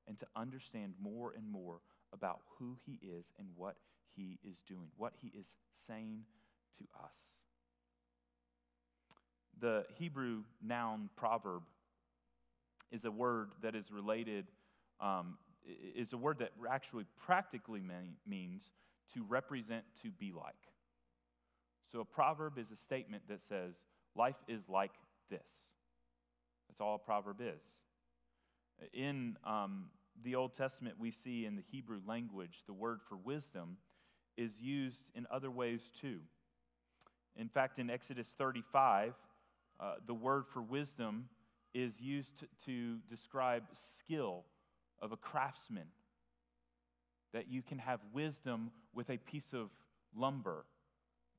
and 0.09 0.19
to 0.19 0.27
understand 0.35 0.95
more 1.01 1.33
and 1.37 1.51
more 1.51 1.79
about 2.13 2.41
who 2.59 2.77
He 2.85 2.99
is 3.07 3.25
and 3.39 3.49
what 3.57 3.77
He 4.17 4.39
is 4.45 4.57
doing, 4.67 4.89
what 4.97 5.13
He 5.23 5.29
is 5.29 5.47
saying 5.87 6.25
to 6.79 6.85
us. 7.03 7.13
The 9.61 9.85
Hebrew 9.97 10.43
noun 10.63 11.11
proverb 11.17 11.63
is 12.91 13.05
a 13.05 13.11
word 13.11 13.51
that 13.63 13.75
is 13.75 13.91
related, 13.91 14.47
um, 15.01 15.39
is 15.95 16.13
a 16.13 16.17
word 16.17 16.39
that 16.41 16.51
actually 16.69 17.05
practically 17.25 17.83
means 18.27 18.63
to 19.15 19.23
represent, 19.29 19.85
to 20.03 20.11
be 20.11 20.33
like. 20.33 20.55
So 21.93 22.01
a 22.01 22.05
proverb 22.05 22.59
is 22.59 22.67
a 22.73 22.77
statement 22.77 23.23
that 23.29 23.41
says, 23.49 23.75
life 24.15 24.37
is 24.49 24.63
like 24.69 24.93
this. 25.31 25.41
That's 26.69 26.81
all 26.81 26.95
a 26.95 26.99
proverb 26.99 27.41
is. 27.41 27.61
In 28.93 29.37
um, 29.45 29.87
the 30.25 30.37
Old 30.37 30.57
Testament, 30.57 30.97
we 30.99 31.11
see 31.11 31.47
in 31.47 31.57
the 31.57 31.65
Hebrew 31.71 32.01
language 32.07 32.63
the 32.67 32.73
word 32.73 33.01
for 33.09 33.17
wisdom 33.17 33.77
is 34.37 34.53
used 34.61 35.03
in 35.15 35.27
other 35.31 35.51
ways 35.51 35.81
too. 36.01 36.21
In 37.37 37.49
fact, 37.49 37.79
in 37.79 37.91
Exodus 37.91 38.29
35, 38.39 39.15
uh, 39.79 39.95
the 40.07 40.15
word 40.15 40.45
for 40.53 40.63
wisdom 40.63 41.29
is 41.75 41.93
used 41.99 42.39
to, 42.39 42.47
to 42.67 42.97
describe 43.09 43.65
skill 43.99 44.45
of 45.01 45.13
a 45.13 45.17
craftsman. 45.17 45.87
That 47.33 47.49
you 47.49 47.63
can 47.63 47.79
have 47.79 48.01
wisdom 48.13 48.71
with 48.93 49.09
a 49.09 49.17
piece 49.17 49.53
of 49.53 49.71
lumber 50.17 50.65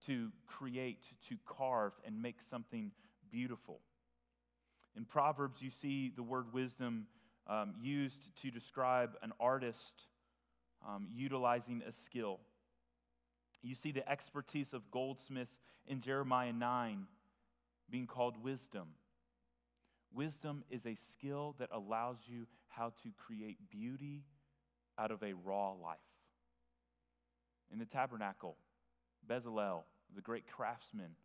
to 0.07 0.29
create, 0.47 0.99
to 1.29 1.37
carve, 1.47 1.93
and 2.05 2.21
make 2.21 2.37
something 2.49 2.91
beautiful. 3.31 3.79
In 4.95 5.05
Proverbs, 5.05 5.61
you 5.61 5.71
see 5.81 6.11
the 6.15 6.23
word 6.23 6.53
wisdom 6.53 7.07
um, 7.47 7.73
used 7.81 8.17
to 8.41 8.51
describe 8.51 9.11
an 9.21 9.31
artist 9.39 10.05
um, 10.87 11.07
utilizing 11.13 11.81
a 11.87 11.91
skill. 11.91 12.39
You 13.61 13.75
see 13.75 13.91
the 13.91 14.07
expertise 14.09 14.73
of 14.73 14.89
goldsmiths 14.91 15.53
in 15.87 16.01
Jeremiah 16.01 16.53
9 16.53 17.05
being 17.89 18.07
called 18.07 18.41
wisdom. 18.43 18.87
Wisdom 20.13 20.63
is 20.69 20.85
a 20.85 20.97
skill 21.11 21.55
that 21.59 21.69
allows 21.71 22.17
you 22.25 22.45
how 22.67 22.93
to 23.03 23.09
create 23.17 23.57
beauty 23.69 24.23
out 24.97 25.11
of 25.11 25.21
a 25.23 25.33
raw 25.33 25.71
life. 25.71 25.97
In 27.71 27.79
the 27.79 27.85
tabernacle, 27.85 28.57
Bezalel, 29.28 29.84
the 30.15 30.22
great 30.22 30.45
craftsman, 30.47 31.15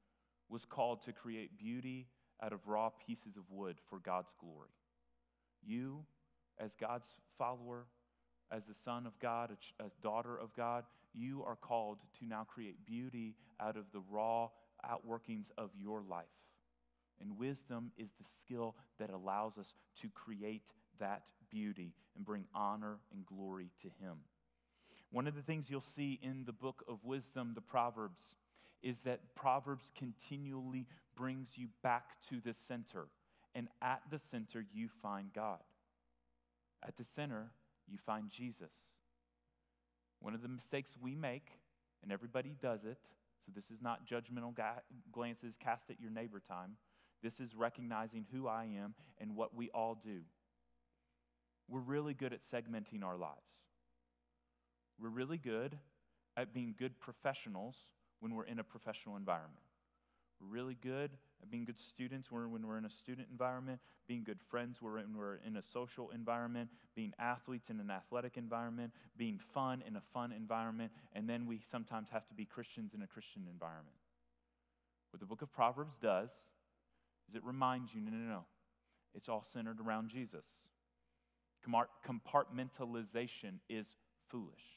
was 0.49 0.65
called 0.65 1.03
to 1.05 1.13
create 1.13 1.59
beauty 1.59 2.07
out 2.43 2.53
of 2.53 2.67
raw 2.67 2.91
pieces 3.07 3.37
of 3.37 3.43
wood 3.51 3.77
for 3.89 3.99
God's 3.99 4.33
glory. 4.41 4.71
You, 5.65 6.05
as 6.59 6.71
God's 6.81 7.07
follower, 7.39 7.87
as 8.51 8.63
the 8.65 8.75
son 8.85 9.07
of 9.07 9.19
God, 9.21 9.51
a, 9.81 9.85
a 9.85 9.91
daughter 10.03 10.37
of 10.37 10.55
God, 10.55 10.85
you 11.13 11.43
are 11.45 11.57
called 11.57 11.99
to 12.21 12.27
now 12.27 12.45
create 12.45 12.85
beauty 12.87 13.35
out 13.61 13.77
of 13.77 13.85
the 13.93 14.03
raw 14.11 14.49
outworkings 14.85 15.47
of 15.59 15.71
your 15.77 16.03
life. 16.03 16.27
And 17.21 17.39
wisdom 17.39 17.91
is 17.97 18.11
the 18.19 18.27
skill 18.45 18.77
that 18.99 19.11
allows 19.11 19.57
us 19.59 19.73
to 20.03 20.09
create 20.11 20.63
that 21.01 21.23
beauty 21.51 21.95
and 22.15 22.25
bring 22.25 22.45
honor 22.55 22.99
and 23.13 23.25
glory 23.25 23.71
to 23.83 23.89
Him. 24.05 24.19
One 25.11 25.27
of 25.27 25.35
the 25.35 25.43
things 25.43 25.67
you'll 25.69 25.85
see 25.95 26.19
in 26.23 26.45
the 26.45 26.53
book 26.53 26.85
of 26.89 26.99
wisdom, 27.05 27.53
the 27.55 27.61
Proverbs, 27.61 28.21
is 28.83 28.97
that 29.05 29.35
Proverbs 29.35 29.85
continually 29.97 30.87
brings 31.17 31.49
you 31.55 31.69
back 31.83 32.05
to 32.31 32.41
the 32.45 32.55
center. 32.69 33.07
And 33.55 33.69
at 33.81 34.03
the 34.11 34.21
center, 34.31 34.65
you 34.73 34.89
find 35.03 35.33
God. 35.35 35.61
At 36.87 36.97
the 36.99 37.07
center, 37.15 37.51
you 37.89 37.99
find 38.05 38.31
Jesus. 38.31 38.73
One 40.21 40.35
of 40.35 40.43
the 40.43 40.49
mistakes 40.49 40.91
we 41.01 41.15
make, 41.15 41.49
and 42.03 42.13
everybody 42.13 42.55
does 42.61 42.81
it, 42.85 42.99
so 43.47 43.53
this 43.55 43.65
is 43.73 43.81
not 43.81 44.09
judgmental 44.09 44.55
glances 45.13 45.55
cast 45.63 45.85
at 45.89 46.01
your 46.01 46.11
neighbor 46.11 46.43
time. 46.47 46.77
This 47.23 47.35
is 47.41 47.55
recognizing 47.55 48.27
who 48.33 48.47
I 48.47 48.65
am 48.65 48.95
and 49.19 49.37
what 49.37 49.55
we 49.55 49.71
all 49.71 49.99
do. 50.03 50.21
We're 51.69 51.81
really 51.81 52.15
good 52.15 52.33
at 52.33 52.41
segmenting 52.53 53.03
our 53.05 53.17
lives. 53.17 53.56
We're 55.01 55.09
really 55.11 55.39
good 55.39 55.77
at 56.37 56.53
being 56.55 56.75
good 56.79 56.99
professionals 57.01 57.75
when 58.21 58.35
we're 58.35 58.45
in 58.45 58.59
a 58.59 58.65
professional 58.65 59.17
environment. 59.17 59.63
We're 60.41 60.49
really 60.49 60.77
good 60.83 61.11
at 61.43 61.51
being 61.51 61.65
good 61.65 61.79
students 61.95 62.31
when 62.31 62.67
we're 62.67 62.79
in 62.79 62.85
a 62.85 62.91
student 63.03 63.29
environment, 63.31 63.81
being 64.07 64.23
good 64.25 64.39
friends 64.51 64.77
when 64.81 65.17
we're 65.17 65.39
in 65.47 65.57
a 65.57 65.63
social 65.73 66.11
environment, 66.11 66.69
being 66.95 67.13
athletes 67.19 67.71
in 67.71 67.81
an 67.81 67.91
athletic 67.91 68.37
environment, 68.37 68.93
being 69.17 69.41
fun 69.55 69.83
in 69.87 69.97
a 69.97 70.03
fun 70.13 70.33
environment, 70.33 70.93
and 71.15 71.29
then 71.29 71.47
we 71.47 71.61
sometimes 71.71 72.09
have 72.11 72.27
to 72.29 72.35
be 72.35 72.45
Christians 72.45 72.93
in 72.95 73.03
a 73.03 73.07
Christian 73.07 73.47
environment. 73.51 73.97
What 75.11 75.21
the 75.21 75.27
book 75.27 75.43
of 75.43 75.53
Proverbs 75.53 75.95
does 76.03 76.29
is 77.29 77.35
it 77.35 77.45
reminds 77.45 77.95
you 77.95 78.01
no, 78.01 78.11
no, 78.11 78.29
no. 78.29 78.45
It's 79.15 79.29
all 79.29 79.45
centered 79.53 79.81
around 79.81 80.11
Jesus. 80.11 80.45
Compartmentalization 81.67 83.61
is 83.71 83.87
foolish. 84.31 84.76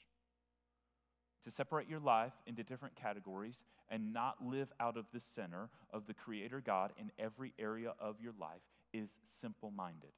To 1.46 1.52
separate 1.52 1.90
your 1.90 2.00
life 2.00 2.34
into 2.46 2.64
different 2.64 2.96
categories 2.96 3.56
and 3.90 4.14
not 4.14 4.38
live 4.46 4.72
out 4.80 4.98
of 4.98 5.06
the 5.14 5.22
center 5.36 5.70
of 5.92 6.06
the 6.06 6.14
Creator 6.14 6.62
God 6.66 6.92
in 7.00 7.12
every 7.18 7.54
area 7.58 7.94
of 8.00 8.18
your 8.22 8.34
life 8.40 8.62
is 8.94 9.10
simple 9.42 9.72
minded. 9.72 10.12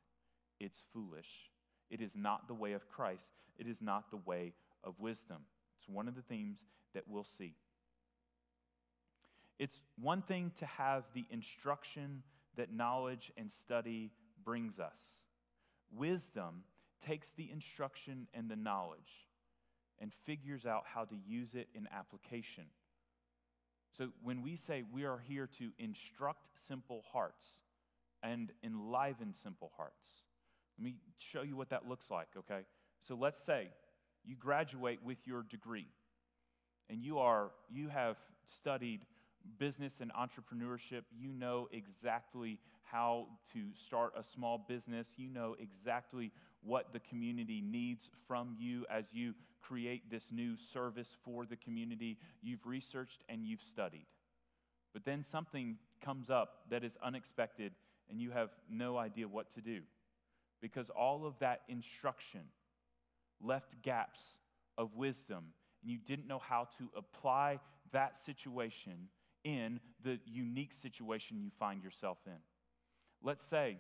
It's 0.59 0.84
foolish. 0.93 1.49
It 1.89 2.01
is 2.01 2.11
not 2.15 2.47
the 2.47 2.53
way 2.53 2.74
of 2.74 2.89
Christ. 2.89 3.28
It 3.57 3.67
is 3.67 3.78
not 3.82 4.09
the 4.09 4.19
way 4.26 4.53
of 4.84 4.99
wisdom. 4.99 5.38
It's 5.78 5.88
one 5.88 6.07
of 6.07 6.15
the 6.15 6.22
themes 6.24 6.57
that 6.93 7.03
we'll 7.07 7.28
see. 7.38 7.53
It's 9.59 9.80
one 10.01 10.24
thing 10.24 10.51
to 10.59 10.65
have 10.65 11.03
the 11.13 11.26
instruction 11.30 12.24
that 12.57 12.74
knowledge 12.74 13.32
and 13.38 13.51
study 13.63 14.11
brings 14.43 14.80
us. 14.80 14.97
Wisdom 15.95 16.63
takes 17.05 17.28
the 17.38 17.49
instruction 17.51 18.28
and 18.34 18.49
the 18.49 18.55
knowledge 18.55 19.28
and 20.02 20.12
figures 20.26 20.66
out 20.66 20.84
how 20.86 21.06
to 21.06 21.16
use 21.28 21.54
it 21.54 21.70
in 21.74 21.88
application. 21.95 22.66
So 23.97 24.08
when 24.24 24.41
we 24.41 24.58
say 24.68 24.84
we 24.91 25.06
are 25.06 25.20
here 25.28 25.47
to 25.60 25.70
instruct 25.78 26.47
simple 26.68 27.04
hearts 27.14 27.43
and 28.24 28.49
enliven 28.64 29.34
simple 29.43 29.72
hearts, 29.78 30.08
let 30.78 30.86
me 30.86 30.95
show 31.32 31.43
you 31.43 31.56
what 31.56 31.70
that 31.70 31.88
looks 31.88 32.10
like, 32.10 32.28
okay? 32.38 32.62
So 33.08 33.16
let's 33.16 33.43
say 33.45 33.68
you 34.26 34.36
graduate 34.36 34.99
with 35.06 35.18
your 35.26 35.43
degree 35.43 35.88
and 36.89 37.04
you 37.04 37.20
are 37.20 37.52
you 37.70 37.89
have 37.89 38.18
studied 38.56 39.02
business 39.58 39.93
and 39.99 40.12
entrepreneurship, 40.14 41.04
you 41.18 41.32
know 41.32 41.68
exactly 41.72 42.60
how 42.84 43.28
to 43.54 43.60
start 43.88 44.14
a 44.18 44.24
small 44.36 44.66
business. 44.68 45.08
You 45.16 45.30
know 45.30 45.56
exactly 45.60 46.32
what 46.64 46.93
the 46.93 46.99
community 46.99 47.62
needs 47.62 48.09
from 48.28 48.55
you 48.59 48.86
as 48.89 49.05
you 49.12 49.34
create 49.62 50.09
this 50.12 50.24
new 50.32 50.55
service 50.74 51.16
for 51.24 51.45
the 51.45 51.55
community. 51.55 52.18
You've 52.41 52.66
researched 52.66 53.24
and 53.30 53.45
you've 53.45 53.62
studied. 53.62 54.05
But 54.93 55.05
then 55.05 55.26
something 55.32 55.78
comes 56.03 56.30
up 56.30 56.66
that 56.70 56.84
is 56.84 56.93
unexpected 57.03 57.74
and 58.09 58.20
you 58.20 58.32
have 58.32 58.49
no 58.70 58.97
idea 58.97 59.28
what 59.28 59.53
to 59.55 59.62
do 59.62 59.82
because 60.62 60.89
all 60.89 61.26
of 61.26 61.34
that 61.39 61.62
instruction 61.70 62.41
left 63.41 63.82
gaps 63.82 64.22
of 64.78 64.93
wisdom 64.95 65.45
and 65.82 65.91
you 65.91 65.97
didn't 65.97 66.28
know 66.28 66.39
how 66.39 66.68
to 66.78 66.89
apply 66.95 67.59
that 67.91 68.16
situation 68.26 69.07
in 69.43 69.80
the 70.03 70.20
unique 70.26 70.72
situation 70.82 71.39
you 71.41 71.49
find 71.59 71.84
yourself 71.84 72.18
in. 72.28 72.38
Let's 73.24 73.45
say 73.45 73.78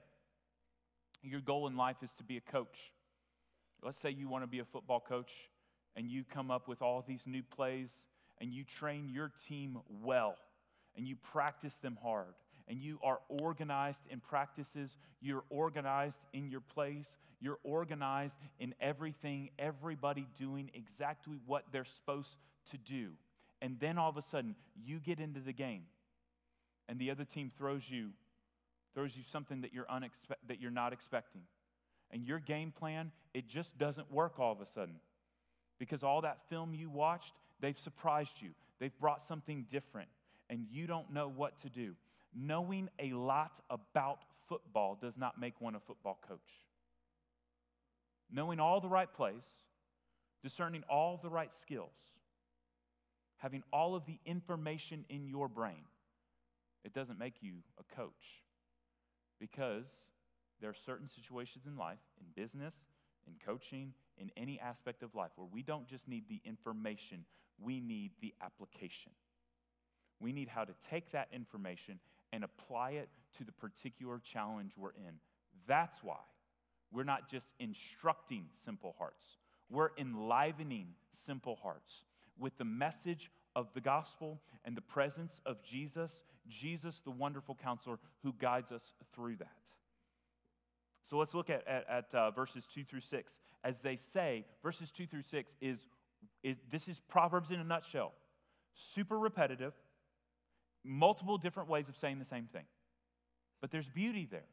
your 1.23 1.41
goal 1.41 1.67
in 1.67 1.75
life 1.75 1.97
is 2.01 2.09
to 2.17 2.23
be 2.23 2.37
a 2.37 2.51
coach. 2.51 2.77
Let's 3.83 4.01
say 4.01 4.11
you 4.11 4.27
want 4.27 4.43
to 4.43 4.47
be 4.47 4.59
a 4.59 4.65
football 4.65 4.99
coach 4.99 5.31
and 5.95 6.09
you 6.09 6.23
come 6.23 6.51
up 6.51 6.67
with 6.67 6.81
all 6.81 7.03
these 7.07 7.21
new 7.25 7.43
plays 7.43 7.89
and 8.39 8.53
you 8.53 8.63
train 8.63 9.09
your 9.11 9.31
team 9.47 9.79
well 10.03 10.35
and 10.95 11.07
you 11.07 11.15
practice 11.15 11.73
them 11.81 11.97
hard 12.01 12.33
and 12.67 12.79
you 12.79 12.99
are 13.03 13.19
organized 13.27 13.99
in 14.09 14.19
practices, 14.19 14.91
you're 15.19 15.43
organized 15.49 16.15
in 16.33 16.49
your 16.49 16.61
plays, 16.61 17.05
you're 17.39 17.59
organized 17.63 18.35
in 18.59 18.73
everything, 18.79 19.49
everybody 19.57 20.27
doing 20.37 20.69
exactly 20.73 21.39
what 21.45 21.65
they're 21.71 21.85
supposed 21.85 22.37
to 22.69 22.77
do. 22.77 23.09
And 23.61 23.77
then 23.79 23.97
all 23.97 24.09
of 24.09 24.17
a 24.17 24.23
sudden, 24.31 24.55
you 24.83 24.99
get 24.99 25.19
into 25.19 25.39
the 25.39 25.53
game 25.53 25.83
and 26.87 26.99
the 26.99 27.11
other 27.11 27.25
team 27.25 27.51
throws 27.57 27.83
you 27.87 28.09
throws 28.93 29.11
you 29.15 29.23
something 29.31 29.61
that 29.61 29.73
you're, 29.73 29.85
unexpe- 29.85 30.37
that 30.47 30.59
you're 30.59 30.71
not 30.71 30.93
expecting. 30.93 31.41
And 32.11 32.25
your 32.25 32.39
game 32.39 32.73
plan, 32.77 33.11
it 33.33 33.47
just 33.47 33.77
doesn't 33.77 34.11
work 34.11 34.39
all 34.39 34.51
of 34.51 34.59
a 34.59 34.67
sudden. 34.73 34.95
Because 35.79 36.03
all 36.03 36.21
that 36.21 36.39
film 36.49 36.73
you 36.73 36.89
watched, 36.89 37.31
they've 37.61 37.79
surprised 37.79 38.33
you. 38.39 38.49
They've 38.79 38.97
brought 38.99 39.27
something 39.27 39.65
different, 39.71 40.09
and 40.49 40.65
you 40.69 40.87
don't 40.87 41.13
know 41.13 41.31
what 41.33 41.61
to 41.61 41.69
do. 41.69 41.93
Knowing 42.35 42.89
a 42.99 43.13
lot 43.13 43.51
about 43.69 44.19
football 44.49 44.97
does 45.01 45.13
not 45.17 45.39
make 45.39 45.59
one 45.61 45.75
a 45.75 45.79
football 45.79 46.19
coach. 46.27 46.39
Knowing 48.31 48.59
all 48.59 48.81
the 48.81 48.89
right 48.89 49.11
plays, 49.13 49.43
discerning 50.43 50.83
all 50.89 51.19
the 51.21 51.29
right 51.29 51.51
skills, 51.61 51.91
having 53.37 53.63
all 53.71 53.95
of 53.95 54.05
the 54.05 54.17
information 54.25 55.05
in 55.09 55.27
your 55.27 55.47
brain, 55.47 55.83
it 56.83 56.93
doesn't 56.93 57.19
make 57.19 57.35
you 57.41 57.53
a 57.79 57.95
coach. 57.95 58.40
Because 59.41 59.85
there 60.61 60.69
are 60.69 60.75
certain 60.85 61.09
situations 61.13 61.65
in 61.65 61.75
life, 61.75 61.97
in 62.19 62.27
business, 62.41 62.75
in 63.27 63.33
coaching, 63.43 63.93
in 64.17 64.29
any 64.37 64.59
aspect 64.59 65.01
of 65.01 65.15
life, 65.15 65.31
where 65.35 65.47
we 65.51 65.63
don't 65.63 65.87
just 65.87 66.07
need 66.07 66.25
the 66.29 66.39
information, 66.45 67.25
we 67.59 67.79
need 67.79 68.11
the 68.21 68.33
application. 68.41 69.11
We 70.19 70.31
need 70.31 70.47
how 70.47 70.63
to 70.63 70.73
take 70.89 71.11
that 71.11 71.27
information 71.33 71.99
and 72.31 72.43
apply 72.43 72.91
it 72.91 73.09
to 73.39 73.43
the 73.43 73.51
particular 73.51 74.21
challenge 74.31 74.73
we're 74.77 74.91
in. 74.91 75.15
That's 75.67 75.97
why 76.03 76.19
we're 76.93 77.03
not 77.03 77.29
just 77.29 77.47
instructing 77.59 78.45
simple 78.63 78.95
hearts, 78.97 79.25
we're 79.69 79.89
enlivening 79.97 80.87
simple 81.25 81.57
hearts 81.61 82.03
with 82.37 82.57
the 82.57 82.65
message 82.65 83.31
of 83.55 83.67
the 83.73 83.81
gospel 83.81 84.41
and 84.65 84.75
the 84.75 84.81
presence 84.81 85.41
of 85.45 85.57
Jesus, 85.63 86.11
Jesus, 86.61 86.95
the 87.03 87.11
wonderful 87.11 87.57
counselor 87.61 87.97
who 88.23 88.33
guides 88.39 88.71
us 88.71 88.81
through 89.15 89.37
that. 89.37 89.51
So 91.09 91.17
let's 91.17 91.33
look 91.33 91.49
at, 91.49 91.67
at, 91.67 91.85
at 91.89 92.15
uh, 92.15 92.31
verses 92.31 92.63
2 92.73 92.83
through 92.85 93.01
6. 93.09 93.31
As 93.63 93.75
they 93.83 93.99
say, 94.13 94.45
verses 94.63 94.89
2 94.95 95.07
through 95.07 95.23
6 95.29 95.51
is, 95.61 95.77
is 96.43 96.57
this 96.71 96.87
is 96.87 96.97
Proverbs 97.09 97.51
in 97.51 97.59
a 97.59 97.63
nutshell. 97.63 98.13
Super 98.95 99.19
repetitive, 99.19 99.73
multiple 100.83 101.37
different 101.37 101.69
ways 101.69 101.85
of 101.89 101.95
saying 101.99 102.19
the 102.19 102.25
same 102.25 102.47
thing. 102.53 102.63
But 103.59 103.71
there's 103.71 103.87
beauty 103.93 104.27
there. 104.29 104.47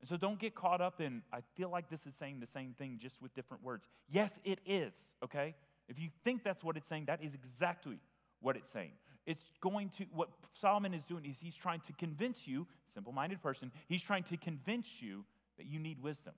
And 0.00 0.08
so 0.08 0.16
don't 0.16 0.40
get 0.40 0.54
caught 0.54 0.80
up 0.80 1.00
in, 1.00 1.22
I 1.32 1.40
feel 1.56 1.70
like 1.70 1.88
this 1.88 2.00
is 2.06 2.14
saying 2.18 2.40
the 2.40 2.48
same 2.52 2.74
thing 2.76 2.98
just 3.00 3.14
with 3.22 3.32
different 3.34 3.62
words. 3.62 3.84
Yes, 4.10 4.32
it 4.44 4.58
is, 4.66 4.92
okay? 5.22 5.54
If 5.88 5.98
you 5.98 6.08
think 6.24 6.42
that's 6.42 6.64
what 6.64 6.76
it's 6.76 6.88
saying, 6.88 7.04
that 7.06 7.22
is 7.22 7.32
exactly 7.34 7.98
what 8.40 8.56
it's 8.56 8.72
saying. 8.72 8.90
It's 9.26 9.42
going 9.60 9.90
to, 9.98 10.04
what 10.12 10.28
Solomon 10.60 10.94
is 10.94 11.04
doing 11.08 11.24
is 11.24 11.36
he's 11.40 11.54
trying 11.54 11.80
to 11.86 11.92
convince 11.94 12.38
you, 12.44 12.66
simple 12.94 13.12
minded 13.12 13.42
person, 13.42 13.70
he's 13.88 14.02
trying 14.02 14.24
to 14.24 14.36
convince 14.36 14.86
you 15.00 15.24
that 15.58 15.66
you 15.66 15.78
need 15.78 16.02
wisdom. 16.02 16.34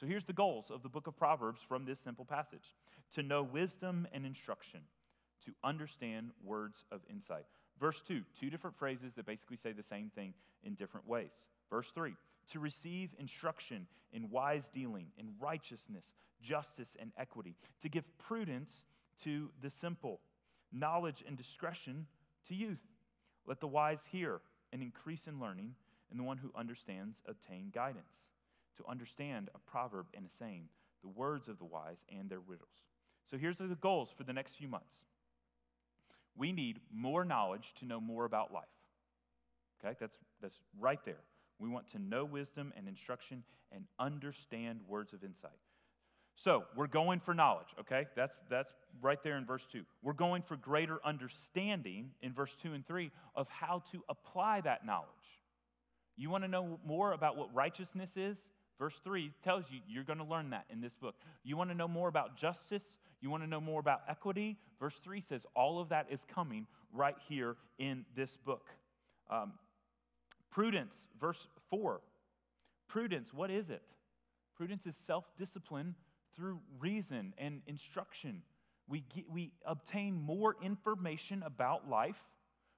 So 0.00 0.06
here's 0.06 0.24
the 0.24 0.32
goals 0.32 0.66
of 0.70 0.82
the 0.82 0.88
book 0.88 1.08
of 1.08 1.16
Proverbs 1.16 1.60
from 1.68 1.84
this 1.84 1.98
simple 2.04 2.24
passage 2.24 2.74
to 3.14 3.22
know 3.22 3.42
wisdom 3.42 4.06
and 4.12 4.24
instruction, 4.24 4.80
to 5.44 5.52
understand 5.64 6.30
words 6.44 6.76
of 6.92 7.00
insight. 7.10 7.44
Verse 7.80 8.00
2, 8.06 8.22
two 8.40 8.50
different 8.50 8.76
phrases 8.78 9.12
that 9.16 9.26
basically 9.26 9.58
say 9.62 9.72
the 9.72 9.82
same 9.90 10.10
thing 10.14 10.34
in 10.64 10.74
different 10.74 11.08
ways. 11.08 11.30
Verse 11.70 11.86
3, 11.94 12.14
to 12.52 12.60
receive 12.60 13.10
instruction 13.18 13.86
in 14.12 14.30
wise 14.30 14.62
dealing, 14.72 15.06
in 15.18 15.30
righteousness, 15.40 16.04
justice, 16.42 16.88
and 17.00 17.10
equity, 17.18 17.56
to 17.82 17.88
give 17.88 18.04
prudence 18.18 18.70
to 19.24 19.48
the 19.62 19.70
simple, 19.80 20.20
knowledge 20.72 21.24
and 21.26 21.36
discretion 21.36 22.06
to 22.48 22.54
youth. 22.54 22.78
Let 23.46 23.60
the 23.60 23.66
wise 23.66 23.98
hear 24.10 24.40
and 24.72 24.82
increase 24.82 25.26
in 25.26 25.40
learning, 25.40 25.74
and 26.10 26.18
the 26.18 26.24
one 26.24 26.38
who 26.38 26.50
understands 26.54 27.16
obtain 27.26 27.70
guidance. 27.74 28.04
To 28.76 28.84
understand 28.88 29.48
a 29.54 29.70
proverb 29.70 30.06
and 30.14 30.24
a 30.26 30.28
saying, 30.38 30.68
the 31.02 31.08
words 31.08 31.48
of 31.48 31.58
the 31.58 31.64
wise 31.64 31.96
and 32.14 32.28
their 32.28 32.40
riddles. 32.40 32.68
So 33.30 33.36
here's 33.36 33.56
the 33.56 33.76
goals 33.80 34.08
for 34.16 34.24
the 34.24 34.32
next 34.32 34.56
few 34.56 34.68
months. 34.68 34.92
We 36.36 36.52
need 36.52 36.80
more 36.92 37.24
knowledge 37.24 37.74
to 37.80 37.84
know 37.84 38.00
more 38.00 38.24
about 38.24 38.52
life. 38.52 38.64
Okay, 39.84 39.96
that's, 39.98 40.16
that's 40.40 40.58
right 40.78 41.00
there. 41.04 41.20
We 41.58 41.68
want 41.68 41.90
to 41.92 41.98
know 41.98 42.24
wisdom 42.24 42.72
and 42.76 42.86
instruction 42.88 43.42
and 43.72 43.84
understand 43.98 44.80
words 44.88 45.12
of 45.12 45.24
insight. 45.24 45.58
So 46.44 46.64
we're 46.76 46.86
going 46.86 47.20
for 47.24 47.34
knowledge, 47.34 47.66
okay? 47.80 48.06
That's, 48.16 48.34
that's 48.48 48.70
right 49.02 49.18
there 49.24 49.36
in 49.36 49.44
verse 49.44 49.62
2. 49.72 49.82
We're 50.02 50.12
going 50.12 50.42
for 50.46 50.56
greater 50.56 50.98
understanding 51.04 52.10
in 52.22 52.32
verse 52.32 52.50
2 52.62 52.74
and 52.74 52.86
3 52.86 53.10
of 53.34 53.48
how 53.48 53.82
to 53.92 54.02
apply 54.08 54.60
that 54.62 54.86
knowledge. 54.86 55.08
You 56.16 56.30
want 56.30 56.44
to 56.44 56.48
know 56.48 56.78
more 56.86 57.12
about 57.12 57.36
what 57.36 57.52
righteousness 57.54 58.10
is? 58.16 58.36
Verse 58.78 58.94
3 59.02 59.32
tells 59.42 59.64
you 59.70 59.80
you're 59.88 60.04
going 60.04 60.18
to 60.18 60.24
learn 60.24 60.50
that 60.50 60.64
in 60.70 60.80
this 60.80 60.92
book. 61.00 61.16
You 61.42 61.56
want 61.56 61.70
to 61.70 61.76
know 61.76 61.88
more 61.88 62.08
about 62.08 62.36
justice? 62.36 62.82
You 63.20 63.30
want 63.30 63.42
to 63.42 63.48
know 63.48 63.60
more 63.60 63.80
about 63.80 64.02
equity? 64.08 64.56
Verse 64.78 64.94
3 65.02 65.24
says 65.28 65.42
all 65.56 65.80
of 65.80 65.88
that 65.88 66.06
is 66.10 66.20
coming 66.32 66.66
right 66.92 67.16
here 67.28 67.56
in 67.80 68.04
this 68.16 68.30
book. 68.46 68.66
Um, 69.28 69.54
prudence, 70.52 70.94
verse 71.20 71.48
4. 71.70 72.00
Prudence, 72.88 73.28
what 73.34 73.50
is 73.50 73.68
it? 73.70 73.82
Prudence 74.56 74.82
is 74.86 74.94
self 75.06 75.24
discipline 75.38 75.94
through 76.38 76.60
reason 76.78 77.34
and 77.36 77.60
instruction. 77.66 78.42
We, 78.86 79.04
get, 79.14 79.28
we 79.28 79.52
obtain 79.66 80.14
more 80.14 80.56
information 80.62 81.42
about 81.42 81.90
life. 81.90 82.16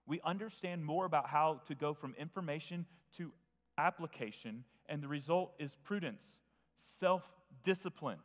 We 0.06 0.20
understand 0.24 0.84
more 0.84 1.04
about 1.04 1.28
how 1.28 1.60
to 1.68 1.74
go 1.74 1.94
from 1.94 2.14
information 2.18 2.86
to 3.18 3.30
application, 3.78 4.64
and 4.88 5.02
the 5.02 5.08
result 5.08 5.52
is 5.60 5.70
prudence, 5.84 6.22
self 6.98 7.22
discipline. 7.64 8.18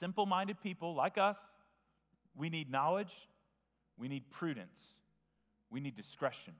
Simple 0.00 0.26
minded 0.26 0.60
people 0.62 0.94
like 0.94 1.16
us, 1.16 1.38
we 2.36 2.50
need 2.50 2.70
knowledge, 2.70 3.12
we 3.96 4.08
need 4.08 4.30
prudence, 4.30 4.78
we 5.70 5.80
need 5.80 5.96
discretion. 5.96 6.52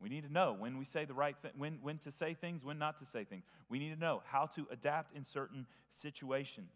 We 0.00 0.08
need 0.10 0.24
to 0.24 0.32
know 0.32 0.54
when 0.58 0.76
we 0.76 0.84
say 0.84 1.04
the 1.06 1.14
right 1.14 1.36
thing, 1.40 1.52
when, 1.56 1.78
when 1.80 1.98
to 1.98 2.12
say 2.18 2.36
things, 2.38 2.62
when 2.62 2.78
not 2.78 2.98
to 2.98 3.06
say 3.10 3.24
things. 3.24 3.44
We 3.70 3.78
need 3.78 3.94
to 3.94 3.98
know 3.98 4.22
how 4.26 4.50
to 4.56 4.66
adapt 4.70 5.16
in 5.16 5.24
certain 5.24 5.66
situations. 6.02 6.72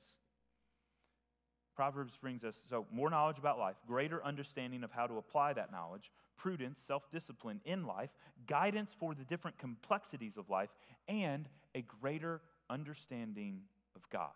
Proverbs 1.79 2.15
brings 2.21 2.43
us 2.43 2.57
so 2.69 2.87
more 2.91 3.09
knowledge 3.09 3.39
about 3.39 3.57
life, 3.57 3.77
greater 3.87 4.21
understanding 4.25 4.83
of 4.83 4.91
how 4.91 5.07
to 5.07 5.17
apply 5.19 5.53
that 5.53 5.71
knowledge, 5.71 6.11
prudence, 6.37 6.77
self 6.89 7.05
discipline 7.13 7.61
in 7.65 7.87
life, 7.87 8.11
guidance 8.49 8.91
for 8.99 9.15
the 9.15 9.23
different 9.23 9.57
complexities 9.59 10.33
of 10.37 10.51
life, 10.51 10.71
and 11.07 11.49
a 11.77 11.83
greater 11.83 12.41
understanding 12.69 13.61
of 13.95 14.03
God. 14.11 14.35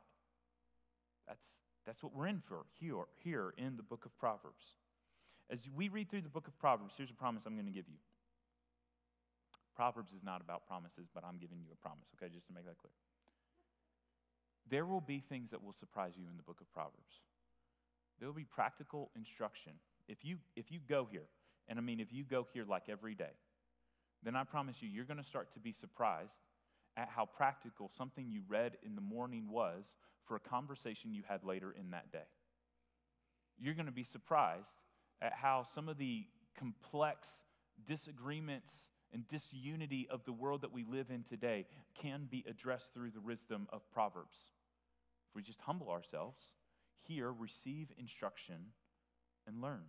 That's, 1.27 1.43
that's 1.85 2.01
what 2.01 2.15
we're 2.15 2.29
in 2.29 2.41
for 2.47 2.59
here, 2.79 2.95
here 3.25 3.55
in 3.59 3.77
the 3.77 3.83
book 3.83 4.05
of 4.07 4.17
Proverbs. 4.21 4.63
As 5.51 5.59
we 5.75 5.89
read 5.89 6.11
through 6.11 6.23
the 6.23 6.29
book 6.29 6.47
of 6.47 6.57
Proverbs, 6.61 6.95
here's 6.97 7.11
a 7.11 7.15
promise 7.15 7.43
I'm 7.45 7.55
going 7.55 7.67
to 7.67 7.73
give 7.73 7.89
you. 7.89 7.99
Proverbs 9.75 10.13
is 10.17 10.23
not 10.23 10.43
about 10.43 10.69
promises, 10.69 11.09
but 11.13 11.25
I'm 11.25 11.39
giving 11.39 11.59
you 11.59 11.73
a 11.73 11.83
promise, 11.83 12.07
okay, 12.15 12.33
just 12.33 12.47
to 12.47 12.53
make 12.55 12.67
that 12.67 12.79
clear. 12.79 12.93
There 14.73 14.87
will 14.87 15.01
be 15.01 15.23
things 15.29 15.53
that 15.53 15.63
will 15.63 15.77
surprise 15.79 16.15
you 16.17 16.25
in 16.29 16.37
the 16.37 16.43
book 16.43 16.61
of 16.61 16.73
Proverbs 16.73 17.21
there 18.23 18.29
will 18.29 18.37
be 18.37 18.45
practical 18.45 19.11
instruction. 19.17 19.73
If 20.07 20.19
you, 20.23 20.37
if 20.55 20.71
you 20.71 20.79
go 20.89 21.09
here, 21.11 21.27
and 21.69 21.77
I 21.77 21.83
mean, 21.83 21.99
if 21.99 22.13
you 22.13 22.23
go 22.23 22.47
here 22.55 22.65
like 22.65 22.85
every 22.89 23.17
day, 23.17 23.35
then 24.23 24.37
I 24.37 24.45
promise 24.45 24.77
you, 24.79 24.89
you're 24.89 25.05
going 25.05 25.21
to 25.21 25.29
start 25.29 25.53
to 25.55 25.61
be 25.61 25.73
surprised 25.73 26.31
at 26.97 27.09
how 27.09 27.27
practical 27.27 27.91
something 27.99 28.31
you 28.31 28.43
read 28.49 28.77
in 28.85 28.95
the 28.95 29.01
morning 29.01 29.49
was 29.51 29.83
for 30.29 30.37
a 30.37 30.41
conversation 30.41 31.13
you 31.13 31.25
had 31.29 31.43
later 31.43 31.75
in 31.77 31.91
that 31.91 32.13
day. 32.13 32.29
You're 33.59 33.75
going 33.75 33.87
to 33.87 33.93
be 33.93 34.05
surprised 34.05 34.67
at 35.21 35.33
how 35.33 35.67
some 35.75 35.89
of 35.89 35.99
the 35.99 36.25
complex 36.57 37.27
disagreements 37.89 38.71
and 39.13 39.25
disunity 39.27 40.07
of 40.09 40.21
the 40.27 40.33
world 40.33 40.63
that 40.63 40.73
we 40.73 40.85
live 40.85 41.07
in 41.11 41.25
today 41.29 41.67
can 42.01 42.29
be 42.31 42.45
addressed 42.49 42.95
through 42.95 43.11
the 43.11 43.21
wisdom 43.21 43.67
of 43.73 43.81
Proverbs. 43.93 44.37
If 45.33 45.37
we 45.37 45.43
just 45.43 45.61
humble 45.63 45.89
ourselves 45.89 46.37
hear, 47.05 47.33
receive 47.33 47.89
instruction, 47.99 48.57
and 49.47 49.61
learn. 49.61 49.83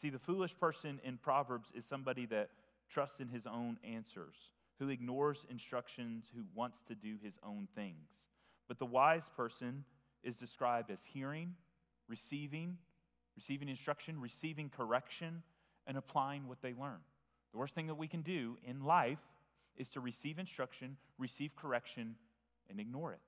See, 0.00 0.10
the 0.10 0.18
foolish 0.18 0.54
person 0.58 1.00
in 1.04 1.18
Proverbs 1.18 1.68
is 1.74 1.84
somebody 1.88 2.26
that 2.26 2.50
trusts 2.90 3.20
in 3.20 3.28
his 3.28 3.42
own 3.46 3.78
answers, 3.84 4.34
who 4.78 4.88
ignores 4.88 5.38
instructions, 5.50 6.24
who 6.34 6.42
wants 6.54 6.78
to 6.88 6.94
do 6.94 7.16
his 7.22 7.34
own 7.46 7.68
things. 7.74 8.08
But 8.68 8.78
the 8.78 8.86
wise 8.86 9.28
person 9.36 9.84
is 10.22 10.34
described 10.36 10.90
as 10.90 10.98
hearing, 11.12 11.54
receiving, 12.08 12.78
receiving 13.36 13.68
instruction, 13.68 14.20
receiving 14.20 14.70
correction, 14.70 15.42
and 15.86 15.98
applying 15.98 16.48
what 16.48 16.62
they 16.62 16.72
learn. 16.72 17.00
The 17.52 17.58
worst 17.58 17.74
thing 17.74 17.88
that 17.88 17.96
we 17.96 18.08
can 18.08 18.22
do 18.22 18.56
in 18.66 18.84
life 18.84 19.18
is 19.76 19.88
to 19.90 20.00
receive 20.00 20.38
instruction, 20.38 20.96
receive 21.18 21.50
correction, 21.56 22.14
and 22.70 22.80
ignore 22.80 23.12
it. 23.12 23.20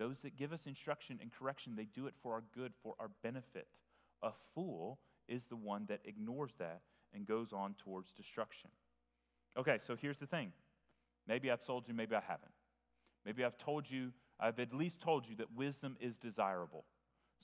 Those 0.00 0.18
that 0.20 0.38
give 0.38 0.54
us 0.54 0.60
instruction 0.66 1.18
and 1.20 1.30
correction, 1.30 1.74
they 1.76 1.86
do 1.94 2.06
it 2.06 2.14
for 2.22 2.32
our 2.32 2.42
good, 2.54 2.72
for 2.82 2.94
our 2.98 3.10
benefit. 3.22 3.68
A 4.22 4.30
fool 4.54 4.98
is 5.28 5.42
the 5.50 5.56
one 5.56 5.84
that 5.90 6.00
ignores 6.06 6.52
that 6.58 6.80
and 7.14 7.26
goes 7.26 7.52
on 7.52 7.74
towards 7.84 8.10
destruction. 8.12 8.70
Okay, 9.58 9.78
so 9.86 9.96
here's 10.00 10.16
the 10.16 10.26
thing. 10.26 10.52
Maybe 11.28 11.50
I've 11.50 11.66
told 11.66 11.86
you, 11.86 11.92
maybe 11.92 12.16
I 12.16 12.22
haven't. 12.26 12.50
Maybe 13.26 13.44
I've 13.44 13.58
told 13.58 13.84
you, 13.90 14.10
I've 14.40 14.58
at 14.58 14.72
least 14.72 15.02
told 15.02 15.28
you 15.28 15.36
that 15.36 15.54
wisdom 15.54 15.98
is 16.00 16.16
desirable. 16.16 16.86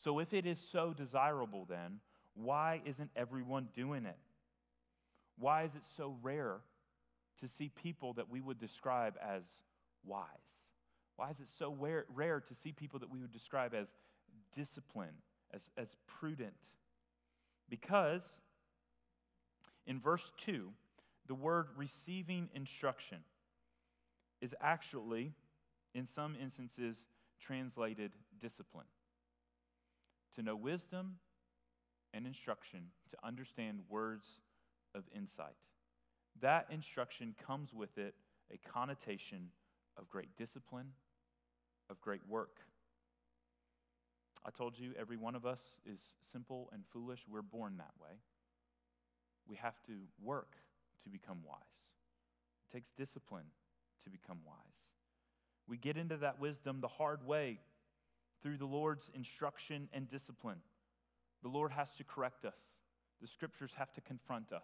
So 0.03 0.19
if 0.19 0.33
it 0.33 0.47
is 0.47 0.59
so 0.73 0.95
desirable, 0.97 1.67
then 1.69 2.01
why 2.35 2.81
isn't 2.87 3.11
everyone 3.15 3.69
doing 3.77 4.07
it? 4.07 4.17
Why 5.39 5.65
is 5.65 5.75
it 5.75 5.83
so 5.99 6.17
rare 6.23 6.61
to 7.43 7.49
see 7.59 7.71
people 7.83 8.15
that 8.15 8.31
we 8.31 8.41
would 8.41 8.59
describe 8.59 9.15
as 9.23 9.43
wise? 10.07 10.25
Why 11.17 11.31
is 11.31 11.41
it 11.41 11.49
so 11.59 11.75
rare, 11.79 12.05
rare 12.15 12.41
to 12.41 12.55
see 12.63 12.73
people 12.73 12.99
that 13.01 13.11
we 13.11 13.21
would 13.21 13.33
describe 13.33 13.75
as 13.75 13.87
disciplined, 14.55 15.17
as, 15.53 15.63
as 15.79 15.89
prudent? 16.07 16.53
Because 17.69 18.23
in 19.87 20.01
verse 20.01 20.31
2, 20.45 20.69
the 21.27 21.35
word 21.35 21.69
receiving 21.77 22.49
instruction 22.55 23.19
is 24.43 24.55
actually, 24.61 25.33
in 25.95 26.07
some 26.15 26.37
instances, 26.41 26.97
translated 27.41 28.13
discipline. 28.41 28.87
To 30.37 30.43
know 30.43 30.55
wisdom 30.55 31.17
and 32.13 32.27
instruction, 32.27 32.81
to 33.11 33.27
understand 33.27 33.81
words 33.89 34.27
of 34.95 35.05
insight. 35.15 35.57
That 36.43 36.67
instruction 36.71 37.35
comes 37.47 37.73
with 37.73 37.97
it 37.97 38.15
a 38.53 38.59
connotation 38.71 39.49
of 39.97 40.09
great 40.11 40.29
discipline 40.37 40.89
great 42.07 42.23
work. 42.29 42.61
I 44.47 44.51
told 44.57 44.79
you 44.79 44.93
every 44.97 45.17
one 45.17 45.35
of 45.35 45.45
us 45.45 45.59
is 45.85 45.99
simple 46.33 46.71
and 46.73 46.85
foolish. 46.93 47.19
We're 47.29 47.43
born 47.43 47.79
that 47.79 47.91
way. 48.01 48.15
We 49.49 49.57
have 49.57 49.75
to 49.87 49.93
work 50.23 50.53
to 51.03 51.11
become 51.11 51.39
wise. 51.45 51.59
It 52.63 52.77
takes 52.77 52.91
discipline 52.97 53.47
to 54.05 54.11
become 54.11 54.39
wise. 54.47 54.57
We 55.67 55.79
get 55.79 55.97
into 55.97 56.17
that 56.19 56.39
wisdom 56.39 56.79
the 56.81 56.87
hard 56.87 57.27
way 57.27 57.59
through 58.41 58.59
the 58.59 58.67
Lord's 58.67 59.11
instruction 59.13 59.89
and 59.93 60.09
discipline. 60.09 60.61
The 61.43 61.49
Lord 61.49 61.73
has 61.73 61.89
to 61.99 62.05
correct 62.05 62.45
us, 62.45 62.55
the 63.21 63.27
scriptures 63.27 63.73
have 63.77 63.93
to 63.95 64.01
confront 64.01 64.53
us. 64.53 64.63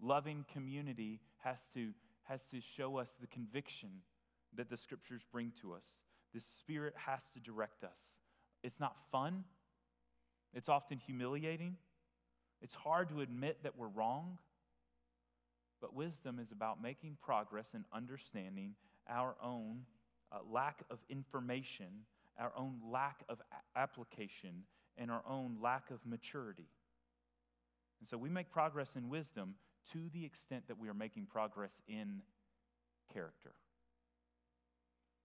Loving 0.00 0.44
community 0.52 1.18
has 1.38 1.58
to, 1.74 1.88
has 2.28 2.38
to 2.52 2.60
show 2.76 2.96
us 2.96 3.08
the 3.20 3.26
conviction 3.26 3.90
that 4.56 4.70
the 4.70 4.76
scriptures 4.76 5.22
bring 5.32 5.50
to 5.62 5.72
us. 5.72 5.82
The 6.34 6.40
Spirit 6.60 6.94
has 6.96 7.20
to 7.34 7.40
direct 7.40 7.84
us. 7.84 7.90
It's 8.62 8.78
not 8.78 8.96
fun, 9.10 9.44
it's 10.54 10.68
often 10.68 10.98
humiliating. 10.98 11.76
It's 12.62 12.74
hard 12.74 13.08
to 13.08 13.20
admit 13.20 13.62
that 13.62 13.78
we're 13.78 13.88
wrong. 13.88 14.38
But 15.80 15.94
wisdom 15.94 16.38
is 16.38 16.52
about 16.52 16.82
making 16.82 17.16
progress 17.22 17.66
and 17.72 17.84
understanding 17.92 18.74
our 19.08 19.34
own 19.42 19.82
uh, 20.30 20.38
lack 20.50 20.82
of 20.90 20.98
information, 21.08 22.04
our 22.38 22.52
own 22.56 22.80
lack 22.92 23.24
of 23.28 23.38
a- 23.40 23.78
application, 23.78 24.64
and 24.98 25.10
our 25.10 25.22
own 25.26 25.56
lack 25.62 25.90
of 25.90 25.98
maturity. 26.04 26.68
And 28.00 28.08
so 28.08 28.18
we 28.18 28.28
make 28.28 28.50
progress 28.50 28.88
in 28.94 29.08
wisdom 29.08 29.54
to 29.92 29.98
the 30.12 30.24
extent 30.24 30.64
that 30.68 30.78
we 30.78 30.88
are 30.88 30.94
making 30.94 31.26
progress 31.26 31.72
in 31.88 32.20
character. 33.12 33.52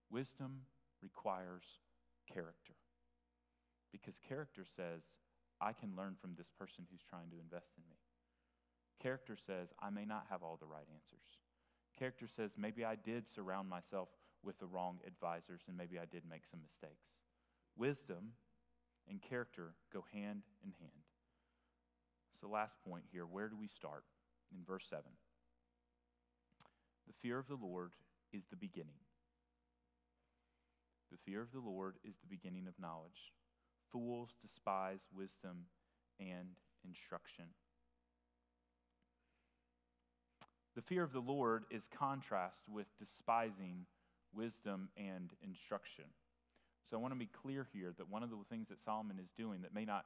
Wisdom 0.09 0.61
requires 1.05 1.63
character. 2.25 2.73
Because 3.93 4.17
character 4.27 4.65
says, 4.75 5.05
I 5.61 5.71
can 5.71 5.93
learn 5.95 6.17
from 6.19 6.33
this 6.33 6.49
person 6.57 6.89
who's 6.89 7.05
trying 7.07 7.29
to 7.29 7.39
invest 7.39 7.69
in 7.77 7.85
me. 7.85 8.01
Character 9.01 9.37
says, 9.37 9.69
I 9.79 9.93
may 9.93 10.03
not 10.03 10.25
have 10.29 10.41
all 10.41 10.57
the 10.59 10.67
right 10.67 10.89
answers. 10.89 11.29
Character 11.97 12.25
says, 12.27 12.51
maybe 12.57 12.83
I 12.83 12.95
did 12.95 13.23
surround 13.33 13.69
myself 13.69 14.09
with 14.43 14.57
the 14.59 14.65
wrong 14.65 14.99
advisors 15.05 15.61
and 15.67 15.77
maybe 15.77 15.97
I 15.97 16.09
did 16.09 16.23
make 16.27 16.43
some 16.49 16.59
mistakes. 16.61 17.05
Wisdom 17.77 18.33
and 19.07 19.21
character 19.21 19.75
go 19.93 20.03
hand 20.11 20.41
in 20.63 20.73
hand. 20.79 21.05
So, 22.41 22.49
last 22.49 22.73
point 22.87 23.03
here 23.11 23.25
where 23.25 23.47
do 23.47 23.55
we 23.55 23.67
start? 23.67 24.03
In 24.51 24.63
verse 24.65 24.83
7. 24.89 25.03
The 27.07 27.13
fear 27.21 27.39
of 27.39 27.47
the 27.47 27.55
Lord 27.55 27.91
is 28.33 28.43
the 28.49 28.55
beginning. 28.55 29.04
The 31.11 31.17
fear 31.25 31.41
of 31.41 31.51
the 31.53 31.59
Lord 31.59 31.95
is 32.03 32.15
the 32.21 32.27
beginning 32.29 32.67
of 32.67 32.73
knowledge. 32.79 33.33
Fools 33.91 34.29
despise 34.41 34.99
wisdom 35.15 35.65
and 36.19 36.49
instruction. 36.83 37.45
The 40.75 40.81
fear 40.81 41.03
of 41.03 41.13
the 41.13 41.19
Lord 41.19 41.63
is 41.71 41.83
contrast 41.97 42.67
with 42.69 42.87
despising 42.99 43.85
wisdom 44.33 44.89
and 44.97 45.31
instruction. 45.41 46.05
So 46.89 46.97
I 46.97 46.99
want 46.99 47.13
to 47.13 47.19
be 47.19 47.29
clear 47.41 47.67
here 47.73 47.93
that 47.97 48.09
one 48.09 48.23
of 48.23 48.29
the 48.29 48.37
things 48.49 48.67
that 48.69 48.83
Solomon 48.83 49.17
is 49.19 49.29
doing 49.37 49.61
that 49.61 49.73
may 49.73 49.85
not 49.85 50.05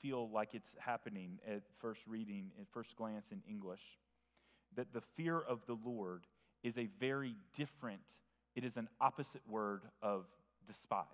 feel 0.00 0.28
like 0.30 0.50
it's 0.52 0.68
happening 0.78 1.38
at 1.46 1.62
first 1.80 2.00
reading, 2.06 2.50
at 2.60 2.66
first 2.72 2.96
glance 2.96 3.26
in 3.30 3.42
English, 3.48 3.80
that 4.76 4.92
the 4.92 5.02
fear 5.16 5.38
of 5.38 5.60
the 5.66 5.76
Lord 5.84 6.26
is 6.62 6.76
a 6.76 6.88
very 6.98 7.36
different, 7.56 8.00
it 8.54 8.64
is 8.64 8.76
an 8.76 8.88
opposite 9.00 9.42
word 9.48 9.82
of 10.02 10.24
despise. 10.66 11.06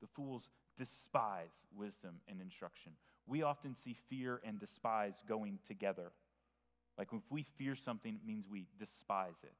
The 0.00 0.08
fools 0.08 0.42
despise 0.78 1.50
wisdom 1.74 2.16
and 2.28 2.40
instruction. 2.40 2.92
We 3.26 3.42
often 3.42 3.74
see 3.84 3.96
fear 4.08 4.40
and 4.44 4.60
despise 4.60 5.14
going 5.28 5.58
together. 5.66 6.12
Like 6.98 7.08
if 7.12 7.22
we 7.30 7.46
fear 7.58 7.74
something, 7.74 8.14
it 8.14 8.26
means 8.26 8.46
we 8.50 8.66
despise 8.78 9.38
it. 9.42 9.52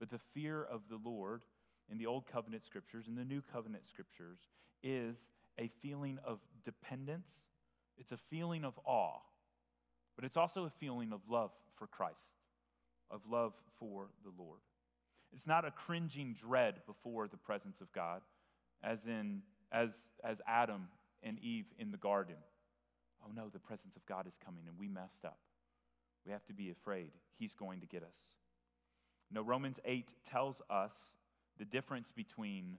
But 0.00 0.10
the 0.10 0.20
fear 0.34 0.64
of 0.64 0.82
the 0.90 0.98
Lord 1.04 1.42
in 1.90 1.98
the 1.98 2.06
Old 2.06 2.26
Covenant 2.26 2.64
scriptures 2.64 3.06
and 3.08 3.16
the 3.16 3.24
New 3.24 3.42
Covenant 3.52 3.84
scriptures 3.88 4.38
is 4.82 5.16
a 5.58 5.70
feeling 5.80 6.18
of 6.24 6.38
dependence, 6.64 7.28
it's 7.98 8.12
a 8.12 8.18
feeling 8.30 8.64
of 8.64 8.74
awe, 8.84 9.20
but 10.16 10.24
it's 10.24 10.36
also 10.36 10.64
a 10.64 10.72
feeling 10.80 11.12
of 11.12 11.20
love 11.28 11.50
for 11.76 11.86
Christ, 11.86 12.16
of 13.10 13.20
love 13.30 13.52
for 13.78 14.08
the 14.24 14.32
Lord. 14.42 14.60
It's 15.34 15.46
not 15.46 15.64
a 15.64 15.70
cringing 15.70 16.36
dread 16.40 16.74
before 16.86 17.28
the 17.28 17.36
presence 17.36 17.80
of 17.80 17.92
God, 17.92 18.20
as 18.82 18.98
in 19.06 19.42
as, 19.72 19.90
as 20.22 20.36
Adam 20.46 20.88
and 21.22 21.38
Eve 21.40 21.66
in 21.78 21.90
the 21.90 21.96
garden. 21.96 22.36
Oh 23.24 23.30
no, 23.34 23.48
the 23.48 23.58
presence 23.58 23.96
of 23.96 24.04
God 24.06 24.26
is 24.26 24.34
coming 24.44 24.64
and 24.68 24.78
we 24.78 24.88
messed 24.88 25.24
up. 25.24 25.38
We 26.26 26.32
have 26.32 26.44
to 26.46 26.52
be 26.52 26.70
afraid. 26.70 27.10
He's 27.38 27.54
going 27.54 27.80
to 27.80 27.86
get 27.86 28.02
us. 28.02 28.36
No, 29.30 29.42
Romans 29.42 29.78
8 29.84 30.08
tells 30.30 30.56
us 30.68 30.92
the 31.58 31.64
difference 31.64 32.10
between 32.14 32.76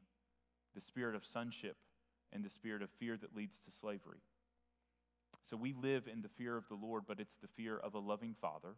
the 0.76 0.82
spirit 0.82 1.16
of 1.16 1.24
sonship 1.26 1.76
and 2.32 2.44
the 2.44 2.50
spirit 2.50 2.82
of 2.82 2.90
fear 3.00 3.18
that 3.18 3.36
leads 3.36 3.56
to 3.66 3.72
slavery. 3.80 4.20
So 5.50 5.58
we 5.58 5.74
live 5.74 6.04
in 6.12 6.22
the 6.22 6.30
fear 6.38 6.56
of 6.56 6.64
the 6.70 6.76
Lord, 6.76 7.04
but 7.08 7.20
it's 7.20 7.36
the 7.42 7.50
fear 7.56 7.78
of 7.78 7.96
a 7.96 8.00
loving 8.00 8.36
Father. 8.40 8.76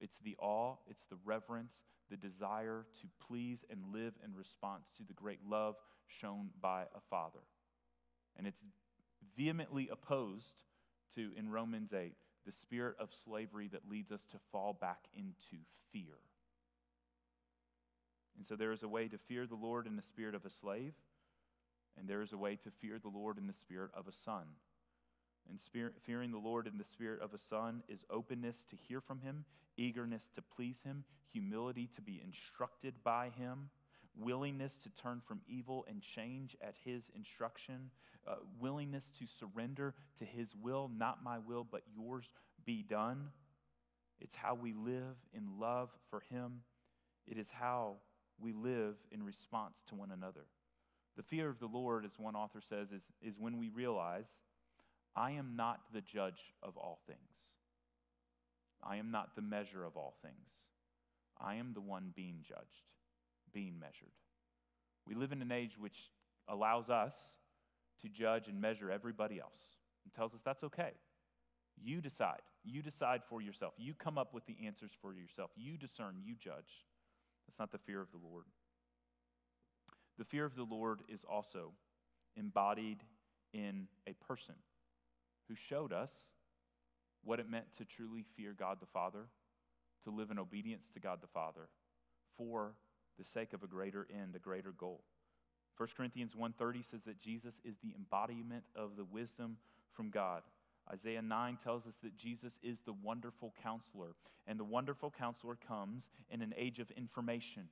It's 0.00 0.18
the 0.24 0.36
awe, 0.38 0.76
it's 0.90 1.04
the 1.10 1.16
reverence, 1.24 1.72
the 2.10 2.16
desire 2.16 2.86
to 3.00 3.26
please 3.26 3.58
and 3.70 3.80
live 3.92 4.14
in 4.24 4.34
response 4.34 4.84
to 4.96 5.04
the 5.04 5.12
great 5.12 5.40
love 5.48 5.74
shown 6.20 6.50
by 6.60 6.82
a 6.82 7.00
Father. 7.10 7.40
And 8.36 8.46
it's 8.46 8.62
vehemently 9.36 9.88
opposed 9.90 10.62
to, 11.14 11.30
in 11.36 11.50
Romans 11.50 11.92
8, 11.92 12.14
the 12.46 12.52
spirit 12.52 12.96
of 13.00 13.08
slavery 13.24 13.68
that 13.72 13.90
leads 13.90 14.12
us 14.12 14.20
to 14.30 14.38
fall 14.52 14.72
back 14.72 15.00
into 15.14 15.62
fear. 15.92 16.18
And 18.36 18.46
so 18.46 18.54
there 18.54 18.72
is 18.72 18.82
a 18.82 18.88
way 18.88 19.08
to 19.08 19.18
fear 19.28 19.46
the 19.46 19.54
Lord 19.54 19.86
in 19.86 19.96
the 19.96 20.02
spirit 20.02 20.34
of 20.34 20.44
a 20.44 20.50
slave, 20.60 20.92
and 21.98 22.06
there 22.06 22.22
is 22.22 22.32
a 22.32 22.38
way 22.38 22.56
to 22.56 22.70
fear 22.80 22.98
the 22.98 23.08
Lord 23.08 23.38
in 23.38 23.46
the 23.46 23.54
spirit 23.54 23.90
of 23.94 24.06
a 24.06 24.12
son. 24.24 24.44
And 25.48 25.60
spirit, 25.60 25.94
fearing 26.04 26.32
the 26.32 26.38
Lord 26.38 26.66
in 26.66 26.78
the 26.78 26.84
spirit 26.84 27.20
of 27.20 27.34
a 27.34 27.38
son 27.38 27.82
is 27.88 28.04
openness 28.10 28.56
to 28.70 28.76
hear 28.88 29.00
from 29.00 29.20
him, 29.20 29.44
eagerness 29.76 30.22
to 30.34 30.42
please 30.42 30.76
him, 30.84 31.04
humility 31.32 31.88
to 31.94 32.02
be 32.02 32.20
instructed 32.24 32.94
by 33.04 33.30
him, 33.36 33.70
willingness 34.18 34.72
to 34.82 35.02
turn 35.02 35.22
from 35.26 35.40
evil 35.48 35.84
and 35.88 36.02
change 36.14 36.56
at 36.62 36.74
his 36.84 37.02
instruction, 37.14 37.90
uh, 38.26 38.36
willingness 38.60 39.04
to 39.18 39.26
surrender 39.38 39.94
to 40.18 40.24
his 40.24 40.48
will, 40.60 40.90
not 40.96 41.22
my 41.22 41.38
will, 41.38 41.66
but 41.70 41.82
yours 41.94 42.24
be 42.64 42.82
done. 42.82 43.28
It's 44.20 44.34
how 44.34 44.54
we 44.54 44.72
live 44.72 45.16
in 45.34 45.60
love 45.60 45.90
for 46.10 46.22
him. 46.30 46.62
It 47.26 47.38
is 47.38 47.46
how 47.50 47.96
we 48.40 48.52
live 48.52 48.94
in 49.12 49.22
response 49.22 49.74
to 49.88 49.94
one 49.94 50.10
another. 50.10 50.46
The 51.16 51.22
fear 51.22 51.48
of 51.48 51.58
the 51.58 51.66
Lord, 51.66 52.04
as 52.04 52.12
one 52.18 52.36
author 52.36 52.60
says, 52.68 52.88
is, 52.92 53.02
is 53.22 53.38
when 53.38 53.58
we 53.58 53.68
realize 53.68 54.26
I 55.16 55.32
am 55.32 55.54
not 55.56 55.80
the 55.94 56.02
judge 56.02 56.52
of 56.62 56.76
all 56.76 57.00
things. 57.06 57.18
I 58.82 58.96
am 58.96 59.10
not 59.10 59.34
the 59.34 59.42
measure 59.42 59.84
of 59.84 59.96
all 59.96 60.14
things. 60.22 60.34
I 61.40 61.54
am 61.54 61.72
the 61.74 61.80
one 61.80 62.12
being 62.14 62.44
judged, 62.46 62.84
being 63.52 63.78
measured. 63.78 64.12
We 65.06 65.14
live 65.14 65.32
in 65.32 65.40
an 65.40 65.52
age 65.52 65.72
which 65.78 65.96
allows 66.48 66.90
us 66.90 67.14
to 68.02 68.08
judge 68.08 68.48
and 68.48 68.60
measure 68.60 68.90
everybody 68.90 69.40
else 69.40 69.76
and 70.04 70.12
tells 70.12 70.34
us 70.34 70.40
that's 70.44 70.62
okay. 70.64 70.92
You 71.82 72.00
decide. 72.00 72.42
You 72.64 72.82
decide 72.82 73.22
for 73.28 73.40
yourself. 73.40 73.74
You 73.78 73.94
come 73.94 74.18
up 74.18 74.34
with 74.34 74.44
the 74.46 74.56
answers 74.66 74.90
for 75.00 75.14
yourself. 75.14 75.50
You 75.56 75.76
discern. 75.76 76.16
You 76.22 76.34
judge. 76.34 76.84
That's 77.46 77.58
not 77.58 77.72
the 77.72 77.78
fear 77.78 78.00
of 78.00 78.08
the 78.12 78.18
Lord. 78.22 78.44
The 80.18 80.24
fear 80.24 80.44
of 80.44 80.56
the 80.56 80.64
Lord 80.64 81.00
is 81.08 81.20
also 81.30 81.72
embodied 82.36 82.98
in 83.52 83.88
a 84.06 84.12
person 84.26 84.54
who 85.48 85.54
showed 85.68 85.92
us 85.92 86.10
what 87.24 87.40
it 87.40 87.50
meant 87.50 87.66
to 87.78 87.84
truly 87.84 88.24
fear 88.36 88.54
God 88.56 88.78
the 88.80 88.86
Father, 88.86 89.26
to 90.04 90.10
live 90.10 90.30
in 90.30 90.38
obedience 90.38 90.84
to 90.94 91.00
God 91.00 91.20
the 91.20 91.26
Father 91.26 91.68
for 92.36 92.74
the 93.18 93.24
sake 93.24 93.52
of 93.52 93.62
a 93.62 93.66
greater 93.66 94.06
end, 94.12 94.34
a 94.36 94.38
greater 94.38 94.72
goal. 94.72 95.02
1 95.76 95.88
Corinthians 95.96 96.34
1:30 96.34 96.82
says 96.90 97.00
that 97.04 97.20
Jesus 97.20 97.54
is 97.64 97.76
the 97.82 97.94
embodiment 97.94 98.64
of 98.74 98.96
the 98.96 99.04
wisdom 99.04 99.58
from 99.92 100.10
God. 100.10 100.42
Isaiah 100.92 101.22
9 101.22 101.58
tells 101.64 101.86
us 101.86 101.94
that 102.02 102.16
Jesus 102.16 102.52
is 102.62 102.78
the 102.84 102.92
wonderful 102.92 103.52
counselor, 103.62 104.14
and 104.46 104.58
the 104.58 104.64
wonderful 104.64 105.10
counselor 105.10 105.56
comes 105.56 106.04
in 106.30 106.42
an 106.42 106.54
age 106.56 106.78
of 106.78 106.90
information. 106.92 107.68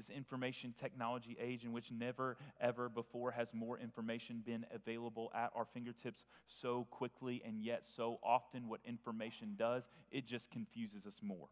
This 0.00 0.16
information 0.16 0.72
technology 0.80 1.36
age 1.38 1.62
in 1.62 1.72
which 1.74 1.84
never 1.90 2.38
ever 2.58 2.88
before 2.88 3.30
has 3.32 3.48
more 3.52 3.78
information 3.78 4.42
been 4.46 4.64
available 4.74 5.30
at 5.34 5.50
our 5.54 5.66
fingertips 5.74 6.22
so 6.62 6.86
quickly, 6.90 7.42
and 7.44 7.62
yet 7.62 7.82
so 7.98 8.18
often 8.22 8.66
what 8.66 8.80
information 8.86 9.56
does, 9.58 9.82
it 10.10 10.26
just 10.26 10.50
confuses 10.50 11.04
us 11.06 11.12
more. 11.20 11.48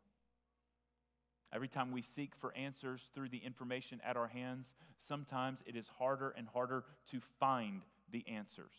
Every 1.52 1.68
time 1.68 1.92
we 1.92 2.02
seek 2.16 2.32
for 2.40 2.56
answers 2.56 3.02
through 3.14 3.28
the 3.28 3.42
information 3.44 4.00
at 4.02 4.16
our 4.16 4.28
hands, 4.28 4.64
sometimes 5.08 5.58
it 5.66 5.76
is 5.76 5.84
harder 5.98 6.30
and 6.30 6.48
harder 6.48 6.84
to 7.10 7.20
find 7.38 7.82
the 8.12 8.24
answers 8.28 8.72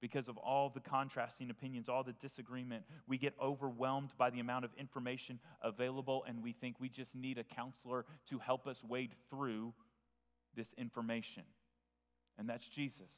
because 0.00 0.28
of 0.28 0.36
all 0.38 0.70
the 0.70 0.80
contrasting 0.80 1.50
opinions, 1.50 1.88
all 1.88 2.02
the 2.02 2.14
disagreement. 2.26 2.84
We 3.06 3.18
get 3.18 3.34
overwhelmed 3.42 4.10
by 4.18 4.30
the 4.30 4.40
amount 4.40 4.64
of 4.64 4.70
information 4.78 5.38
available, 5.62 6.24
and 6.26 6.42
we 6.42 6.52
think 6.52 6.76
we 6.80 6.88
just 6.88 7.14
need 7.14 7.38
a 7.38 7.44
counselor 7.44 8.04
to 8.30 8.38
help 8.38 8.66
us 8.66 8.78
wade 8.88 9.10
through 9.28 9.72
this 10.56 10.68
information. 10.78 11.44
And 12.38 12.48
that's 12.48 12.66
Jesus. 12.74 13.10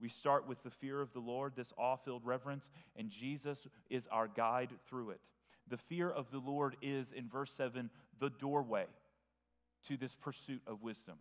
We 0.00 0.08
start 0.08 0.46
with 0.46 0.62
the 0.62 0.70
fear 0.80 1.00
of 1.00 1.12
the 1.12 1.20
Lord, 1.20 1.54
this 1.56 1.72
awe 1.78 1.96
filled 2.04 2.26
reverence, 2.26 2.64
and 2.96 3.10
Jesus 3.10 3.58
is 3.88 4.02
our 4.10 4.28
guide 4.28 4.70
through 4.88 5.10
it. 5.10 5.20
The 5.70 5.78
fear 5.88 6.10
of 6.10 6.26
the 6.30 6.38
Lord 6.38 6.76
is, 6.82 7.06
in 7.16 7.28
verse 7.28 7.50
7, 7.56 7.90
the 8.20 8.30
doorway 8.30 8.86
to 9.88 9.96
this 9.96 10.14
pursuit 10.20 10.60
of 10.66 10.82
wisdom. 10.82 11.16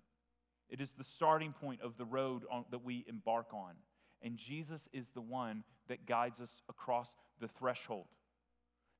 It 0.69 0.81
is 0.81 0.89
the 0.97 1.05
starting 1.15 1.53
point 1.53 1.81
of 1.81 1.93
the 1.97 2.05
road 2.05 2.43
on, 2.51 2.65
that 2.71 2.83
we 2.83 3.05
embark 3.07 3.53
on. 3.53 3.75
And 4.21 4.37
Jesus 4.37 4.81
is 4.93 5.05
the 5.13 5.21
one 5.21 5.63
that 5.87 6.05
guides 6.05 6.39
us 6.39 6.49
across 6.69 7.07
the 7.39 7.47
threshold, 7.59 8.05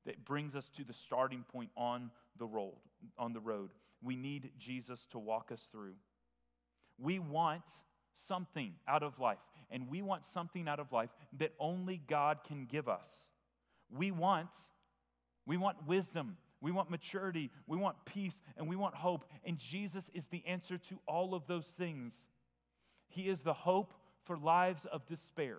that 0.06 0.24
brings 0.26 0.56
us 0.56 0.70
to 0.78 0.84
the 0.84 0.94
starting 0.94 1.44
point 1.52 1.72
on 1.76 2.12
the 2.38 2.46
road. 2.46 2.76
On 3.18 3.34
the 3.34 3.40
road. 3.40 3.72
We 4.04 4.16
need 4.16 4.52
Jesus 4.60 5.00
to 5.12 5.20
walk 5.20 5.52
us 5.52 5.68
through. 5.72 5.96
We 7.00 7.20
want 7.20 7.64
something 8.28 8.74
out 8.88 9.04
of 9.04 9.20
life, 9.20 9.40
and 9.72 9.90
we 9.90 10.02
want 10.02 10.24
something 10.34 10.68
out 10.68 10.80
of 10.80 10.92
life 10.92 11.10
that 11.40 11.54
only 11.60 12.02
God 12.08 12.40
can 12.48 12.66
give 12.66 12.88
us. 12.88 13.10
We 13.90 14.12
want 14.12 14.50
we 15.46 15.58
want 15.58 15.78
wisdom. 15.88 16.38
We 16.62 16.72
want 16.72 16.90
maturity. 16.90 17.52
We 17.68 17.78
want 17.78 17.98
peace. 18.06 18.36
And 18.58 18.68
we 18.68 18.76
want 18.76 18.96
hope. 18.96 19.26
And 19.46 19.58
Jesus 19.60 20.04
is 20.14 20.24
the 20.32 20.44
answer 20.48 20.78
to 20.78 21.00
all 21.08 21.36
of 21.36 21.44
those 21.48 21.68
things. 21.78 22.14
He 23.08 23.30
is 23.30 23.40
the 23.40 23.54
hope 23.54 23.94
for 24.26 24.38
lives 24.38 24.86
of 24.92 25.06
despair. 25.08 25.58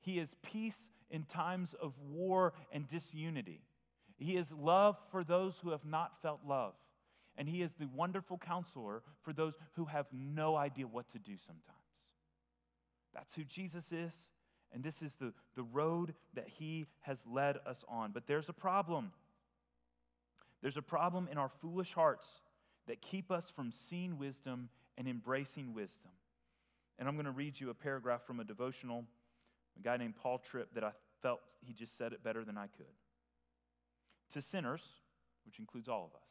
He 0.00 0.18
is 0.18 0.28
peace 0.42 0.80
in 1.10 1.24
times 1.24 1.74
of 1.80 1.92
war 2.10 2.54
and 2.72 2.88
disunity. 2.88 3.60
He 4.18 4.36
is 4.36 4.46
love 4.58 4.96
for 5.10 5.24
those 5.24 5.54
who 5.62 5.70
have 5.70 5.84
not 5.84 6.20
felt 6.22 6.40
love. 6.46 6.74
And 7.36 7.48
He 7.48 7.62
is 7.62 7.70
the 7.78 7.88
wonderful 7.94 8.38
counselor 8.38 9.02
for 9.22 9.32
those 9.32 9.54
who 9.74 9.84
have 9.86 10.06
no 10.12 10.56
idea 10.56 10.86
what 10.86 11.10
to 11.12 11.18
do 11.18 11.36
sometimes. 11.46 11.78
That's 13.14 13.34
who 13.34 13.44
Jesus 13.44 13.84
is. 13.90 14.12
And 14.74 14.82
this 14.82 15.02
is 15.02 15.12
the, 15.20 15.32
the 15.54 15.62
road 15.62 16.14
that 16.34 16.48
he 16.48 16.86
has 17.00 17.18
led 17.30 17.58
us 17.66 17.84
on. 17.88 18.12
But 18.12 18.26
there's 18.26 18.48
a 18.48 18.54
problem. 18.54 19.12
There's 20.62 20.76
a 20.76 20.82
problem 20.82 21.28
in 21.30 21.38
our 21.38 21.50
foolish 21.60 21.92
hearts 21.92 22.26
that 22.88 23.02
keep 23.02 23.30
us 23.30 23.44
from 23.54 23.72
seeing 23.90 24.18
wisdom 24.18 24.68
and 24.96 25.06
embracing 25.06 25.74
wisdom. 25.74 26.10
And 27.02 27.08
I'm 27.08 27.16
going 27.16 27.26
to 27.26 27.32
read 27.32 27.58
you 27.58 27.70
a 27.70 27.74
paragraph 27.74 28.20
from 28.24 28.38
a 28.38 28.44
devotional, 28.44 29.02
a 29.76 29.82
guy 29.82 29.96
named 29.96 30.14
Paul 30.14 30.38
Tripp, 30.38 30.72
that 30.74 30.84
I 30.84 30.92
felt 31.20 31.40
he 31.66 31.72
just 31.72 31.98
said 31.98 32.12
it 32.12 32.22
better 32.22 32.44
than 32.44 32.56
I 32.56 32.68
could. 32.68 32.86
To 34.34 34.40
sinners, 34.40 34.82
which 35.44 35.58
includes 35.58 35.88
all 35.88 36.04
of 36.04 36.14
us, 36.14 36.28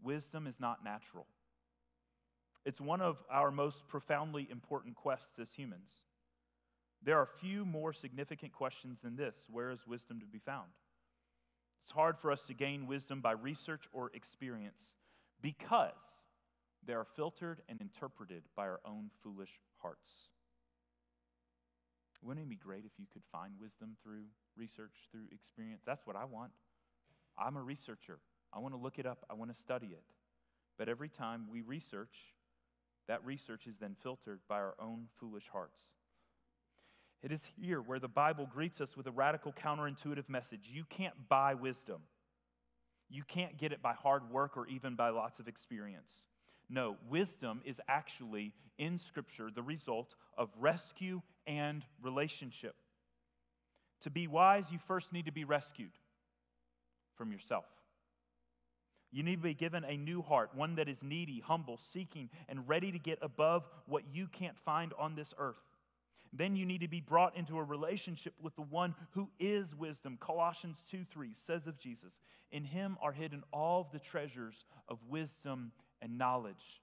wisdom 0.00 0.46
is 0.46 0.54
not 0.60 0.84
natural. 0.84 1.26
It's 2.64 2.80
one 2.80 3.00
of 3.00 3.16
our 3.28 3.50
most 3.50 3.78
profoundly 3.88 4.46
important 4.48 4.94
quests 4.94 5.40
as 5.40 5.48
humans. 5.56 5.88
There 7.02 7.18
are 7.18 7.28
few 7.40 7.64
more 7.64 7.92
significant 7.92 8.52
questions 8.52 8.98
than 9.02 9.16
this 9.16 9.34
where 9.50 9.72
is 9.72 9.80
wisdom 9.88 10.20
to 10.20 10.26
be 10.26 10.38
found? 10.38 10.68
It's 11.82 11.92
hard 11.92 12.14
for 12.22 12.30
us 12.30 12.42
to 12.46 12.54
gain 12.54 12.86
wisdom 12.86 13.20
by 13.20 13.32
research 13.32 13.82
or 13.92 14.12
experience 14.14 14.84
because 15.42 15.90
they 16.86 16.92
are 16.92 17.06
filtered 17.16 17.60
and 17.68 17.80
interpreted 17.80 18.42
by 18.56 18.64
our 18.64 18.80
own 18.86 19.10
foolish 19.22 19.50
hearts. 19.76 20.08
Wouldn't 22.22 22.46
it 22.46 22.48
be 22.48 22.56
great 22.56 22.84
if 22.84 22.92
you 22.98 23.06
could 23.12 23.22
find 23.30 23.52
wisdom 23.60 23.96
through 24.02 24.24
research, 24.56 24.92
through 25.10 25.26
experience? 25.32 25.82
That's 25.84 26.06
what 26.06 26.16
I 26.16 26.24
want. 26.24 26.52
I'm 27.38 27.56
a 27.56 27.62
researcher. 27.62 28.18
I 28.52 28.60
want 28.60 28.74
to 28.74 28.80
look 28.80 28.98
it 28.98 29.06
up, 29.06 29.26
I 29.28 29.34
want 29.34 29.54
to 29.54 29.62
study 29.62 29.88
it. 29.88 30.04
But 30.78 30.88
every 30.88 31.08
time 31.08 31.46
we 31.50 31.60
research, 31.60 32.14
that 33.08 33.24
research 33.24 33.66
is 33.66 33.74
then 33.80 33.96
filtered 34.02 34.40
by 34.48 34.56
our 34.56 34.74
own 34.80 35.08
foolish 35.20 35.44
hearts. 35.52 35.78
It 37.22 37.32
is 37.32 37.40
here 37.60 37.80
where 37.80 37.98
the 37.98 38.08
Bible 38.08 38.48
greets 38.52 38.80
us 38.80 38.96
with 38.96 39.06
a 39.06 39.10
radical 39.10 39.52
counterintuitive 39.52 40.28
message. 40.28 40.60
You 40.70 40.84
can't 40.96 41.14
buy 41.28 41.54
wisdom. 41.54 42.02
You 43.10 43.22
can't 43.26 43.58
get 43.58 43.72
it 43.72 43.82
by 43.82 43.94
hard 43.94 44.30
work 44.30 44.56
or 44.56 44.66
even 44.66 44.94
by 44.94 45.10
lots 45.10 45.38
of 45.40 45.48
experience. 45.48 46.12
No, 46.68 46.96
wisdom 47.08 47.60
is 47.64 47.76
actually 47.88 48.52
in 48.78 49.00
Scripture 49.08 49.50
the 49.54 49.62
result 49.62 50.14
of 50.36 50.48
rescue 50.58 51.20
and 51.46 51.82
relationship. 52.02 52.74
To 54.02 54.10
be 54.10 54.26
wise, 54.26 54.64
you 54.70 54.78
first 54.86 55.12
need 55.12 55.26
to 55.26 55.32
be 55.32 55.44
rescued 55.44 55.92
from 57.16 57.32
yourself. 57.32 57.64
You 59.12 59.22
need 59.22 59.36
to 59.36 59.42
be 59.42 59.54
given 59.54 59.84
a 59.84 59.96
new 59.96 60.22
heart, 60.22 60.50
one 60.54 60.74
that 60.76 60.88
is 60.88 60.96
needy, 61.00 61.40
humble, 61.44 61.78
seeking, 61.92 62.28
and 62.48 62.68
ready 62.68 62.90
to 62.90 62.98
get 62.98 63.18
above 63.22 63.62
what 63.86 64.02
you 64.12 64.26
can't 64.26 64.56
find 64.64 64.92
on 64.98 65.14
this 65.14 65.32
earth. 65.38 65.54
Then 66.36 66.56
you 66.56 66.66
need 66.66 66.80
to 66.80 66.88
be 66.88 67.00
brought 67.00 67.36
into 67.36 67.58
a 67.58 67.62
relationship 67.62 68.34
with 68.42 68.56
the 68.56 68.62
one 68.62 68.94
who 69.12 69.28
is 69.38 69.66
wisdom. 69.78 70.18
Colossians 70.20 70.78
2 70.90 71.04
3 71.12 71.30
says 71.46 71.62
of 71.68 71.78
Jesus, 71.78 72.12
In 72.50 72.64
him 72.64 72.96
are 73.00 73.12
hidden 73.12 73.44
all 73.52 73.88
the 73.92 74.00
treasures 74.00 74.56
of 74.88 74.98
wisdom 75.08 75.70
and 76.04 76.18
knowledge. 76.18 76.82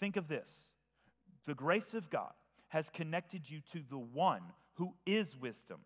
Think 0.00 0.16
of 0.16 0.28
this 0.28 0.48
the 1.46 1.54
grace 1.54 1.92
of 1.92 2.08
God 2.08 2.32
has 2.68 2.88
connected 2.94 3.42
you 3.50 3.60
to 3.72 3.80
the 3.90 3.98
one 3.98 4.42
who 4.74 4.94
is 5.04 5.36
wisdom. 5.36 5.80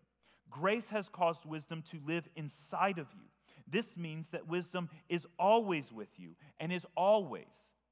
Grace 0.49 0.87
has 0.89 1.09
caused 1.09 1.43
wisdom 1.45 1.83
to 1.91 1.99
live 2.07 2.29
inside 2.37 2.99
of 2.99 3.07
you. 3.13 3.23
This 3.69 3.97
means 3.97 4.27
that 4.31 4.47
wisdom 4.47 4.89
is 5.09 5.25
always 5.37 5.91
with 5.91 6.07
you 6.15 6.35
and 6.59 6.71
is 6.71 6.85
always 6.95 7.43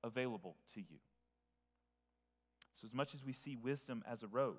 available 0.03 0.55
to 0.75 0.79
you. 0.79 0.99
So, 2.79 2.85
as 2.85 2.93
much 2.93 3.13
as 3.13 3.25
we 3.25 3.33
see 3.33 3.57
wisdom 3.57 4.03
as 4.09 4.23
a 4.23 4.27
road, 4.27 4.55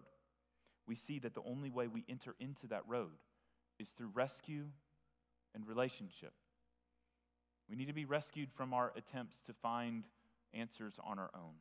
we 0.86 0.94
see 0.94 1.18
that 1.20 1.34
the 1.34 1.42
only 1.46 1.70
way 1.70 1.86
we 1.86 2.04
enter 2.08 2.34
into 2.38 2.66
that 2.68 2.82
road 2.86 3.16
is 3.78 3.88
through 3.96 4.10
rescue 4.12 4.64
and 5.54 5.66
relationship. 5.66 6.32
We 7.68 7.76
need 7.76 7.86
to 7.86 7.92
be 7.92 8.04
rescued 8.04 8.48
from 8.56 8.72
our 8.72 8.92
attempts 8.96 9.36
to 9.46 9.52
find 9.62 10.04
answers 10.54 10.94
on 11.04 11.18
our 11.18 11.30
own. 11.34 11.54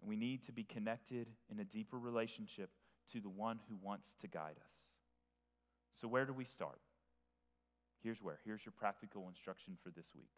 And 0.00 0.08
we 0.08 0.16
need 0.16 0.46
to 0.46 0.52
be 0.52 0.64
connected 0.64 1.26
in 1.50 1.58
a 1.60 1.64
deeper 1.64 1.98
relationship 1.98 2.70
to 3.12 3.20
the 3.20 3.28
one 3.28 3.60
who 3.68 3.76
wants 3.82 4.06
to 4.22 4.28
guide 4.28 4.56
us. 4.56 4.72
So, 6.00 6.08
where 6.08 6.24
do 6.24 6.32
we 6.32 6.44
start? 6.44 6.80
Here's 8.02 8.22
where. 8.22 8.38
Here's 8.44 8.64
your 8.64 8.72
practical 8.72 9.28
instruction 9.28 9.76
for 9.82 9.90
this 9.90 10.06
week. 10.14 10.30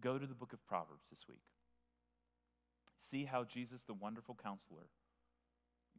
Go 0.00 0.18
to 0.18 0.26
the 0.26 0.34
book 0.34 0.52
of 0.52 0.64
Proverbs 0.66 1.06
this 1.10 1.20
week. 1.28 1.42
See 3.10 3.24
how 3.24 3.44
Jesus, 3.44 3.80
the 3.86 3.94
wonderful 3.94 4.36
counselor, 4.42 4.86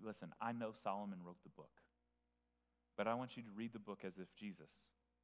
listen, 0.03 0.30
I 0.41 0.51
know 0.51 0.74
Solomon 0.84 1.20
wrote 1.26 1.41
the 1.43 1.49
book, 1.55 1.72
but 2.97 3.07
I 3.07 3.14
want 3.14 3.32
you 3.36 3.43
to 3.43 3.49
read 3.55 3.74
the 3.74 3.80
book 3.80 3.99
as 4.05 4.14
if 4.18 4.28
Jesus, 4.38 4.70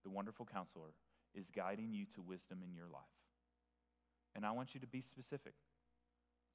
the 0.03 0.09
wonderful 0.09 0.47
counselor, 0.51 0.95
is 1.35 1.45
guiding 1.55 1.93
you 1.93 2.05
to 2.15 2.21
wisdom 2.21 2.59
in 2.63 2.73
your 2.73 2.87
life. 2.87 3.03
And 4.35 4.45
I 4.45 4.51
want 4.51 4.73
you 4.73 4.79
to 4.81 4.87
be 4.87 5.01
specific. 5.01 5.53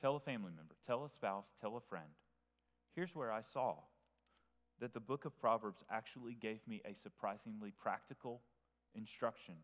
Tell 0.01 0.17
a 0.17 0.21
family 0.21 0.53
member, 0.57 0.77
tell 0.87 1.05
a 1.05 1.11
spouse, 1.11 1.47
tell 1.61 1.77
a 1.77 1.81
friend. 1.81 2.11
Here's 2.95 3.15
where 3.15 3.33
I 3.33 3.43
saw 3.53 3.77
that 4.81 4.95
the 4.95 5.01
book 5.01 5.25
of 5.25 5.39
Proverbs 5.39 5.85
actually 5.91 6.35
gave 6.35 6.67
me 6.67 6.81
a 6.87 6.95
surprisingly 7.03 7.71
practical 7.71 8.41
instruction 8.95 9.55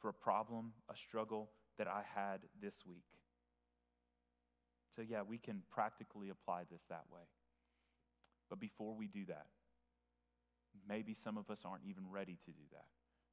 for 0.00 0.10
a 0.10 0.14
problem, 0.14 0.72
a 0.90 0.96
struggle 0.96 1.50
that 1.78 1.88
I 1.88 2.02
had 2.14 2.40
this 2.60 2.74
week. 2.86 3.04
So, 4.96 5.02
yeah, 5.02 5.22
we 5.22 5.38
can 5.38 5.62
practically 5.70 6.28
apply 6.28 6.64
this 6.70 6.82
that 6.90 7.04
way. 7.10 7.22
But 8.50 8.60
before 8.60 8.94
we 8.94 9.06
do 9.06 9.24
that, 9.26 9.46
maybe 10.88 11.16
some 11.24 11.38
of 11.38 11.48
us 11.50 11.60
aren't 11.64 11.84
even 11.88 12.04
ready 12.10 12.38
to 12.44 12.50
do 12.50 12.62
that 12.72 12.84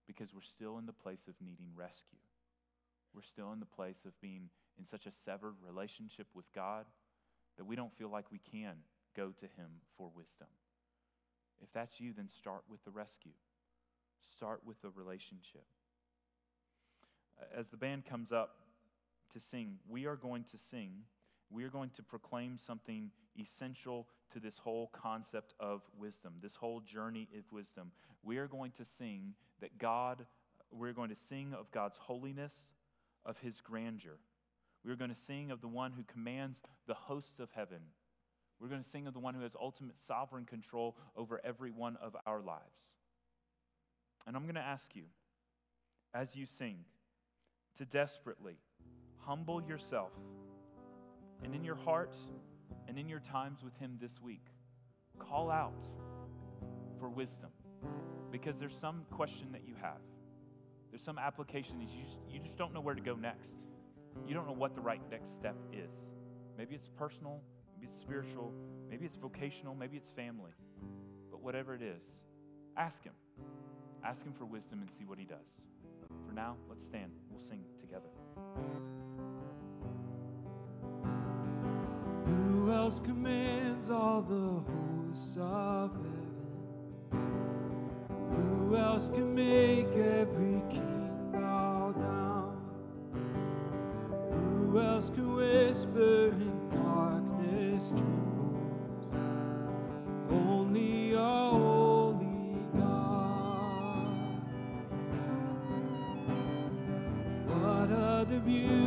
because 0.08 0.34
we're 0.34 0.42
still 0.42 0.78
in 0.78 0.86
the 0.86 0.94
place 0.94 1.28
of 1.28 1.36
needing 1.42 1.68
rescue. 1.76 2.24
We're 3.14 3.22
still 3.22 3.52
in 3.52 3.60
the 3.60 3.66
place 3.66 4.06
of 4.06 4.20
being 4.22 4.50
in 4.80 4.86
such 4.90 5.06
a 5.06 5.12
severed 5.26 5.56
relationship 5.66 6.28
with 6.34 6.46
God 6.56 6.86
that 7.58 7.66
we 7.66 7.76
don't 7.76 7.96
feel 7.98 8.10
like 8.10 8.32
we 8.32 8.40
can 8.52 8.76
go 9.16 9.34
to 9.40 9.46
Him 9.46 9.82
for 9.98 10.10
wisdom. 10.16 10.48
If 11.62 11.72
that's 11.74 12.00
you, 12.00 12.14
then 12.16 12.30
start 12.30 12.62
with 12.70 12.84
the 12.86 12.92
rescue. 12.92 13.32
Start 14.36 14.62
with 14.66 14.80
the 14.82 14.90
relationship. 14.90 15.66
As 17.56 17.68
the 17.70 17.78
band 17.78 18.06
comes 18.06 18.32
up 18.32 18.56
to 19.34 19.40
sing, 19.40 19.78
we 19.90 20.06
are 20.06 20.16
going 20.16 20.44
to 20.52 20.58
sing, 20.70 20.92
we 21.50 21.64
are 21.64 21.70
going 21.70 21.92
to 21.96 22.04
proclaim 22.04 22.58
something 22.66 23.12
essential 23.40 24.08
to 24.34 24.40
this 24.40 24.58
whole 24.58 24.92
concept 24.94 25.54
of 25.60 25.82
wisdom, 25.98 26.34
this 26.42 26.56
whole 26.56 26.82
journey 26.82 27.28
of 27.38 27.44
wisdom. 27.52 27.92
We 28.24 28.38
are 28.38 28.48
going 28.48 28.72
to 28.78 28.86
sing 28.98 29.34
that 29.62 29.78
God, 29.78 30.26
we're 30.72 30.94
going 30.94 31.10
to 31.10 31.16
sing 31.30 31.54
of 31.58 31.72
God's 31.72 31.98
holiness, 32.00 32.54
of 33.26 33.38
his 33.40 33.56
grandeur. 33.62 34.18
We're 34.86 34.96
going 34.96 35.10
to 35.10 35.22
sing 35.28 35.52
of 35.52 35.62
the 35.62 35.68
one 35.68 35.92
who 35.92 36.04
commands 36.04 36.58
the 36.88 36.94
hosts 36.94 37.40
of 37.40 37.50
heaven 37.56 37.80
we're 38.60 38.70
going 38.70 38.84
to 38.84 38.90
sing 38.90 39.08
of 39.08 39.14
the 39.14 39.20
one 39.20 39.36
who 39.36 39.42
has 39.42 39.52
ultimate 39.60 39.96
sovereign 40.08 40.46
control 40.46 40.96
over 41.16 41.40
every 41.44 41.72
one 41.72 41.98
of 42.02 42.16
our 42.26 42.42
lives. 42.42 42.62
And 44.26 44.36
I'm 44.36 44.44
going 44.44 44.56
to 44.56 44.62
ask 44.62 44.86
you, 44.94 45.04
as 46.14 46.30
you 46.34 46.46
sing, 46.58 46.78
to 47.78 47.86
desperately 47.86 48.56
humble 49.20 49.62
yourself 49.62 50.12
and 51.44 51.54
in 51.54 51.64
your 51.64 51.76
heart 51.76 52.16
and 52.88 52.98
in 52.98 53.08
your 53.08 53.22
times 53.32 53.60
with 53.64 53.76
Him 53.78 53.98
this 54.02 54.14
week, 54.24 54.46
call 55.20 55.52
out 55.52 55.84
for 57.00 57.10
wisdom 57.10 57.52
because 58.32 58.56
there's 58.60 58.78
some 58.80 59.06
question 59.12 59.48
that 59.52 59.62
you 59.68 59.76
have. 59.82 60.00
There's 60.92 61.04
some 61.04 61.18
application 61.18 61.80
that 61.80 61.90
you 61.90 62.04
just, 62.04 62.18
you 62.30 62.40
just 62.40 62.58
don't 62.58 62.74
know 62.74 62.82
where 62.82 62.96
to 62.96 63.02
go 63.02 63.16
next. 63.16 63.50
You 64.28 64.34
don't 64.34 64.48
know 64.48 64.54
what 64.54 64.76
the 64.76 64.82
right 64.82 65.02
next 65.12 65.28
step 65.40 65.56
is. 65.72 65.92
Maybe 66.58 66.76
it's 66.76 66.90
personal, 66.98 67.42
Maybe 67.78 67.92
it's 67.92 68.02
spiritual, 68.02 68.54
maybe 68.90 69.06
it's 69.06 69.18
vocational, 69.18 69.76
maybe 69.76 69.98
it's 69.98 70.10
family. 70.10 70.52
But 71.30 71.44
whatever 71.44 71.76
it 71.76 71.84
is, 71.84 72.02
ask 72.76 73.04
Him. 73.04 73.14
Ask 74.04 74.24
Him 74.24 74.34
for 74.36 74.46
wisdom 74.46 74.82
and 74.82 74.90
see 74.98 75.06
what 75.06 75.20
He 75.20 75.26
does. 75.26 75.46
For 76.26 76.34
now, 76.34 76.56
let's 76.68 76.84
stand. 76.86 77.12
We'll 77.30 77.46
sing 77.48 77.64
together. 77.80 78.08
Who 82.26 82.72
else 82.72 83.00
commands 83.00 83.92
all 83.92 84.24
the 84.24 84.64
hosts 84.72 85.38
of 85.40 85.92
heaven? 85.92 86.17
Who 88.68 88.76
else 88.76 89.08
can 89.08 89.34
make 89.34 89.88
every 89.96 90.62
king 90.70 91.30
bow 91.32 91.94
down? 91.94 92.58
Who 94.70 94.82
else 94.82 95.10
can 95.10 95.36
whisper 95.38 96.32
in 96.34 96.70
darkness? 96.72 97.88
tremble? 97.88 98.60
Only 100.30 101.14
a 101.14 101.18
holy 101.18 102.60
God. 102.78 104.42
What 107.46 107.90
other 107.90 108.40
beauty 108.42 108.87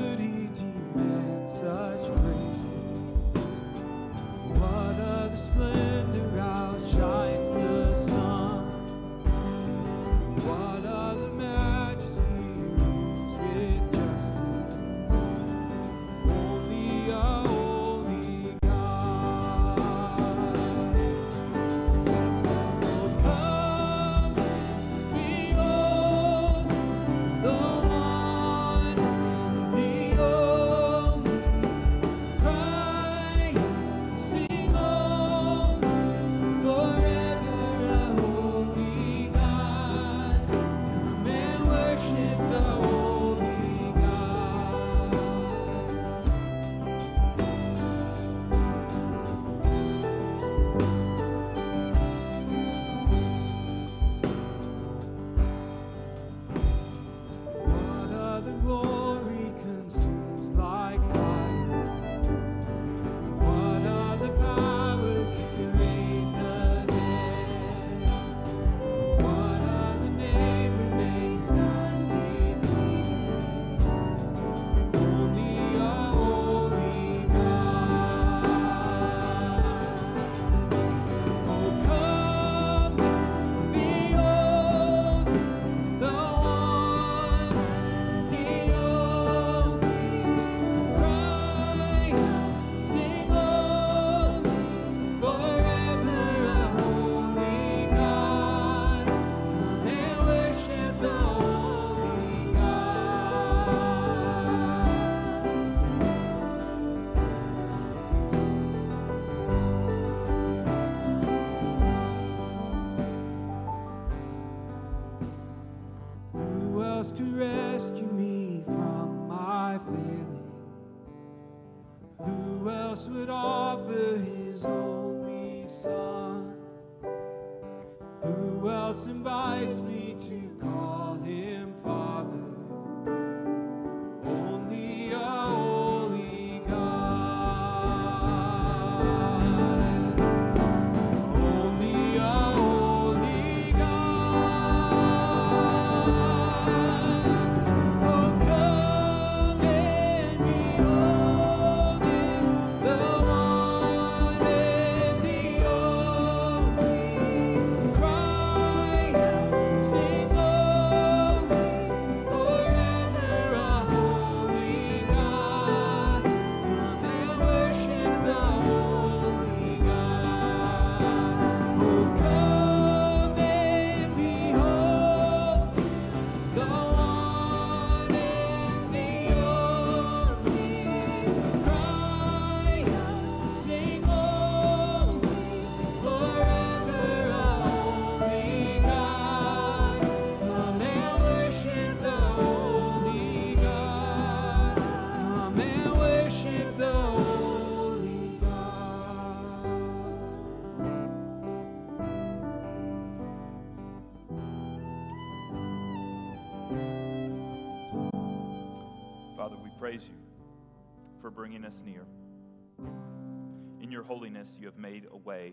You 214.58 214.66
have 214.66 214.78
made 214.78 215.06
a 215.12 215.16
way 215.16 215.52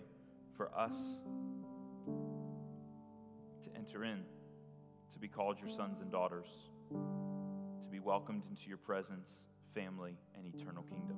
for 0.55 0.69
us 0.77 0.93
to 3.63 3.69
enter 3.75 4.05
in, 4.05 4.23
to 5.11 5.19
be 5.19 5.27
called 5.27 5.57
your 5.59 5.69
sons 5.69 5.99
and 6.01 6.09
daughters, 6.09 6.47
to 6.89 7.91
be 7.91 7.99
welcomed 7.99 8.43
into 8.49 8.67
your 8.67 8.77
presence, 8.77 9.27
family, 9.75 10.17
and 10.35 10.47
eternal 10.55 10.83
kingdom. 10.83 11.17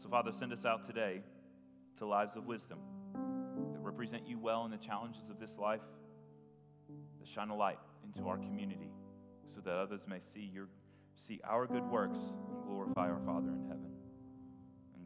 So, 0.00 0.08
Father, 0.08 0.30
send 0.38 0.52
us 0.52 0.64
out 0.64 0.86
today 0.86 1.22
to 1.98 2.06
lives 2.06 2.36
of 2.36 2.46
wisdom 2.46 2.78
that 3.72 3.80
represent 3.80 4.28
you 4.28 4.38
well 4.38 4.64
in 4.64 4.70
the 4.70 4.78
challenges 4.78 5.28
of 5.28 5.40
this 5.40 5.58
life, 5.58 5.80
that 7.18 7.28
shine 7.28 7.50
a 7.50 7.56
light 7.56 7.78
into 8.04 8.28
our 8.28 8.36
community 8.36 8.92
so 9.52 9.60
that 9.60 9.74
others 9.74 10.02
may 10.06 10.20
see 10.32 10.48
your 10.52 10.68
see 11.26 11.40
our 11.44 11.66
good 11.66 11.84
works 11.84 12.18
and 12.18 12.64
glorify 12.64 13.10
our 13.10 13.20
Father 13.26 13.48
in 13.48 13.66
heaven. 13.68 13.99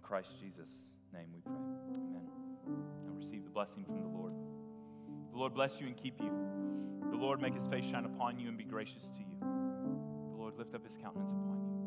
Christ 0.05 0.29
Jesus' 0.39 0.69
name 1.13 1.27
we 1.33 1.41
pray. 1.41 1.55
Amen. 1.89 2.29
And 3.07 3.17
receive 3.17 3.43
the 3.43 3.51
blessing 3.51 3.85
from 3.87 4.03
the 4.03 4.09
Lord. 4.09 4.35
The 5.33 5.39
Lord 5.39 5.55
bless 5.55 5.73
you 5.81 5.87
and 5.87 5.97
keep 5.97 6.21
you. 6.21 6.31
The 7.11 7.17
Lord 7.17 7.41
make 7.41 7.55
his 7.55 7.67
face 7.69 7.85
shine 7.91 8.05
upon 8.05 8.39
you 8.39 8.49
and 8.49 8.59
be 8.59 8.65
gracious 8.65 9.03
to 9.03 9.19
you. 9.19 9.37
The 9.41 10.37
Lord 10.37 10.59
lift 10.59 10.75
up 10.75 10.85
his 10.85 10.97
countenance 11.03 11.33
upon 11.33 11.65
you 11.65 11.84